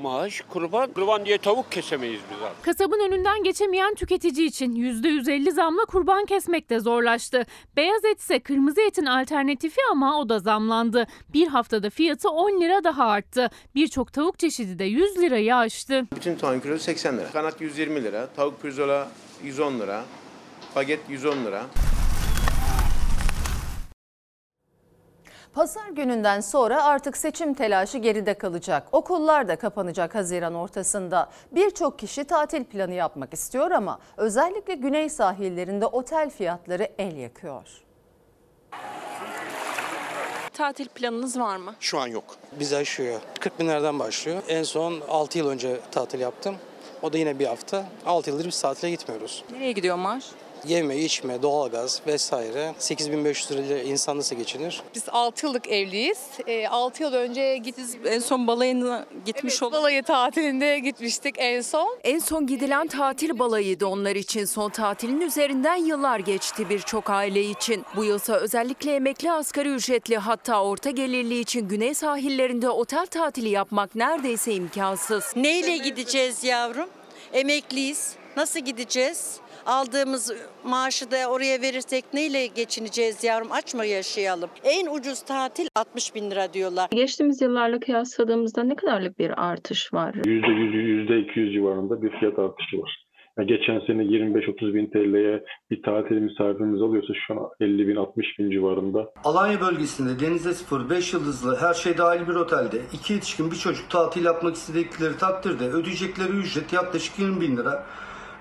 maaş 0.00 0.40
kurban. 0.48 0.92
Kurban 0.92 1.24
diye 1.24 1.38
tavuk 1.38 1.72
kesemeyiz 1.72 2.20
biz 2.30 2.42
abi. 2.42 2.54
Kasabın 2.62 3.08
önünden 3.08 3.42
geçemeyen 3.42 3.94
tüketici 3.94 4.46
için 4.46 4.74
%150 4.74 5.50
zamla 5.52 5.84
kurban 5.84 6.24
kesmek 6.24 6.70
de 6.70 6.80
zorlaştı. 6.80 7.46
Beyaz 7.76 8.04
et 8.04 8.20
ise 8.20 8.38
kırmızı 8.38 8.80
etin 8.80 9.06
alternatifi 9.06 9.80
ama 9.90 10.20
o 10.20 10.28
da 10.28 10.38
zamlandı. 10.38 11.06
Bir 11.32 11.46
haftada 11.46 11.90
fiyatı 11.90 12.30
10 12.30 12.60
lira 12.60 12.84
daha 12.84 13.04
arttı. 13.06 13.50
Birçok 13.74 14.12
tavuk 14.12 14.38
çeşidi 14.38 14.78
de 14.78 14.84
100 14.84 15.18
lirayı 15.18 15.56
aştı. 15.56 16.06
Bütün 16.16 16.36
tavan 16.36 16.60
kilosu 16.60 16.82
80 16.84 17.18
lira. 17.18 17.30
Kanat 17.32 17.60
120 17.60 18.04
lira. 18.04 18.28
Tavuk 18.36 18.62
pirzola 18.62 19.08
110 19.44 19.78
lira. 19.80 20.04
Baget 20.76 21.00
110 21.08 21.44
lira. 21.44 21.66
Pazar 25.52 25.88
gününden 25.88 26.40
sonra 26.40 26.84
artık 26.84 27.16
seçim 27.16 27.54
telaşı 27.54 27.98
geride 27.98 28.34
kalacak. 28.34 28.88
Okullar 28.92 29.48
da 29.48 29.56
kapanacak 29.56 30.14
Haziran 30.14 30.54
ortasında. 30.54 31.30
Birçok 31.52 31.98
kişi 31.98 32.24
tatil 32.24 32.64
planı 32.64 32.94
yapmak 32.94 33.34
istiyor 33.34 33.70
ama 33.70 33.98
özellikle 34.16 34.74
güney 34.74 35.08
sahillerinde 35.08 35.86
otel 35.86 36.30
fiyatları 36.30 36.88
el 36.98 37.16
yakıyor. 37.16 37.68
Tatil 40.52 40.88
planınız 40.88 41.38
var 41.40 41.56
mı? 41.56 41.74
Şu 41.80 41.98
an 41.98 42.06
yok. 42.06 42.24
Bizi 42.52 42.76
aşıyor. 42.76 43.20
40 43.40 43.58
bin 43.58 43.68
liradan 43.68 43.98
başlıyor. 43.98 44.42
En 44.48 44.62
son 44.62 45.00
6 45.08 45.38
yıl 45.38 45.48
önce 45.48 45.80
tatil 45.90 46.20
yaptım. 46.20 46.56
O 47.02 47.12
da 47.12 47.18
yine 47.18 47.38
bir 47.38 47.46
hafta. 47.46 47.84
6 48.06 48.30
yıldır 48.30 48.46
biz 48.46 48.60
tatile 48.62 48.90
gitmiyoruz. 48.90 49.44
Nereye 49.52 49.72
gidiyor 49.72 49.96
maaş? 49.96 50.24
Yeme, 50.68 50.96
içme, 50.96 51.42
doğalgaz 51.42 52.00
vesaire 52.06 52.74
8500 52.78 53.50
lirayla 53.50 53.82
insan 53.82 54.18
nasıl 54.18 54.36
geçinir? 54.36 54.82
Biz 54.94 55.04
6 55.08 55.46
yıllık 55.46 55.68
evliyiz. 55.68 56.18
6 56.70 57.02
yıl 57.02 57.12
önce 57.12 57.56
gittiz. 57.56 57.96
En 58.06 58.18
son 58.18 58.46
balayına 58.46 59.06
gitmiş 59.26 59.54
evet, 59.54 59.62
olduk. 59.62 59.72
balayı 59.72 60.02
tatilinde 60.02 60.78
gitmiştik 60.78 61.34
en 61.38 61.60
son. 61.60 61.98
En 62.04 62.18
son 62.18 62.46
gidilen 62.46 62.86
tatil 62.86 63.38
balayıydı 63.38 63.86
onlar 63.86 64.16
için. 64.16 64.44
Son 64.44 64.70
tatilin 64.70 65.20
üzerinden 65.20 65.76
yıllar 65.76 66.18
geçti 66.18 66.70
birçok 66.70 67.10
aile 67.10 67.42
için. 67.42 67.84
Bu 67.96 68.04
yılsa 68.04 68.34
özellikle 68.34 68.94
emekli 68.94 69.32
asgari 69.32 69.68
ücretli 69.68 70.16
hatta 70.16 70.64
orta 70.64 70.90
gelirli 70.90 71.38
için 71.40 71.68
güney 71.68 71.94
sahillerinde 71.94 72.70
otel 72.70 73.06
tatili 73.06 73.48
yapmak 73.48 73.94
neredeyse 73.94 74.54
imkansız. 74.54 75.32
Neyle 75.36 75.76
gideceğiz 75.76 76.44
yavrum? 76.44 76.88
Emekliyiz. 77.32 78.12
Nasıl 78.36 78.60
gideceğiz? 78.60 79.36
Aldığımız 79.70 80.32
maaşı 80.64 81.10
da 81.10 81.16
oraya 81.30 81.62
verirsek 81.62 82.04
neyle 82.14 82.46
geçineceğiz 82.46 83.24
yavrum? 83.24 83.52
Aç 83.52 83.74
mı 83.74 83.86
yaşayalım? 83.86 84.50
En 84.64 84.86
ucuz 84.86 85.22
tatil 85.22 85.66
60 85.76 86.14
bin 86.14 86.30
lira 86.30 86.52
diyorlar. 86.52 86.88
Geçtiğimiz 86.92 87.42
yıllarla 87.42 87.80
kıyasladığımızda 87.80 88.62
ne 88.62 88.76
kadarlık 88.76 89.18
bir 89.18 89.50
artış 89.50 89.94
var? 89.94 90.14
%100, 90.14 91.34
%200 91.34 91.52
civarında 91.52 92.02
bir 92.02 92.10
fiyat 92.10 92.38
artışı 92.38 92.78
var. 92.78 93.06
Yani 93.38 93.48
geçen 93.48 93.80
sene 93.86 94.02
25-30 94.02 94.74
bin 94.74 94.86
TL'ye 94.90 95.44
bir 95.70 95.82
tatil 95.82 96.16
misafirimiz 96.16 96.82
alıyorsa 96.82 97.14
şu 97.26 97.34
an 97.34 97.48
50 97.60 97.88
bin 97.88 97.96
60 97.96 98.38
bin 98.38 98.50
civarında. 98.50 99.10
Alanya 99.24 99.60
bölgesinde 99.60 100.26
denize 100.26 100.52
sıfır, 100.52 100.90
5 100.90 101.12
yıldızlı 101.12 101.56
her 101.56 101.74
şey 101.74 101.98
dahil 101.98 102.28
bir 102.28 102.34
otelde 102.34 102.76
iki 102.92 103.12
yetişkin 103.12 103.50
bir 103.50 103.56
çocuk 103.56 103.90
tatil 103.90 104.24
yapmak 104.24 104.54
istedikleri 104.54 105.18
takdirde 105.18 105.64
ödeyecekleri 105.64 106.32
ücret 106.32 106.72
yaklaşık 106.72 107.18
20 107.18 107.40
bin 107.40 107.56
lira. 107.56 107.86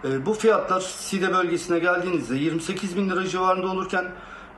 Ee, 0.04 0.26
bu 0.26 0.34
fiyatlar 0.34 0.82
Side 0.82 1.34
bölgesine 1.34 1.80
geldiğinizde 1.80 2.36
28 2.36 2.98
bin 2.98 3.10
lira 3.10 3.28
civarında 3.28 3.68
olurken 3.68 4.06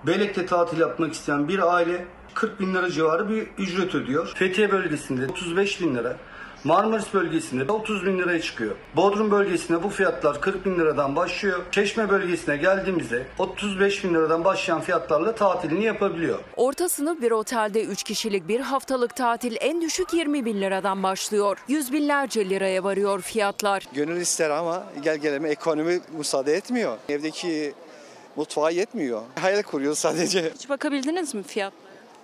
Belek'te 0.08 0.46
tatil 0.46 0.80
yapmak 0.80 1.14
isteyen 1.14 1.48
bir 1.48 1.76
aile 1.76 2.06
40 2.34 2.60
bin 2.60 2.74
lira 2.74 2.92
civarı 2.92 3.30
bir 3.30 3.48
ücret 3.58 3.96
ödüyor. 3.96 4.34
Fethiye 4.36 4.72
bölgesinde 4.72 5.28
35 5.28 5.82
bin 5.82 5.96
lira. 5.96 6.18
Marmaris 6.64 7.14
bölgesinde 7.14 7.72
30 7.72 8.06
bin 8.06 8.18
liraya 8.20 8.42
çıkıyor. 8.42 8.76
Bodrum 8.96 9.32
bölgesinde 9.32 9.84
bu 9.84 9.90
fiyatlar 9.90 10.42
40 10.42 10.66
bin 10.66 10.76
liradan 10.80 11.16
başlıyor. 11.16 11.60
Çeşme 11.72 12.10
bölgesine 12.10 12.58
geldiğimizde 12.58 13.26
35 13.40 14.04
bin 14.04 14.14
liradan 14.14 14.44
başlayan 14.46 14.82
fiyatlarla 14.82 15.36
tatilini 15.36 15.84
yapabiliyor. 15.84 16.40
Orta 16.58 16.90
sınıf 16.90 17.22
bir 17.22 17.32
otelde 17.32 17.84
3 17.84 18.04
kişilik 18.04 18.48
bir 18.48 18.60
haftalık 18.60 19.16
tatil 19.16 19.56
en 19.60 19.82
düşük 19.82 20.14
20 20.14 20.46
bin 20.46 20.62
liradan 20.62 21.04
başlıyor. 21.04 21.58
Yüz 21.68 21.94
binlerce 21.94 22.50
liraya 22.50 22.84
varıyor 22.84 23.22
fiyatlar. 23.22 23.84
Gönül 23.94 24.22
ister 24.22 24.50
ama 24.50 24.84
gel 25.04 25.18
geleme 25.18 25.50
ekonomi 25.50 26.00
müsaade 26.18 26.54
etmiyor. 26.54 26.98
Evdeki 27.10 27.74
mutfağa 28.36 28.70
yetmiyor. 28.70 29.22
Hayal 29.42 29.62
kuruyor 29.64 29.96
sadece. 29.96 30.52
Hiç 30.56 30.70
bakabildiniz 30.70 31.36
mi 31.36 31.44
fiyat? 31.44 31.74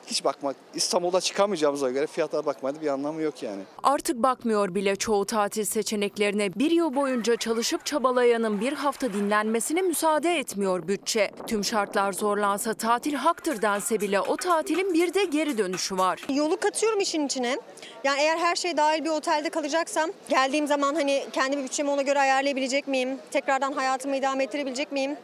Hiç 0.07 0.23
bakmak, 0.23 0.55
İstanbul'da 0.75 1.21
çıkamayacağımıza 1.21 1.89
göre 1.89 2.07
fiyatlara 2.07 2.45
bakmanın 2.45 2.81
bir 2.81 2.87
anlamı 2.87 3.21
yok 3.21 3.43
yani. 3.43 3.61
Artık 3.83 4.15
bakmıyor 4.23 4.75
bile 4.75 4.95
çoğu 4.95 5.25
tatil 5.25 5.65
seçeneklerine. 5.65 6.55
Bir 6.55 6.71
yıl 6.71 6.95
boyunca 6.95 7.35
çalışıp 7.35 7.85
çabalayanın 7.85 8.61
bir 8.61 8.73
hafta 8.73 9.13
dinlenmesine 9.13 9.81
müsaade 9.81 10.39
etmiyor 10.39 10.87
bütçe. 10.87 11.31
Tüm 11.47 11.63
şartlar 11.63 12.13
zorlansa 12.13 12.73
tatil 12.73 13.13
haktır 13.13 13.61
dense 13.61 14.01
bile 14.01 14.21
o 14.21 14.37
tatilin 14.37 14.93
bir 14.93 15.13
de 15.13 15.23
geri 15.23 15.57
dönüşü 15.57 15.97
var. 15.97 16.19
Yolu 16.33 16.57
katıyorum 16.57 16.99
işin 16.99 17.25
içine. 17.25 17.57
Yani 18.03 18.21
eğer 18.21 18.37
her 18.37 18.55
şey 18.55 18.77
dahil 18.77 19.03
bir 19.03 19.09
otelde 19.09 19.49
kalacaksam 19.49 20.09
geldiğim 20.29 20.67
zaman 20.67 20.95
hani 20.95 21.25
kendi 21.33 21.57
bütçemi 21.57 21.89
ona 21.89 22.01
göre 22.01 22.19
ayarlayabilecek 22.19 22.87
miyim? 22.87 23.17
Tekrardan 23.31 23.71
hayatımı 23.73 24.15
idame 24.15 24.43
ettirebilecek 24.43 24.91
miyim? 24.91 25.17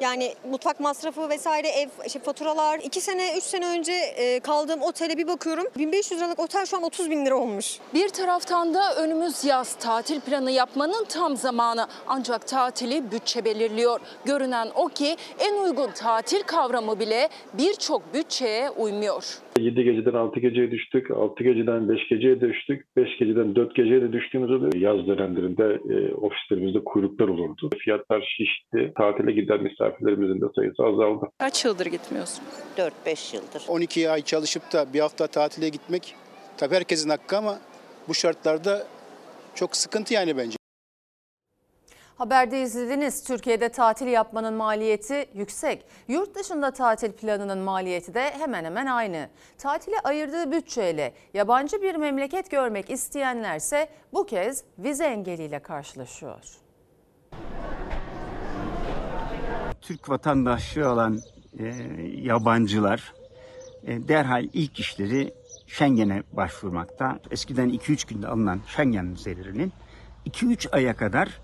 Yani 0.00 0.34
mutfak 0.50 0.80
masrafı 0.80 1.28
vesaire 1.28 1.68
ev 1.68 1.88
işte 2.06 2.18
faturalar. 2.18 2.78
2 2.78 3.00
sene 3.00 3.36
3 3.36 3.44
sene 3.44 3.66
önce 3.66 3.92
e, 3.92 4.40
kaldığım 4.40 4.82
otele 4.82 5.18
bir 5.18 5.26
bakıyorum. 5.26 5.66
1500 5.78 6.20
liralık 6.20 6.38
otel 6.38 6.66
şu 6.66 6.76
an 6.76 6.82
30 6.82 7.10
bin 7.10 7.26
lira 7.26 7.36
olmuş. 7.36 7.78
Bir 7.94 8.08
taraftan 8.08 8.74
da 8.74 8.94
önümüz 8.94 9.44
yaz 9.44 9.74
tatil 9.74 10.20
planı 10.20 10.50
yapmanın 10.50 11.04
tam 11.04 11.36
zamanı. 11.36 11.88
Ancak 12.06 12.48
tatili 12.48 13.10
bütçe 13.12 13.44
belirliyor. 13.44 14.00
Görünen 14.24 14.70
o 14.74 14.88
ki 14.88 15.16
en 15.38 15.54
uygun 15.54 15.90
tatil 15.90 16.42
kavramı 16.42 17.00
bile 17.00 17.28
birçok 17.52 18.14
bütçeye 18.14 18.70
uymuyor. 18.70 19.43
7 19.58 19.84
geceden 19.84 20.14
6 20.14 20.40
geceye 20.40 20.70
düştük, 20.70 21.10
6 21.10 21.44
geceden 21.44 21.88
5 21.88 22.08
geceye 22.08 22.40
düştük, 22.40 22.96
5 22.96 23.18
geceden 23.18 23.56
4 23.56 23.74
geceye 23.74 24.02
de 24.02 24.12
düştüğümüz 24.12 24.50
oluyor. 24.50 24.72
Yaz 24.74 25.06
dönemlerinde 25.06 25.64
e, 25.64 26.14
ofislerimizde 26.14 26.84
kuyruklar 26.84 27.28
olurdu. 27.28 27.70
Fiyatlar 27.78 28.34
şişti. 28.36 28.92
Tatile 28.98 29.32
giden 29.32 29.62
misafirlerimizin 29.62 30.40
de 30.40 30.46
sayısı 30.56 30.82
azaldı. 30.82 31.26
Kaç 31.38 31.64
yıldır 31.64 31.86
gitmiyorsun? 31.86 32.44
4-5 33.06 33.36
yıldır. 33.36 33.62
12 33.68 34.10
ay 34.10 34.22
çalışıp 34.22 34.62
da 34.72 34.92
bir 34.94 35.00
hafta 35.00 35.26
tatile 35.26 35.68
gitmek 35.68 36.14
tabii 36.56 36.74
herkesin 36.74 37.10
hakkı 37.10 37.36
ama 37.36 37.58
bu 38.08 38.14
şartlarda 38.14 38.82
çok 39.54 39.76
sıkıntı 39.76 40.14
yani 40.14 40.36
bence. 40.36 40.56
Haberde 42.16 42.62
izlediniz. 42.62 43.24
Türkiye'de 43.24 43.68
tatil 43.68 44.06
yapmanın 44.06 44.54
maliyeti 44.54 45.26
yüksek. 45.34 45.84
Yurt 46.08 46.34
dışında 46.34 46.70
tatil 46.70 47.12
planının 47.12 47.58
maliyeti 47.58 48.14
de 48.14 48.30
hemen 48.38 48.64
hemen 48.64 48.86
aynı. 48.86 49.28
Tatile 49.58 49.96
ayırdığı 50.04 50.52
bütçeyle 50.52 51.14
yabancı 51.34 51.82
bir 51.82 51.94
memleket 51.94 52.50
görmek 52.50 52.90
isteyenlerse 52.90 53.88
bu 54.12 54.26
kez 54.26 54.64
vize 54.78 55.04
engeliyle 55.04 55.58
karşılaşıyor. 55.58 56.40
Türk 59.80 60.08
vatandaşlığı 60.08 60.92
olan 60.92 61.20
e, 61.58 61.64
yabancılar 62.22 63.14
e, 63.86 64.08
derhal 64.08 64.48
ilk 64.52 64.80
işleri 64.80 65.34
Schengen'e 65.66 66.22
başvurmakta. 66.32 67.18
Eskiden 67.30 67.70
2-3 67.70 68.08
günde 68.08 68.28
alınan 68.28 68.60
Schengen 68.66 69.12
vizelerinin 69.12 69.72
2-3 70.26 70.70
aya 70.70 70.96
kadar 70.96 71.43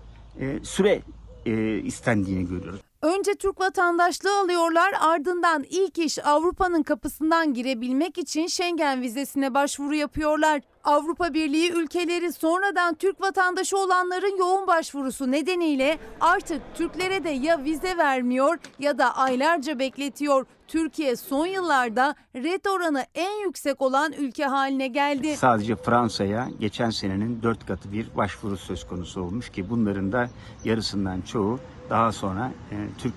süre 0.63 1.01
e, 1.45 1.77
istendiğini 1.77 2.47
görüyoruz. 2.49 2.81
Önce 3.01 3.35
Türk 3.35 3.59
vatandaşlığı 3.59 4.39
alıyorlar 4.39 4.93
ardından 4.99 5.63
ilk 5.69 5.97
iş 5.97 6.25
Avrupa'nın 6.25 6.83
kapısından 6.83 7.53
girebilmek 7.53 8.17
için 8.17 8.47
Schengen 8.47 9.01
vizesine 9.01 9.53
başvuru 9.53 9.95
yapıyorlar. 9.95 10.61
Avrupa 10.83 11.33
Birliği 11.33 11.71
ülkeleri 11.71 12.33
sonradan 12.33 12.95
Türk 12.95 13.21
vatandaşı 13.21 13.77
olanların 13.77 14.37
yoğun 14.37 14.67
başvurusu 14.67 15.31
nedeniyle 15.31 15.97
artık 16.19 16.61
Türklere 16.75 17.23
de 17.23 17.29
ya 17.29 17.63
vize 17.63 17.97
vermiyor 17.97 18.57
ya 18.79 18.97
da 18.97 19.17
aylarca 19.17 19.79
bekletiyor. 19.79 20.45
Türkiye 20.67 21.15
son 21.15 21.45
yıllarda 21.45 22.15
red 22.35 22.65
oranı 22.65 23.05
en 23.15 23.45
yüksek 23.45 23.81
olan 23.81 24.13
ülke 24.13 24.45
haline 24.45 24.87
geldi. 24.87 25.37
Sadece 25.37 25.75
Fransa'ya 25.75 26.49
geçen 26.59 26.89
senenin 26.89 27.43
4 27.43 27.67
katı 27.67 27.91
bir 27.91 28.15
başvuru 28.17 28.57
söz 28.57 28.87
konusu 28.87 29.21
olmuş 29.21 29.49
ki 29.49 29.69
bunların 29.69 30.11
da 30.11 30.29
yarısından 30.63 31.21
çoğu 31.21 31.59
daha 31.91 32.11
sonra 32.11 32.51
e, 32.71 32.75
Türk 32.97 33.13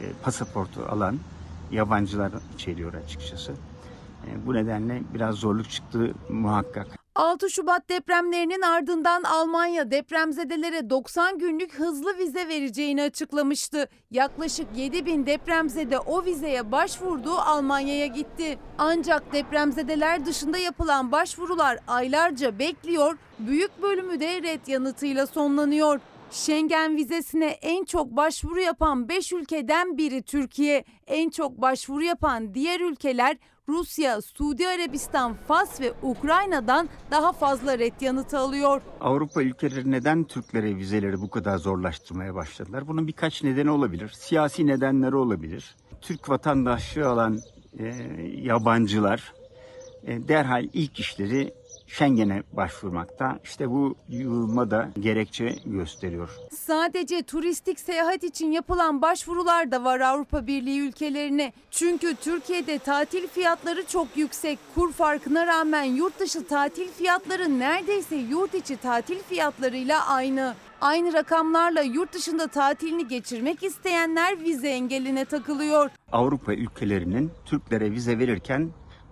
e, 0.00 0.04
pasaportu 0.22 0.86
alan 0.90 1.18
yabancılar 1.72 2.32
içeriyor 2.54 2.94
açıkçası. 2.94 3.52
E, 4.26 4.46
bu 4.46 4.54
nedenle 4.54 5.02
biraz 5.14 5.34
zorluk 5.34 5.70
çıktı 5.70 6.14
muhakkak. 6.28 6.86
6 7.14 7.50
Şubat 7.50 7.88
depremlerinin 7.88 8.62
ardından 8.62 9.22
Almanya 9.22 9.90
depremzedelere 9.90 10.90
90 10.90 11.38
günlük 11.38 11.74
hızlı 11.74 12.18
vize 12.18 12.48
vereceğini 12.48 13.02
açıklamıştı. 13.02 13.88
Yaklaşık 14.10 14.66
7 14.76 15.06
bin 15.06 15.26
depremzede 15.26 15.98
o 15.98 16.24
vizeye 16.24 16.72
başvurduğu 16.72 17.36
Almanya'ya 17.36 18.06
gitti. 18.06 18.58
Ancak 18.78 19.32
depremzedeler 19.32 20.26
dışında 20.26 20.58
yapılan 20.58 21.12
başvurular 21.12 21.78
aylarca 21.88 22.58
bekliyor, 22.58 23.16
büyük 23.38 23.82
bölümü 23.82 24.20
de 24.20 24.42
red 24.42 24.66
yanıtıyla 24.66 25.26
sonlanıyor. 25.26 26.00
Schengen 26.30 26.96
vizesine 26.96 27.46
en 27.46 27.84
çok 27.84 28.16
başvuru 28.16 28.60
yapan 28.60 29.08
5 29.08 29.32
ülkeden 29.32 29.98
biri 29.98 30.22
Türkiye. 30.22 30.84
En 31.06 31.30
çok 31.30 31.60
başvuru 31.60 32.02
yapan 32.02 32.54
diğer 32.54 32.80
ülkeler 32.80 33.36
Rusya, 33.68 34.22
Suudi 34.22 34.68
Arabistan, 34.68 35.34
Fas 35.48 35.80
ve 35.80 35.92
Ukrayna'dan 36.02 36.88
daha 37.10 37.32
fazla 37.32 37.78
red 37.78 38.00
yanıtı 38.00 38.38
alıyor. 38.38 38.82
Avrupa 39.00 39.42
ülkeleri 39.42 39.90
neden 39.90 40.24
Türklere 40.24 40.76
vizeleri 40.76 41.20
bu 41.20 41.30
kadar 41.30 41.58
zorlaştırmaya 41.58 42.34
başladılar? 42.34 42.88
Bunun 42.88 43.06
birkaç 43.06 43.42
nedeni 43.42 43.70
olabilir. 43.70 44.08
Siyasi 44.08 44.66
nedenleri 44.66 45.16
olabilir. 45.16 45.76
Türk 46.00 46.28
vatandaşlığı 46.28 47.08
alan 47.08 47.38
e, 47.78 47.84
yabancılar 48.42 49.32
e, 50.04 50.28
derhal 50.28 50.68
ilk 50.72 51.00
işleri 51.00 51.54
Schengen'e 51.92 52.42
başvurmakta. 52.52 53.38
İşte 53.44 53.70
bu 53.70 53.96
yığılma 54.08 54.70
da 54.70 54.90
gerekçe 55.00 55.54
gösteriyor. 55.66 56.30
Sadece 56.50 57.22
turistik 57.22 57.80
seyahat 57.80 58.24
için 58.24 58.52
yapılan 58.52 59.02
başvurular 59.02 59.70
da 59.70 59.84
var 59.84 60.00
Avrupa 60.00 60.46
Birliği 60.46 60.80
ülkelerine. 60.80 61.52
Çünkü 61.70 62.14
Türkiye'de 62.14 62.78
tatil 62.78 63.26
fiyatları 63.28 63.86
çok 63.86 64.16
yüksek. 64.16 64.58
Kur 64.74 64.92
farkına 64.92 65.46
rağmen 65.46 65.82
yurt 65.84 66.20
dışı 66.20 66.46
tatil 66.46 66.88
fiyatları 66.88 67.58
neredeyse 67.58 68.16
yurt 68.16 68.54
içi 68.54 68.76
tatil 68.76 69.18
fiyatlarıyla 69.18 70.06
aynı. 70.06 70.54
Aynı 70.80 71.12
rakamlarla 71.12 71.80
yurt 71.82 72.12
dışında 72.12 72.46
tatilini 72.46 73.08
geçirmek 73.08 73.62
isteyenler 73.62 74.40
vize 74.40 74.68
engeline 74.68 75.24
takılıyor. 75.24 75.90
Avrupa 76.12 76.54
ülkelerinin 76.54 77.30
Türklere 77.44 77.90
vize 77.90 78.18
verirken 78.18 78.70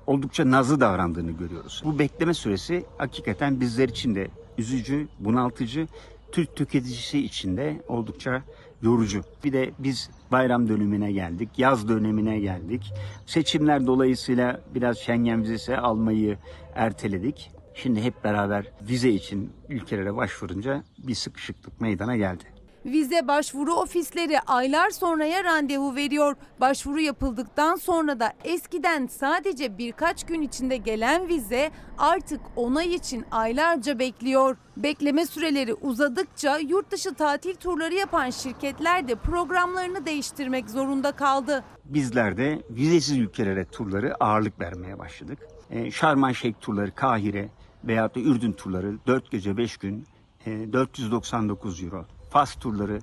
oldukça 0.09 0.51
nazlı 0.51 0.81
davrandığını 0.81 1.31
görüyoruz. 1.31 1.83
Bu 1.85 1.99
bekleme 1.99 2.35
süresi 2.35 2.85
hakikaten 2.99 3.61
bizler 3.61 3.89
için 3.89 4.15
de 4.15 4.29
üzücü, 4.59 5.09
bunaltıcı, 5.19 5.89
Türk 6.33 6.57
tüketicisi 6.57 7.19
için 7.19 7.57
de 7.57 7.83
oldukça 7.89 8.43
yorucu. 8.83 9.23
Bir 9.45 9.53
de 9.53 9.71
biz 9.79 10.11
bayram 10.33 10.69
dönemine 10.69 11.13
geldik, 11.13 11.49
yaz 11.59 11.89
dönemine 11.89 12.41
geldik. 12.41 12.93
Seçimler 13.27 13.87
dolayısıyla 13.87 14.61
biraz 14.75 14.99
Schengen 14.99 15.43
vizesi 15.43 15.77
almayı 15.77 16.39
erteledik. 16.75 17.51
Şimdi 17.75 18.03
hep 18.03 18.25
beraber 18.25 18.73
vize 18.89 19.11
için 19.11 19.51
ülkelere 19.69 20.17
başvurunca 20.17 20.83
bir 20.99 21.15
sıkışıklık 21.15 21.81
meydana 21.81 22.17
geldi. 22.17 22.45
Vize 22.87 23.29
başvuru 23.29 23.75
ofisleri 23.75 24.41
aylar 24.41 24.91
sonraya 24.91 25.45
randevu 25.45 25.95
veriyor. 25.95 26.37
Başvuru 26.61 27.01
yapıldıktan 27.01 27.77
sonra 27.77 28.21
da 28.21 28.33
eskiden 28.45 29.07
sadece 29.07 29.79
birkaç 29.79 30.27
gün 30.27 30.43
içinde 30.43 30.77
gelen 30.77 31.29
vize 31.29 31.71
artık 31.99 32.41
onay 32.57 32.95
için 32.95 33.25
aylarca 33.31 33.99
bekliyor. 33.99 34.57
Bekleme 34.77 35.27
süreleri 35.27 35.75
uzadıkça 35.75 36.59
yurt 36.59 36.91
dışı 36.91 37.15
tatil 37.15 37.55
turları 37.55 37.95
yapan 37.95 38.31
şirketler 38.31 39.09
de 39.09 39.15
programlarını 39.15 40.07
değiştirmek 40.07 40.71
zorunda 40.71 41.13
kaldı. 41.13 41.65
Bizler 41.85 42.37
de 42.37 42.63
vizesiz 42.71 43.19
ülkelere 43.19 43.65
turları 43.65 44.15
ağırlık 44.25 44.61
vermeye 44.61 44.99
başladık. 44.99 45.39
E, 45.71 45.91
Şarman 45.91 46.33
Şeyh 46.33 46.55
turları, 46.61 46.95
Kahire 46.95 47.49
veyahut 47.85 48.17
da 48.17 48.21
Ürdün 48.21 48.53
turları 48.53 48.99
4 49.07 49.31
gece 49.31 49.57
5 49.57 49.77
gün 49.77 50.07
e, 50.47 50.73
499 50.73 51.83
euro. 51.83 52.07
Fas 52.39 52.55
turları 52.55 52.99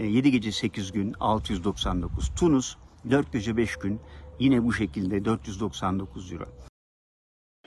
7 0.00 0.30
gece 0.30 0.52
8 0.52 0.92
gün 0.92 1.14
699. 1.20 2.30
Tunus 2.36 2.76
4 3.10 3.32
gece 3.32 3.56
5 3.56 3.76
gün 3.76 4.00
yine 4.38 4.64
bu 4.64 4.72
şekilde 4.72 5.24
499 5.24 6.32
euro. 6.32 6.44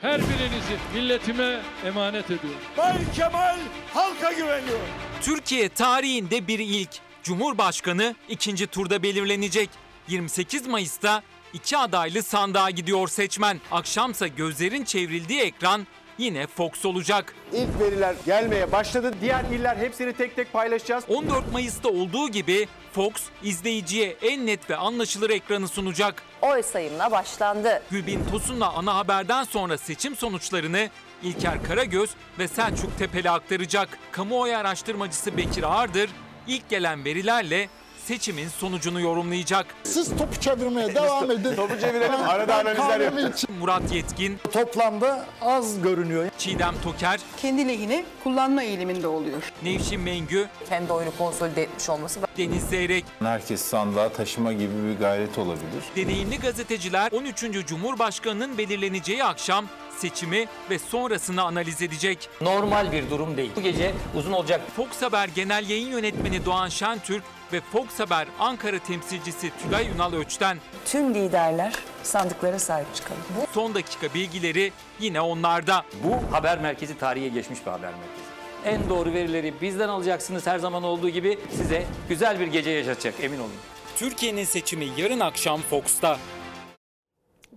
Her 0.01 0.22
birinizi 0.22 0.78
milletime 0.93 1.62
emanet 1.86 2.26
ediyorum. 2.26 2.59
Bay 2.78 2.97
Kemal 3.16 3.59
halka 3.93 4.34
güveniyor. 4.34 4.80
Türkiye 5.22 5.70
tarihinde 5.70 6.47
bir 6.47 6.59
ilk. 6.59 6.99
Cumhurbaşkanı 7.24 8.16
ikinci 8.30 8.68
turda 8.68 9.03
belirlenecek. 9.03 9.70
28 10.07 10.68
Mayıs'ta 10.68 11.24
iki 11.53 11.78
adaylı 11.78 12.24
sandığa 12.24 12.70
gidiyor 12.70 13.07
seçmen. 13.07 13.59
Akşamsa 13.72 14.28
gözlerin 14.28 14.84
çevrildiği 14.84 15.41
ekran 15.41 15.88
yine 16.22 16.48
Fox 16.48 16.86
olacak. 16.86 17.36
İlk 17.54 17.80
veriler 17.80 18.16
gelmeye 18.26 18.72
başladı. 18.72 19.14
Diğer 19.22 19.44
iller 19.44 19.78
hepsini 19.78 20.14
tek 20.14 20.36
tek 20.36 20.54
paylaşacağız. 20.54 21.04
14 21.08 21.52
Mayıs'ta 21.52 21.90
olduğu 21.90 22.30
gibi 22.30 22.68
Fox 22.94 23.14
izleyiciye 23.44 24.16
en 24.22 24.46
net 24.46 24.70
ve 24.70 24.76
anlaşılır 24.76 25.30
ekranı 25.30 25.68
sunacak. 25.68 26.24
Oy 26.42 26.64
sayımına 26.64 27.12
başlandı. 27.12 27.84
Gülbin 27.92 28.20
Tosun'la 28.32 28.74
ana 28.74 28.96
haberden 28.96 29.44
sonra 29.44 29.78
seçim 29.78 30.16
sonuçlarını 30.16 30.90
İlker 31.24 31.64
Karagöz 31.64 32.10
ve 32.40 32.48
Selçuk 32.48 32.98
Tepeli 32.98 33.30
aktaracak. 33.30 33.90
Kamuoyu 34.12 34.58
araştırmacısı 34.58 35.38
Bekir 35.38 35.64
Ağırdır 35.64 36.10
ilk 36.48 36.70
gelen 36.70 37.06
verilerle 37.06 37.70
seçimin 38.12 38.49
sonucunu 38.49 39.01
yorumlayacak. 39.01 39.66
Siz 39.84 40.09
topu 40.09 40.41
çevirmeye 40.41 40.95
devam 40.95 41.32
edin. 41.32 41.55
Topu 41.55 41.80
çevirelim. 41.80 42.30
Arada 42.30 42.55
analizler 42.55 42.99
yapacağız. 42.99 43.45
Murat 43.59 43.93
Yetkin, 43.93 44.38
Toplamda 44.53 45.26
az 45.41 45.82
görünüyor. 45.82 46.30
Çiğdem 46.38 46.76
Toker, 46.84 47.20
kendi 47.38 47.68
lehine 47.68 48.05
kullanma 48.24 48.64
eğiliminde 48.64 49.07
oluyor. 49.07 49.51
Nevşin 49.64 50.01
Mengü, 50.01 50.47
kendi 50.70 50.93
oyunu 50.93 51.12
konsolide 51.18 51.62
etmiş 51.62 51.89
olması. 51.89 52.20
Deniz 52.38 52.64
Zeyrek. 52.64 53.05
Herkes 53.20 53.62
sandığa 53.62 54.09
taşıma 54.09 54.53
gibi 54.53 54.74
bir 54.84 54.99
gayret 54.99 55.38
olabilir. 55.38 55.84
Deneyimli 55.95 56.39
gazeteciler 56.39 57.12
13. 57.12 57.66
Cumhurbaşkanı'nın 57.68 58.57
belirleneceği 58.57 59.24
akşam 59.24 59.66
seçimi 59.98 60.48
ve 60.70 60.80
sonrasını 60.80 61.44
analiz 61.44 61.82
edecek. 61.82 62.30
Normal 62.42 62.92
bir 62.92 63.10
durum 63.10 63.38
değil. 63.38 63.52
Bu 63.56 63.62
gece 63.62 63.94
uzun 64.16 64.32
olacak. 64.32 64.62
Fox 64.76 65.02
Haber 65.02 65.28
Genel 65.28 65.70
Yayın 65.70 65.88
Yönetmeni 65.88 66.46
Doğan 66.46 66.70
Şentürk 66.70 67.24
ve 67.54 67.62
Fox 67.62 68.00
Haber 68.00 68.28
Ankara 68.39 68.80
temsilcisi 68.80 69.52
Tülay 69.64 69.88
Ünal 69.96 70.14
Öç'ten 70.14 70.58
tüm 70.86 71.14
liderler 71.14 71.74
sandıklara 72.04 72.60
sahip 72.60 72.96
çıkalım. 72.96 73.22
Bu 73.38 73.54
son 73.54 73.76
dakika 73.76 74.14
bilgileri 74.14 74.72
yine 75.00 75.22
onlarda. 75.22 75.84
Bu 76.04 76.36
haber 76.36 76.60
merkezi 76.60 76.98
tarihe 76.98 77.28
geçmiş 77.28 77.66
bir 77.66 77.72
haber 77.72 77.92
merkezi. 77.92 78.32
En 78.66 78.89
doğru 78.89 79.14
verileri 79.14 79.54
bizden 79.62 79.89
alacaksınız 79.89 80.48
her 80.48 80.60
zaman 80.60 80.84
olduğu 80.84 81.10
gibi 81.10 81.39
size 81.58 81.86
güzel 82.10 82.39
bir 82.39 82.48
gece 82.48 82.70
yaşatacak 82.70 83.14
emin 83.22 83.39
olun. 83.39 83.52
Türkiye'nin 83.96 84.44
seçimi 84.44 84.88
yarın 84.98 85.20
akşam 85.20 85.62
Fox'ta. 85.62 86.18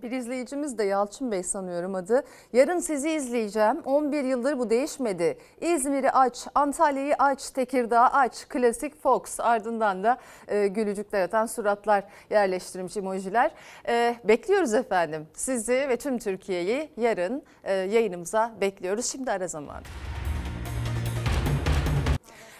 Bir 0.03 0.11
izleyicimiz 0.11 0.77
de 0.77 0.83
Yalçın 0.83 1.31
Bey 1.31 1.43
sanıyorum 1.43 1.95
adı. 1.95 2.23
Yarın 2.53 2.79
sizi 2.79 3.11
izleyeceğim. 3.11 3.81
11 3.85 4.23
yıldır 4.23 4.59
bu 4.59 4.69
değişmedi. 4.69 5.37
İzmir'i 5.61 6.11
aç, 6.11 6.47
Antalya'yı 6.55 7.15
aç, 7.19 7.49
Tekirdağ 7.49 8.01
aç. 8.01 8.47
Klasik 8.49 9.01
Fox. 9.01 9.39
Ardından 9.39 10.03
da 10.03 10.17
e, 10.47 10.67
gülücükler 10.67 11.21
atan 11.21 11.45
suratlar 11.45 12.03
yerleştirmiş 12.29 12.97
emojiler. 12.97 13.51
E, 13.87 14.15
bekliyoruz 14.23 14.73
efendim. 14.73 15.27
Sizi 15.33 15.73
ve 15.89 15.97
tüm 15.97 16.17
Türkiye'yi 16.17 16.89
yarın 16.97 17.43
e, 17.63 17.73
yayınımıza 17.73 18.53
bekliyoruz. 18.61 19.05
Şimdi 19.05 19.31
ara 19.31 19.47
zamanı. 19.47 19.83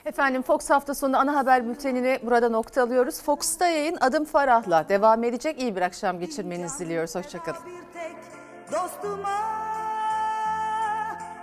Efendim 0.05 0.41
Fox 0.41 0.69
hafta 0.69 0.93
sonu 0.95 1.17
ana 1.17 1.35
haber 1.35 1.67
bültenini 1.67 2.19
burada 2.23 2.49
nokta 2.49 2.83
alıyoruz. 2.83 3.21
Fox'ta 3.21 3.67
yayın 3.67 3.97
Adım 4.01 4.25
Farah'la 4.25 4.89
devam 4.89 5.23
edecek. 5.23 5.61
İyi 5.61 5.75
bir 5.75 5.81
akşam 5.81 6.19
geçirmenizi 6.19 6.85
diliyoruz. 6.85 7.15
Hoşçakalın. 7.15 7.59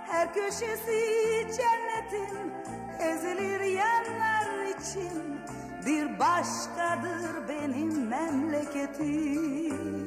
Her 0.07 0.33
köşesi 0.33 1.01
cennetin 1.57 2.53
ezilir 2.99 3.59
yanlar 3.59 4.65
için 4.65 5.39
bir 5.85 6.19
başkadır 6.19 7.47
benim 7.49 8.07
memleketim. 8.07 10.02